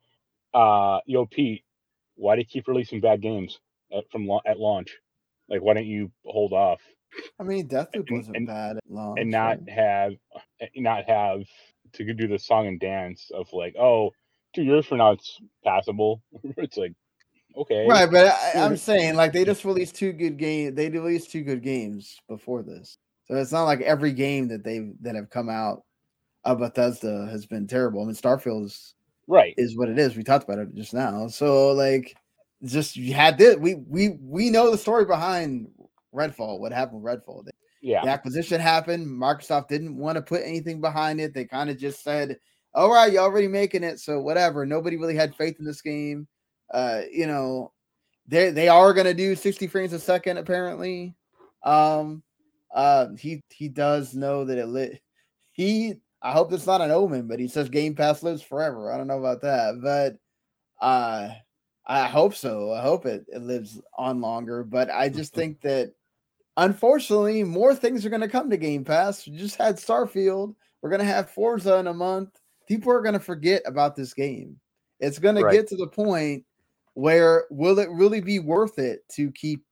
uh, 0.54 0.98
yo, 1.06 1.26
Pete, 1.26 1.62
why 2.16 2.34
do 2.34 2.40
you 2.40 2.46
keep 2.46 2.66
releasing 2.66 3.00
bad 3.00 3.20
games 3.20 3.60
Uh, 3.94 4.00
from 4.10 4.30
at 4.46 4.58
launch? 4.58 4.96
Like, 5.48 5.62
why 5.62 5.74
don't 5.74 5.86
you 5.86 6.10
hold 6.24 6.52
off? 6.52 6.80
I 7.38 7.42
mean, 7.42 7.68
Deathloop 7.68 8.10
wasn't 8.10 8.36
and, 8.36 8.46
bad 8.46 8.76
at 8.76 8.84
launch, 8.88 9.18
and 9.20 9.30
not 9.30 9.58
right? 9.60 9.70
have 9.70 10.12
uh, 10.34 10.66
not 10.76 11.04
have 11.08 11.42
to 11.94 12.14
do 12.14 12.28
the 12.28 12.38
song 12.38 12.68
and 12.68 12.78
dance 12.78 13.30
of 13.34 13.52
like, 13.52 13.74
oh, 13.76 14.12
two 14.54 14.62
years 14.62 14.86
from 14.86 14.98
now 14.98 15.12
it's 15.12 15.40
passable. 15.64 16.22
it's 16.56 16.76
like, 16.76 16.92
okay, 17.56 17.86
right? 17.88 18.10
But 18.10 18.26
I, 18.26 18.58
am 18.58 18.76
saying 18.76 19.16
like 19.16 19.32
they 19.32 19.44
just 19.44 19.64
released 19.64 19.96
two 19.96 20.12
good 20.12 20.36
games. 20.36 20.76
They 20.76 20.88
released 20.88 21.30
two 21.30 21.42
good 21.42 21.62
games 21.62 22.20
before 22.28 22.62
this, 22.62 22.96
so 23.26 23.36
it's 23.36 23.52
not 23.52 23.64
like 23.64 23.80
every 23.80 24.12
game 24.12 24.48
that 24.48 24.64
they 24.64 24.92
that 25.00 25.16
have 25.16 25.30
come 25.30 25.48
out 25.48 25.82
of 26.44 26.58
Bethesda 26.58 27.26
has 27.30 27.46
been 27.46 27.66
terrible. 27.66 28.02
I 28.02 28.04
mean, 28.04 28.14
Starfield 28.14 28.66
is 28.66 28.94
right 29.26 29.54
is 29.56 29.76
what 29.76 29.88
it 29.88 29.98
is. 29.98 30.16
We 30.16 30.22
talked 30.22 30.44
about 30.44 30.58
it 30.58 30.74
just 30.74 30.94
now. 30.94 31.28
So 31.28 31.72
like, 31.72 32.16
just 32.64 32.96
you 32.96 33.14
had 33.14 33.38
this. 33.38 33.56
We 33.56 33.74
we 33.74 34.10
we 34.20 34.50
know 34.50 34.70
the 34.70 34.78
story 34.78 35.04
behind 35.04 35.68
Redfall. 36.14 36.60
What 36.60 36.72
happened 36.72 37.02
with 37.02 37.12
Redfall? 37.12 37.48
Yeah, 37.82 38.02
the 38.04 38.10
acquisition 38.10 38.60
happened. 38.60 39.06
Microsoft 39.06 39.68
didn't 39.68 39.96
want 39.96 40.16
to 40.16 40.22
put 40.22 40.42
anything 40.44 40.80
behind 40.80 41.20
it. 41.20 41.32
They 41.32 41.44
kind 41.44 41.70
of 41.70 41.78
just 41.78 42.02
said, 42.02 42.38
"All 42.74 42.92
right, 42.92 43.12
you're 43.12 43.22
already 43.22 43.48
making 43.48 43.84
it, 43.84 44.00
so 44.00 44.20
whatever." 44.20 44.66
Nobody 44.66 44.96
really 44.96 45.16
had 45.16 45.34
faith 45.34 45.56
in 45.58 45.64
this 45.64 45.80
game. 45.80 46.28
Uh, 46.72 47.02
you 47.10 47.26
know, 47.26 47.72
they 48.26 48.50
they 48.50 48.68
are 48.68 48.92
gonna 48.92 49.14
do 49.14 49.34
60 49.34 49.66
frames 49.66 49.92
a 49.92 49.98
second 49.98 50.36
apparently. 50.36 51.14
Um, 51.62 52.22
uh, 52.74 53.08
he 53.18 53.42
he 53.48 53.68
does 53.68 54.14
know 54.14 54.44
that 54.44 54.58
it 54.58 54.66
lit. 54.66 55.00
He 55.52 55.94
I 56.22 56.32
hope 56.32 56.52
it's 56.52 56.66
not 56.66 56.82
an 56.82 56.90
omen, 56.90 57.26
but 57.26 57.40
he 57.40 57.48
says 57.48 57.70
Game 57.70 57.94
Pass 57.94 58.22
lives 58.22 58.42
forever. 58.42 58.92
I 58.92 58.98
don't 58.98 59.06
know 59.06 59.18
about 59.18 59.40
that, 59.42 59.80
but 59.82 60.16
uh 60.84 61.30
I 61.86 62.06
hope 62.06 62.34
so. 62.34 62.72
I 62.72 62.82
hope 62.82 63.06
it, 63.06 63.24
it 63.28 63.42
lives 63.42 63.80
on 63.96 64.20
longer. 64.20 64.62
But 64.62 64.90
I 64.90 65.08
just 65.08 65.34
think 65.34 65.60
that 65.62 65.92
unfortunately, 66.56 67.42
more 67.42 67.74
things 67.74 68.04
are 68.04 68.10
going 68.10 68.20
to 68.20 68.28
come 68.28 68.50
to 68.50 68.56
Game 68.56 68.84
Pass. 68.84 69.26
We 69.26 69.36
just 69.36 69.56
had 69.56 69.76
Starfield. 69.76 70.54
We're 70.82 70.90
going 70.90 71.00
to 71.00 71.06
have 71.06 71.30
Forza 71.30 71.76
in 71.76 71.86
a 71.86 71.94
month. 71.94 72.30
People 72.68 72.92
are 72.92 73.02
going 73.02 73.14
to 73.14 73.20
forget 73.20 73.62
about 73.66 73.96
this 73.96 74.14
game. 74.14 74.58
It's 75.00 75.18
going 75.18 75.36
right. 75.36 75.50
to 75.50 75.56
get 75.56 75.66
to 75.68 75.76
the 75.76 75.88
point 75.88 76.44
where 76.94 77.46
will 77.50 77.78
it 77.78 77.90
really 77.90 78.20
be 78.20 78.38
worth 78.38 78.78
it 78.78 79.00
to 79.12 79.30
keep 79.32 79.64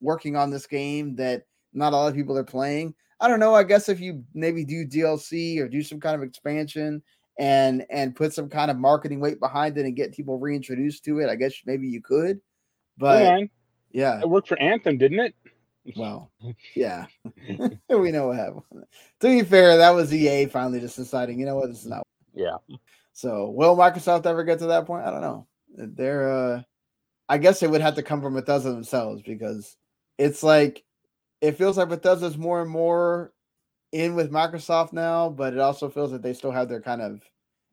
working 0.00 0.36
on 0.36 0.50
this 0.50 0.66
game 0.66 1.16
that 1.16 1.42
not 1.72 1.92
a 1.92 1.96
lot 1.96 2.08
of 2.08 2.14
people 2.14 2.38
are 2.38 2.44
playing? 2.44 2.94
I 3.20 3.28
don't 3.28 3.40
know. 3.40 3.54
I 3.54 3.64
guess 3.64 3.88
if 3.88 4.00
you 4.00 4.24
maybe 4.32 4.64
do 4.64 4.86
DLC 4.86 5.58
or 5.58 5.68
do 5.68 5.82
some 5.82 5.98
kind 5.98 6.14
of 6.14 6.22
expansion 6.22 7.02
and 7.38 7.86
and 7.88 8.16
put 8.16 8.34
some 8.34 8.48
kind 8.48 8.70
of 8.70 8.76
marketing 8.76 9.20
weight 9.20 9.40
behind 9.40 9.78
it 9.78 9.86
and 9.86 9.96
get 9.96 10.14
people 10.14 10.38
reintroduced 10.38 11.04
to 11.04 11.20
it, 11.20 11.30
I 11.30 11.36
guess 11.36 11.54
maybe 11.64 11.86
you 11.86 12.02
could. 12.02 12.40
But 12.96 13.22
yeah, 13.22 13.38
yeah. 13.90 14.20
it 14.20 14.28
worked 14.28 14.48
for 14.48 14.60
Anthem, 14.60 14.98
didn't 14.98 15.20
it? 15.20 15.34
Well, 15.96 16.30
yeah, 16.74 17.06
we 17.88 18.10
know 18.10 18.28
what 18.28 18.36
happened. 18.36 18.84
To 19.20 19.28
be 19.28 19.42
fair, 19.42 19.78
that 19.78 19.90
was 19.90 20.12
EA 20.12 20.46
finally 20.46 20.80
just 20.80 20.96
deciding, 20.96 21.40
you 21.40 21.46
know 21.46 21.56
what, 21.56 21.68
this 21.68 21.80
is 21.80 21.86
not. 21.86 22.02
Yeah. 22.34 22.58
So, 23.14 23.48
will 23.48 23.76
Microsoft 23.76 24.26
ever 24.26 24.44
get 24.44 24.58
to 24.58 24.66
that 24.66 24.86
point? 24.86 25.06
I 25.06 25.10
don't 25.10 25.22
know. 25.22 25.46
They're, 25.74 26.30
uh, 26.30 26.62
I 27.28 27.38
guess 27.38 27.62
it 27.62 27.70
would 27.70 27.80
have 27.80 27.94
to 27.94 28.02
come 28.02 28.20
from 28.20 28.34
Bethesda 28.34 28.70
themselves 28.70 29.22
because 29.22 29.76
it's 30.18 30.42
like 30.42 30.84
it 31.40 31.56
feels 31.56 31.78
like 31.78 31.88
Bethesda's 31.88 32.36
more 32.36 32.60
and 32.60 32.70
more 32.70 33.32
in 33.92 34.14
with 34.14 34.30
Microsoft 34.30 34.92
now, 34.92 35.28
but 35.30 35.52
it 35.54 35.60
also 35.60 35.88
feels 35.88 36.12
like 36.12 36.22
they 36.22 36.34
still 36.34 36.50
have 36.50 36.68
their 36.68 36.80
kind 36.80 37.00
of 37.02 37.22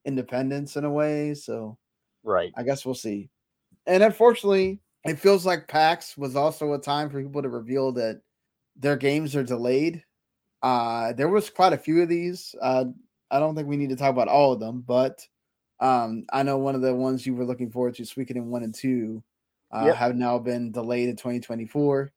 independence 0.06 0.76
in 0.78 0.86
a 0.86 0.92
way. 0.92 1.34
So, 1.34 1.78
right. 2.24 2.52
I 2.56 2.64
guess 2.64 2.86
we'll 2.86 2.96
see. 2.96 3.30
And 3.86 4.04
unfortunately, 4.04 4.80
it 5.04 5.20
feels 5.20 5.46
like 5.46 5.68
PAX 5.68 6.18
was 6.18 6.36
also 6.36 6.74
a 6.74 6.80
time 6.80 7.10
for 7.10 7.22
people 7.22 7.42
to 7.42 7.50
reveal 7.50 7.92
that 7.94 8.22
their 8.76 8.98
games 8.98 9.36
are 9.36 9.44
delayed. 9.44 10.04
Uh, 10.64 11.14
there 11.14 11.30
was 11.30 11.50
quite 11.50 11.74
a 11.74 11.78
few 11.78 12.02
of 12.02 12.10
these. 12.10 12.56
Uh, 12.62 12.86
I 13.30 13.40
don't 13.40 13.56
think 13.56 13.68
we 13.68 13.78
need 13.78 13.90
to 13.90 13.96
talk 13.96 14.10
about 14.12 14.28
all 14.28 14.54
of 14.54 14.60
them, 14.60 14.84
but 14.86 15.28
Um, 15.80 16.26
I 16.32 16.44
know 16.44 16.58
one 16.58 16.76
of 16.76 16.82
the 16.82 16.96
ones 16.96 17.26
you 17.26 17.36
were 17.36 17.46
looking 17.46 17.70
forward 17.70 17.96
to, 17.96 18.04
Suikoden 18.04 18.46
one 18.46 18.64
and 18.64 18.74
two, 18.74 19.22
uh, 19.72 19.86
yep. 19.88 19.96
have 19.98 20.16
now 20.16 20.40
been 20.40 20.72
delayed 20.72 21.10
in 21.10 21.18
2024, 21.18 22.12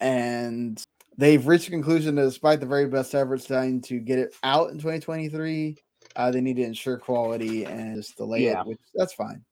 and 0.00 0.82
they've 1.16 1.46
reached 1.46 1.68
a 1.68 1.70
conclusion 1.70 2.14
that 2.16 2.22
despite 2.22 2.60
the 2.60 2.66
very 2.66 2.86
best 2.86 3.14
efforts 3.14 3.44
trying 3.46 3.80
to 3.82 3.98
get 3.98 4.18
it 4.18 4.34
out 4.42 4.70
in 4.70 4.76
2023, 4.76 5.76
uh, 6.16 6.30
they 6.30 6.40
need 6.40 6.56
to 6.56 6.62
ensure 6.62 6.98
quality 6.98 7.64
and 7.64 7.96
just 7.96 8.16
delay 8.16 8.44
yeah. 8.44 8.60
it, 8.60 8.66
which 8.66 8.78
that's 8.94 9.14
fine. 9.14 9.44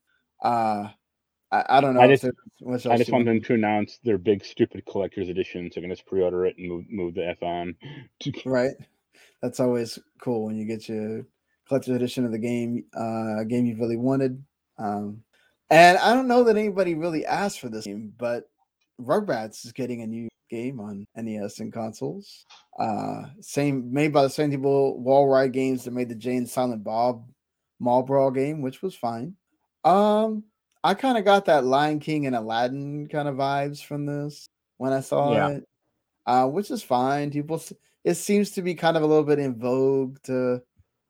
Uh, 0.42 0.88
I, 1.50 1.64
I 1.68 1.80
don't 1.80 1.94
know. 1.94 2.00
I 2.00 2.08
just, 2.08 2.24
I 2.86 2.96
just 2.96 3.10
want 3.10 3.24
them 3.24 3.40
to 3.40 3.54
announce 3.54 3.98
their 4.04 4.18
big 4.18 4.44
stupid 4.44 4.84
collector's 4.86 5.28
edition, 5.28 5.70
so 5.70 5.80
I 5.80 5.82
can 5.82 5.90
just 5.90 6.06
pre-order 6.06 6.46
it 6.46 6.56
and 6.58 6.68
move 6.68 6.84
move 6.90 7.14
the 7.14 7.26
f 7.26 7.42
on. 7.42 7.74
right, 8.44 8.74
that's 9.42 9.60
always 9.60 9.98
cool 10.20 10.46
when 10.46 10.56
you 10.56 10.66
get 10.66 10.88
your 10.88 11.26
collector's 11.68 11.96
edition 11.96 12.24
of 12.24 12.32
the 12.32 12.38
game, 12.38 12.84
uh, 12.96 13.40
a 13.40 13.44
game 13.44 13.66
you 13.66 13.76
really 13.76 13.96
wanted. 13.96 14.42
Um, 14.78 15.22
and 15.70 15.98
I 15.98 16.14
don't 16.14 16.28
know 16.28 16.44
that 16.44 16.56
anybody 16.56 16.94
really 16.94 17.26
asked 17.26 17.60
for 17.60 17.68
this 17.68 17.84
game, 17.84 18.12
but 18.16 18.44
Rugrats 19.00 19.64
is 19.64 19.72
getting 19.72 20.02
a 20.02 20.06
new 20.06 20.28
game 20.48 20.80
on 20.80 21.06
NES 21.16 21.60
and 21.60 21.72
consoles. 21.72 22.44
Uh, 22.78 23.22
same 23.40 23.92
made 23.92 24.12
by 24.12 24.22
the 24.22 24.30
same 24.30 24.50
people, 24.50 25.02
Wallride 25.04 25.52
Games 25.52 25.84
that 25.84 25.92
made 25.92 26.08
the 26.08 26.14
Jay 26.14 26.36
and 26.36 26.48
Silent 26.48 26.84
Bob 26.84 27.24
Mall 27.80 28.02
Brawl 28.02 28.30
game, 28.30 28.62
which 28.62 28.82
was 28.82 28.94
fine. 28.94 29.34
Um, 29.84 30.44
I 30.82 30.94
kind 30.94 31.18
of 31.18 31.24
got 31.24 31.46
that 31.46 31.64
Lion 31.64 32.00
King 32.00 32.26
and 32.26 32.36
Aladdin 32.36 33.08
kind 33.08 33.28
of 33.28 33.36
vibes 33.36 33.84
from 33.84 34.06
this 34.06 34.46
when 34.76 34.92
I 34.92 35.00
saw 35.00 35.32
yeah. 35.32 35.48
it, 35.48 35.64
uh, 36.26 36.46
which 36.46 36.70
is 36.70 36.82
fine. 36.82 37.30
People, 37.30 37.62
it 38.04 38.14
seems 38.14 38.50
to 38.52 38.62
be 38.62 38.74
kind 38.74 38.96
of 38.96 39.02
a 39.02 39.06
little 39.06 39.24
bit 39.24 39.38
in 39.38 39.58
vogue 39.58 40.18
to 40.24 40.62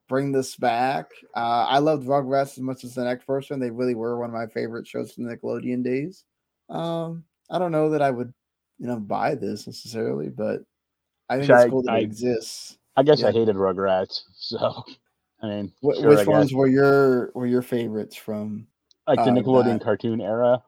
bring 0.08 0.32
this 0.32 0.56
back. 0.56 1.10
Uh, 1.36 1.66
I 1.68 1.78
loved 1.78 2.06
Rugrats 2.06 2.52
as 2.52 2.60
much 2.60 2.84
as 2.84 2.94
the 2.94 3.04
next 3.04 3.26
person. 3.26 3.60
They 3.60 3.70
really 3.70 3.94
were 3.94 4.18
one 4.18 4.30
of 4.30 4.34
my 4.34 4.46
favorite 4.46 4.86
shows 4.86 5.12
from 5.12 5.24
the 5.24 5.36
Nickelodeon 5.36 5.84
days. 5.84 6.24
Um, 6.70 7.24
I 7.50 7.58
don't 7.58 7.72
know 7.72 7.90
that 7.90 8.02
I 8.02 8.10
would, 8.10 8.32
you 8.78 8.86
know, 8.86 8.98
buy 8.98 9.34
this 9.34 9.66
necessarily, 9.66 10.28
but 10.28 10.60
I 11.28 11.38
think 11.38 11.50
it's 11.50 11.70
cool 11.70 11.82
that 11.82 11.92
I, 11.92 11.98
it 11.98 12.04
exists. 12.04 12.78
I 12.96 13.02
guess 13.02 13.20
yeah. 13.20 13.28
I 13.28 13.32
hated 13.32 13.56
Rugrats, 13.56 14.22
so 14.36 14.84
I 15.42 15.46
mean, 15.46 15.72
sure, 15.82 16.08
which 16.08 16.26
I 16.26 16.30
ones 16.30 16.52
were 16.52 16.66
your 16.66 17.30
were 17.34 17.46
your 17.46 17.62
favorites 17.62 18.16
from 18.16 18.66
like 19.06 19.18
the 19.18 19.30
uh, 19.30 19.34
Nickelodeon 19.34 19.78
that. 19.78 19.84
cartoon 19.84 20.20
era? 20.20 20.62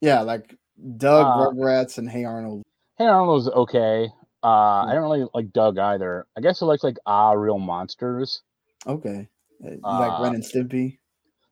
Yeah, 0.00 0.20
like 0.20 0.54
Doug, 0.96 1.26
uh, 1.26 1.50
Rugrats, 1.50 1.98
and 1.98 2.08
Hey 2.08 2.24
Arnold. 2.24 2.62
Hey 2.96 3.06
Arnold's 3.06 3.48
okay. 3.48 4.08
Uh, 4.42 4.84
I 4.86 4.92
don't 4.94 5.02
really 5.02 5.26
like 5.34 5.52
Doug 5.52 5.78
either. 5.78 6.26
I 6.36 6.40
guess 6.40 6.62
I 6.62 6.66
like 6.66 6.82
like 6.82 6.98
Ah 7.06 7.32
Real 7.32 7.58
Monsters. 7.58 8.42
Okay, 8.86 9.28
uh, 9.64 9.98
like 9.98 10.20
Ren 10.20 10.34
and 10.34 10.44
Stimpy. 10.44 10.98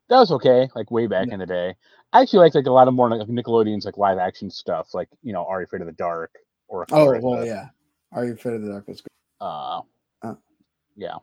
That 0.09 0.19
was 0.19 0.31
okay, 0.31 0.69
like 0.75 0.89
way 0.91 1.07
back 1.07 1.27
yeah. 1.27 1.33
in 1.33 1.39
the 1.39 1.45
day. 1.45 1.75
I 2.13 2.21
actually 2.21 2.39
liked 2.39 2.55
like 2.55 2.65
a 2.65 2.71
lot 2.71 2.87
of 2.87 2.93
more 2.93 3.09
like 3.09 3.27
Nickelodeon's 3.27 3.85
like 3.85 3.97
live 3.97 4.17
action 4.17 4.49
stuff, 4.49 4.93
like 4.93 5.09
you 5.21 5.33
know, 5.33 5.45
Are 5.45 5.59
You 5.59 5.65
Afraid 5.65 5.81
of 5.81 5.87
the 5.87 5.93
Dark? 5.93 6.31
Or 6.67 6.85
oh 6.91 7.19
well, 7.19 7.45
yeah, 7.45 7.67
Are 8.11 8.25
You 8.25 8.33
Afraid 8.33 8.55
of 8.55 8.61
the 8.61 8.69
Dark 8.69 8.87
was 8.87 9.01
good. 9.01 9.09
Uh, 9.41 9.81
uh, 10.23 10.35
yeah. 10.95 11.15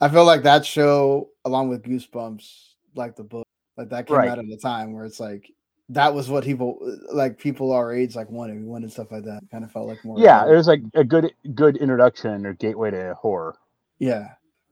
I 0.00 0.08
feel 0.08 0.24
like 0.24 0.42
that 0.42 0.66
show, 0.66 1.30
along 1.44 1.68
with 1.68 1.82
Goosebumps, 1.82 2.74
like 2.94 3.16
the 3.16 3.24
book, 3.24 3.46
like 3.76 3.90
that 3.90 4.06
came 4.06 4.16
right. 4.16 4.28
out 4.28 4.38
at 4.38 4.44
a 4.44 4.56
time 4.56 4.92
where 4.92 5.04
it's 5.04 5.20
like 5.20 5.50
that 5.90 6.14
was 6.14 6.30
what 6.30 6.44
people 6.44 6.78
like 7.12 7.38
people 7.38 7.72
our 7.72 7.94
age 7.94 8.16
like 8.16 8.30
wanted. 8.30 8.56
We 8.56 8.64
wanted 8.64 8.92
stuff 8.92 9.12
like 9.12 9.24
that. 9.24 9.42
Kind 9.50 9.64
of 9.64 9.72
felt 9.72 9.86
like 9.86 10.04
more. 10.04 10.18
Yeah, 10.18 10.48
it 10.48 10.54
was 10.54 10.66
like 10.66 10.82
a 10.94 11.04
good 11.04 11.32
good 11.54 11.76
introduction 11.76 12.46
or 12.46 12.54
gateway 12.54 12.90
to 12.90 13.14
horror. 13.14 13.56
Yeah. 13.98 14.28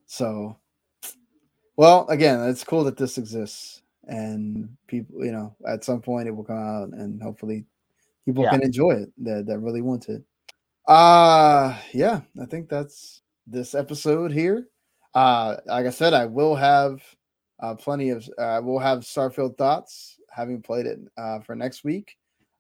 So, 0.07 0.59
well, 1.77 2.07
again, 2.09 2.41
it's 2.49 2.65
cool 2.65 2.85
that 2.85 2.97
this 2.97 3.19
exists, 3.19 3.83
and 4.05 4.77
people, 4.87 5.25
you 5.25 5.33
know, 5.33 5.55
at 5.67 5.85
some 5.85 6.01
point 6.01 6.29
it 6.29 6.33
will 6.33 6.45
come 6.45 6.59
out, 6.59 6.89
and 6.89 7.23
hopefully, 7.23 7.65
people 8.25 8.45
yeah. 8.45 8.51
can 8.51 8.63
enjoy 8.63 8.93
it 8.93 9.13
that 9.19 9.47
that 9.47 9.59
really 9.59 9.83
want 9.83 10.09
it. 10.09 10.23
Uh 10.87 11.79
yeah, 11.93 12.23
I 12.41 12.47
think 12.47 12.69
that's 12.69 13.23
this 13.47 13.75
episode 13.75 14.33
here. 14.33 14.69
Uh, 15.15 15.57
like 15.67 15.87
I 15.87 15.91
said, 15.91 16.15
I 16.15 16.27
will 16.27 16.55
have 16.57 17.03
uh, 17.61 17.75
plenty 17.75 18.11
of. 18.11 18.29
Uh, 18.39 18.61
we'll 18.63 18.79
have 18.79 19.01
Starfield 19.01 19.57
thoughts 19.57 20.19
having 20.31 20.63
played 20.63 20.87
it 20.87 21.01
uh, 21.19 21.41
for 21.41 21.55
next 21.55 21.85
week. 21.85 22.17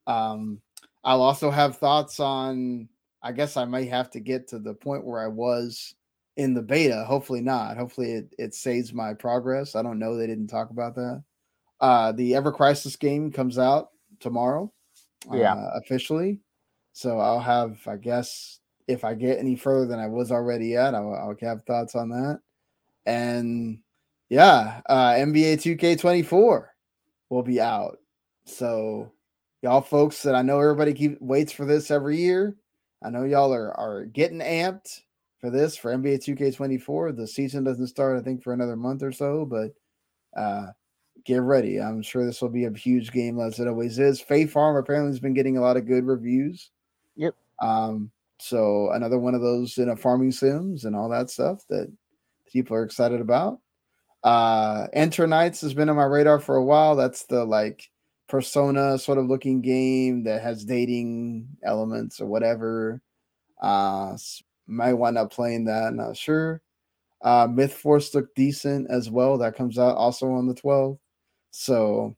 Um, 0.06 0.60
I'll 1.04 1.22
also 1.22 1.50
have 1.50 1.76
thoughts 1.76 2.20
on. 2.20 2.88
I 3.22 3.32
guess 3.32 3.56
I 3.56 3.64
might 3.64 3.88
have 3.88 4.10
to 4.10 4.20
get 4.20 4.48
to 4.48 4.58
the 4.58 4.74
point 4.74 5.04
where 5.04 5.22
I 5.22 5.28
was 5.28 5.94
in 6.36 6.54
the 6.54 6.62
beta. 6.62 7.04
Hopefully 7.06 7.40
not. 7.40 7.76
Hopefully 7.76 8.12
it, 8.12 8.34
it 8.38 8.54
saves 8.54 8.92
my 8.92 9.14
progress. 9.14 9.76
I 9.76 9.82
don't 9.82 9.98
know. 9.98 10.16
They 10.16 10.26
didn't 10.26 10.48
talk 10.48 10.70
about 10.70 10.94
that. 10.94 11.22
Uh, 11.80 12.12
the 12.12 12.34
Ever 12.34 12.52
Crisis 12.52 12.96
game 12.96 13.32
comes 13.32 13.58
out 13.58 13.90
tomorrow. 14.20 14.72
Yeah, 15.32 15.54
uh, 15.54 15.72
officially. 15.74 16.40
So 16.92 17.18
I'll 17.18 17.40
have, 17.40 17.78
I 17.86 17.96
guess, 17.96 18.60
if 18.88 19.04
I 19.04 19.14
get 19.14 19.38
any 19.38 19.56
further 19.56 19.86
than 19.86 19.98
I 19.98 20.06
was 20.06 20.32
already 20.32 20.76
at, 20.76 20.94
I'll, 20.94 21.14
I'll 21.14 21.36
have 21.40 21.64
thoughts 21.64 21.94
on 21.94 22.10
that. 22.10 22.40
And 23.06 23.78
yeah, 24.28 24.80
uh, 24.88 25.12
NBA 25.12 25.54
2K24 25.78 26.66
will 27.30 27.42
be 27.42 27.60
out. 27.60 27.98
So 28.44 29.12
y'all 29.62 29.80
folks 29.80 30.22
that 30.22 30.34
I 30.34 30.42
know 30.42 30.60
everybody 30.60 30.92
keep 30.92 31.20
waits 31.20 31.52
for 31.52 31.64
this 31.64 31.90
every 31.90 32.18
year. 32.18 32.56
I 33.02 33.10
know 33.10 33.24
y'all 33.24 33.52
are 33.52 33.72
are 33.78 34.04
getting 34.04 34.40
amped 34.40 35.00
for 35.42 35.50
this 35.50 35.76
for 35.76 35.92
NBA 35.92 36.24
2K24. 36.24 37.16
The 37.16 37.26
season 37.26 37.64
doesn't 37.64 37.88
start, 37.88 38.18
I 38.18 38.22
think, 38.22 38.42
for 38.42 38.54
another 38.54 38.76
month 38.76 39.02
or 39.02 39.12
so, 39.12 39.44
but 39.44 39.74
uh 40.40 40.68
get 41.24 41.42
ready. 41.42 41.78
I'm 41.78 42.00
sure 42.00 42.24
this 42.24 42.40
will 42.40 42.48
be 42.48 42.64
a 42.64 42.72
huge 42.72 43.12
game 43.12 43.38
as 43.38 43.60
it 43.60 43.68
always 43.68 43.98
is. 43.98 44.20
Fae 44.20 44.46
Farm 44.46 44.76
apparently 44.76 45.10
has 45.10 45.20
been 45.20 45.34
getting 45.34 45.56
a 45.56 45.60
lot 45.60 45.76
of 45.76 45.86
good 45.86 46.04
reviews. 46.04 46.70
Yep. 47.16 47.34
Um, 47.60 48.10
so 48.40 48.90
another 48.92 49.18
one 49.18 49.34
of 49.34 49.42
those 49.42 49.76
you 49.76 49.84
know 49.84 49.96
farming 49.96 50.32
sims 50.32 50.84
and 50.84 50.96
all 50.96 51.08
that 51.10 51.28
stuff 51.28 51.64
that 51.68 51.92
people 52.50 52.76
are 52.76 52.84
excited 52.84 53.20
about. 53.20 53.58
Uh 54.22 54.86
Eternights 54.96 55.60
has 55.62 55.74
been 55.74 55.88
on 55.88 55.96
my 55.96 56.04
radar 56.04 56.38
for 56.38 56.54
a 56.54 56.64
while. 56.64 56.94
That's 56.94 57.24
the 57.24 57.44
like 57.44 57.90
persona 58.28 58.96
sort 58.96 59.18
of 59.18 59.26
looking 59.26 59.60
game 59.60 60.22
that 60.24 60.40
has 60.42 60.64
dating 60.64 61.48
elements 61.64 62.20
or 62.20 62.26
whatever. 62.26 63.02
Uh 63.60 64.16
might 64.66 64.94
wind 64.94 65.18
up 65.18 65.32
playing 65.32 65.64
that, 65.66 65.94
not 65.94 66.16
sure. 66.16 66.62
Uh 67.22 67.46
Myth 67.50 67.74
Force 67.74 68.14
looked 68.14 68.34
decent 68.36 68.90
as 68.90 69.10
well. 69.10 69.38
That 69.38 69.56
comes 69.56 69.78
out 69.78 69.96
also 69.96 70.32
on 70.32 70.46
the 70.46 70.54
12th. 70.54 70.98
So 71.50 72.16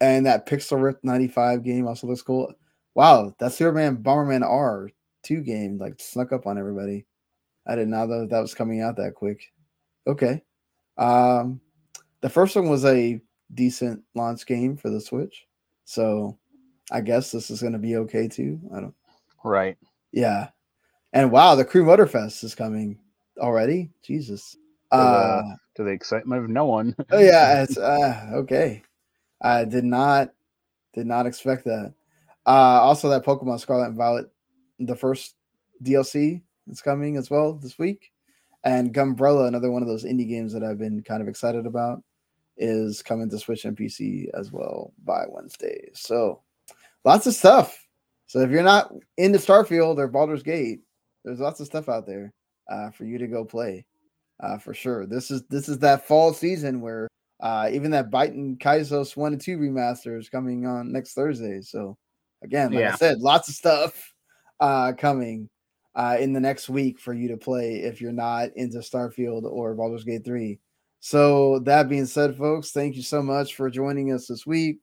and 0.00 0.26
that 0.26 0.46
Pixel 0.46 0.82
Rift 0.82 1.04
95 1.04 1.62
game 1.62 1.86
also 1.86 2.06
looks 2.06 2.22
cool. 2.22 2.52
Wow, 2.94 3.34
that 3.38 3.52
Super 3.52 3.72
Bomberman 3.72 4.42
R 4.42 4.90
2 5.24 5.40
game 5.40 5.78
like 5.78 5.94
snuck 5.98 6.32
up 6.32 6.46
on 6.46 6.58
everybody. 6.58 7.06
I 7.66 7.74
didn't 7.74 7.90
know 7.90 8.06
that 8.06 8.30
that 8.30 8.40
was 8.40 8.54
coming 8.54 8.82
out 8.82 8.96
that 8.96 9.14
quick. 9.14 9.52
Okay. 10.06 10.42
Um, 10.98 11.60
the 12.20 12.28
first 12.28 12.54
one 12.56 12.68
was 12.68 12.84
a 12.84 13.20
decent 13.52 14.02
launch 14.14 14.46
game 14.46 14.76
for 14.76 14.90
the 14.90 15.00
Switch, 15.00 15.46
so 15.84 16.38
I 16.92 17.00
guess 17.00 17.30
this 17.30 17.50
is 17.50 17.60
going 17.60 17.72
to 17.72 17.78
be 17.78 17.96
okay 17.96 18.28
too. 18.28 18.60
I 18.74 18.80
don't. 18.80 18.94
Right. 19.42 19.76
Yeah, 20.12 20.48
and 21.14 21.30
wow, 21.30 21.54
the 21.54 21.64
Crew 21.64 21.84
Motorfest 21.84 22.42
is 22.44 22.54
coming 22.54 22.98
already. 23.38 23.90
Jesus. 24.02 24.56
Uh, 24.90 25.42
to 25.76 25.82
the 25.84 25.90
excitement 25.90 26.42
of 26.42 26.50
no 26.50 26.66
one. 26.66 26.94
oh 27.10 27.18
yeah, 27.18 27.62
it's 27.64 27.78
uh, 27.78 28.30
okay. 28.32 28.82
I 29.40 29.64
did 29.64 29.84
not 29.84 30.32
did 30.92 31.06
not 31.06 31.26
expect 31.26 31.64
that. 31.64 31.94
Uh, 32.46 32.50
also, 32.82 33.08
that 33.08 33.24
Pokemon 33.24 33.60
Scarlet 33.60 33.86
and 33.86 33.96
Violet, 33.96 34.26
the 34.78 34.96
first 34.96 35.36
DLC 35.82 36.42
is 36.68 36.82
coming 36.82 37.16
as 37.16 37.30
well 37.30 37.54
this 37.54 37.78
week. 37.78 38.12
And 38.64 38.94
Gunbrella, 38.94 39.46
another 39.46 39.70
one 39.70 39.82
of 39.82 39.88
those 39.88 40.04
indie 40.04 40.28
games 40.28 40.52
that 40.52 40.64
I've 40.64 40.78
been 40.78 41.02
kind 41.02 41.22
of 41.22 41.28
excited 41.28 41.66
about, 41.66 42.02
is 42.56 43.02
coming 43.02 43.30
to 43.30 43.38
Switch 43.38 43.64
and 43.64 43.76
PC 43.76 44.28
as 44.34 44.52
well 44.52 44.92
by 45.04 45.24
Wednesday. 45.28 45.90
So 45.92 46.42
lots 47.04 47.26
of 47.26 47.34
stuff. 47.34 47.86
So 48.26 48.40
if 48.40 48.50
you're 48.50 48.62
not 48.62 48.92
into 49.16 49.38
Starfield 49.38 49.98
or 49.98 50.08
Baldur's 50.08 50.42
Gate, 50.42 50.80
there's 51.24 51.40
lots 51.40 51.60
of 51.60 51.66
stuff 51.66 51.88
out 51.88 52.06
there 52.06 52.32
uh, 52.70 52.90
for 52.90 53.04
you 53.04 53.18
to 53.18 53.26
go 53.26 53.44
play 53.44 53.84
uh, 54.40 54.58
for 54.58 54.74
sure. 54.74 55.06
This 55.06 55.30
is 55.30 55.42
this 55.48 55.68
is 55.68 55.78
that 55.80 56.06
fall 56.06 56.32
season 56.32 56.80
where 56.80 57.08
uh, 57.40 57.68
even 57.72 57.90
that 57.92 58.10
Baten 58.10 58.58
Kaitos 58.58 59.16
one 59.16 59.32
and 59.32 59.40
two 59.40 59.58
remaster 59.58 60.18
is 60.18 60.28
coming 60.28 60.66
on 60.66 60.92
next 60.92 61.14
Thursday. 61.14 61.60
So 61.60 61.96
again, 62.42 62.72
like 62.72 62.80
yeah. 62.80 62.92
I 62.92 62.96
said, 62.96 63.20
lots 63.20 63.48
of 63.48 63.54
stuff 63.54 64.12
uh, 64.60 64.92
coming 64.96 65.48
uh, 65.94 66.16
in 66.18 66.32
the 66.32 66.40
next 66.40 66.68
week 66.68 66.98
for 66.98 67.12
you 67.12 67.28
to 67.28 67.36
play 67.36 67.76
if 67.76 68.00
you're 68.00 68.12
not 68.12 68.50
into 68.56 68.78
Starfield 68.78 69.44
or 69.44 69.74
Baldur's 69.74 70.04
Gate 70.04 70.24
3. 70.24 70.58
So, 71.00 71.58
that 71.60 71.90
being 71.90 72.06
said, 72.06 72.36
folks, 72.36 72.70
thank 72.70 72.96
you 72.96 73.02
so 73.02 73.22
much 73.22 73.56
for 73.56 73.68
joining 73.68 74.10
us 74.12 74.26
this 74.26 74.46
week. 74.46 74.78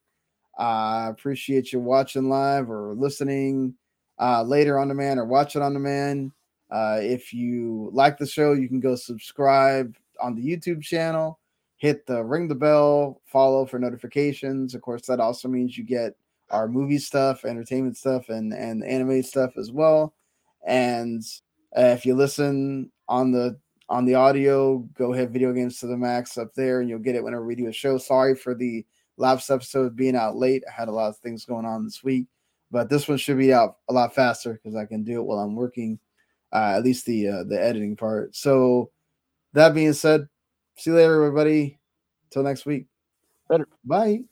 I 0.56 1.06
uh, 1.06 1.10
appreciate 1.10 1.72
you 1.72 1.80
watching 1.80 2.28
live 2.28 2.70
or 2.70 2.94
listening 2.94 3.74
uh, 4.22 4.42
later 4.44 4.78
on 4.78 4.88
demand 4.88 5.18
or 5.18 5.24
watch 5.24 5.56
it 5.56 5.62
on 5.62 5.72
demand. 5.72 6.30
Uh, 6.70 6.98
if 7.00 7.34
you 7.34 7.90
like 7.92 8.16
the 8.16 8.26
show, 8.26 8.52
you 8.52 8.68
can 8.68 8.80
go 8.80 8.94
subscribe 8.94 9.94
on 10.22 10.34
the 10.34 10.42
YouTube 10.42 10.80
channel, 10.80 11.40
hit 11.76 12.06
the 12.06 12.22
ring 12.22 12.46
the 12.46 12.54
bell, 12.54 13.20
follow 13.26 13.66
for 13.66 13.78
notifications. 13.78 14.74
Of 14.74 14.80
course, 14.80 15.02
that 15.06 15.20
also 15.20 15.48
means 15.48 15.76
you 15.76 15.84
get 15.84 16.14
our 16.50 16.68
movie 16.68 16.98
stuff, 16.98 17.44
entertainment 17.44 17.96
stuff, 17.96 18.28
and 18.28 18.52
and 18.52 18.84
anime 18.84 19.22
stuff 19.22 19.56
as 19.58 19.72
well. 19.72 20.14
And 20.64 21.22
uh, 21.76 21.94
if 21.96 22.06
you 22.06 22.14
listen 22.14 22.92
on 23.08 23.32
the 23.32 23.58
on 23.88 24.04
the 24.04 24.14
audio, 24.14 24.78
go 24.94 25.12
ahead 25.12 25.32
video 25.32 25.52
games 25.52 25.80
to 25.80 25.86
the 25.86 25.96
max 25.96 26.38
up 26.38 26.54
there, 26.54 26.80
and 26.80 26.88
you'll 26.88 27.00
get 27.00 27.16
it 27.16 27.24
whenever 27.24 27.44
we 27.44 27.56
do 27.56 27.66
a 27.66 27.72
show. 27.72 27.98
Sorry 27.98 28.36
for 28.36 28.54
the 28.54 28.86
last 29.16 29.50
episode 29.50 29.96
being 29.96 30.16
out 30.16 30.36
late. 30.36 30.62
I 30.68 30.72
had 30.72 30.88
a 30.88 30.92
lot 30.92 31.08
of 31.08 31.16
things 31.18 31.44
going 31.44 31.66
on 31.66 31.84
this 31.84 32.04
week, 32.04 32.26
but 32.72 32.88
this 32.88 33.06
one 33.06 33.18
should 33.18 33.38
be 33.38 33.52
out 33.52 33.76
a 33.88 33.92
lot 33.92 34.14
faster 34.14 34.54
because 34.54 34.74
I 34.74 34.86
can 34.86 35.04
do 35.04 35.20
it 35.20 35.24
while 35.24 35.38
I'm 35.38 35.54
working. 35.54 36.00
Uh, 36.52 36.74
at 36.76 36.82
least 36.82 37.06
the 37.06 37.28
uh, 37.28 37.44
the 37.44 37.62
editing 37.62 37.96
part. 37.96 38.34
So 38.34 38.90
that 39.52 39.74
being 39.74 39.92
said, 39.92 40.28
see 40.76 40.90
you 40.90 40.96
later, 40.96 41.22
everybody. 41.22 41.78
Till 42.30 42.42
next 42.42 42.66
week. 42.66 42.86
Better. 43.48 43.68
Bye. 43.84 44.22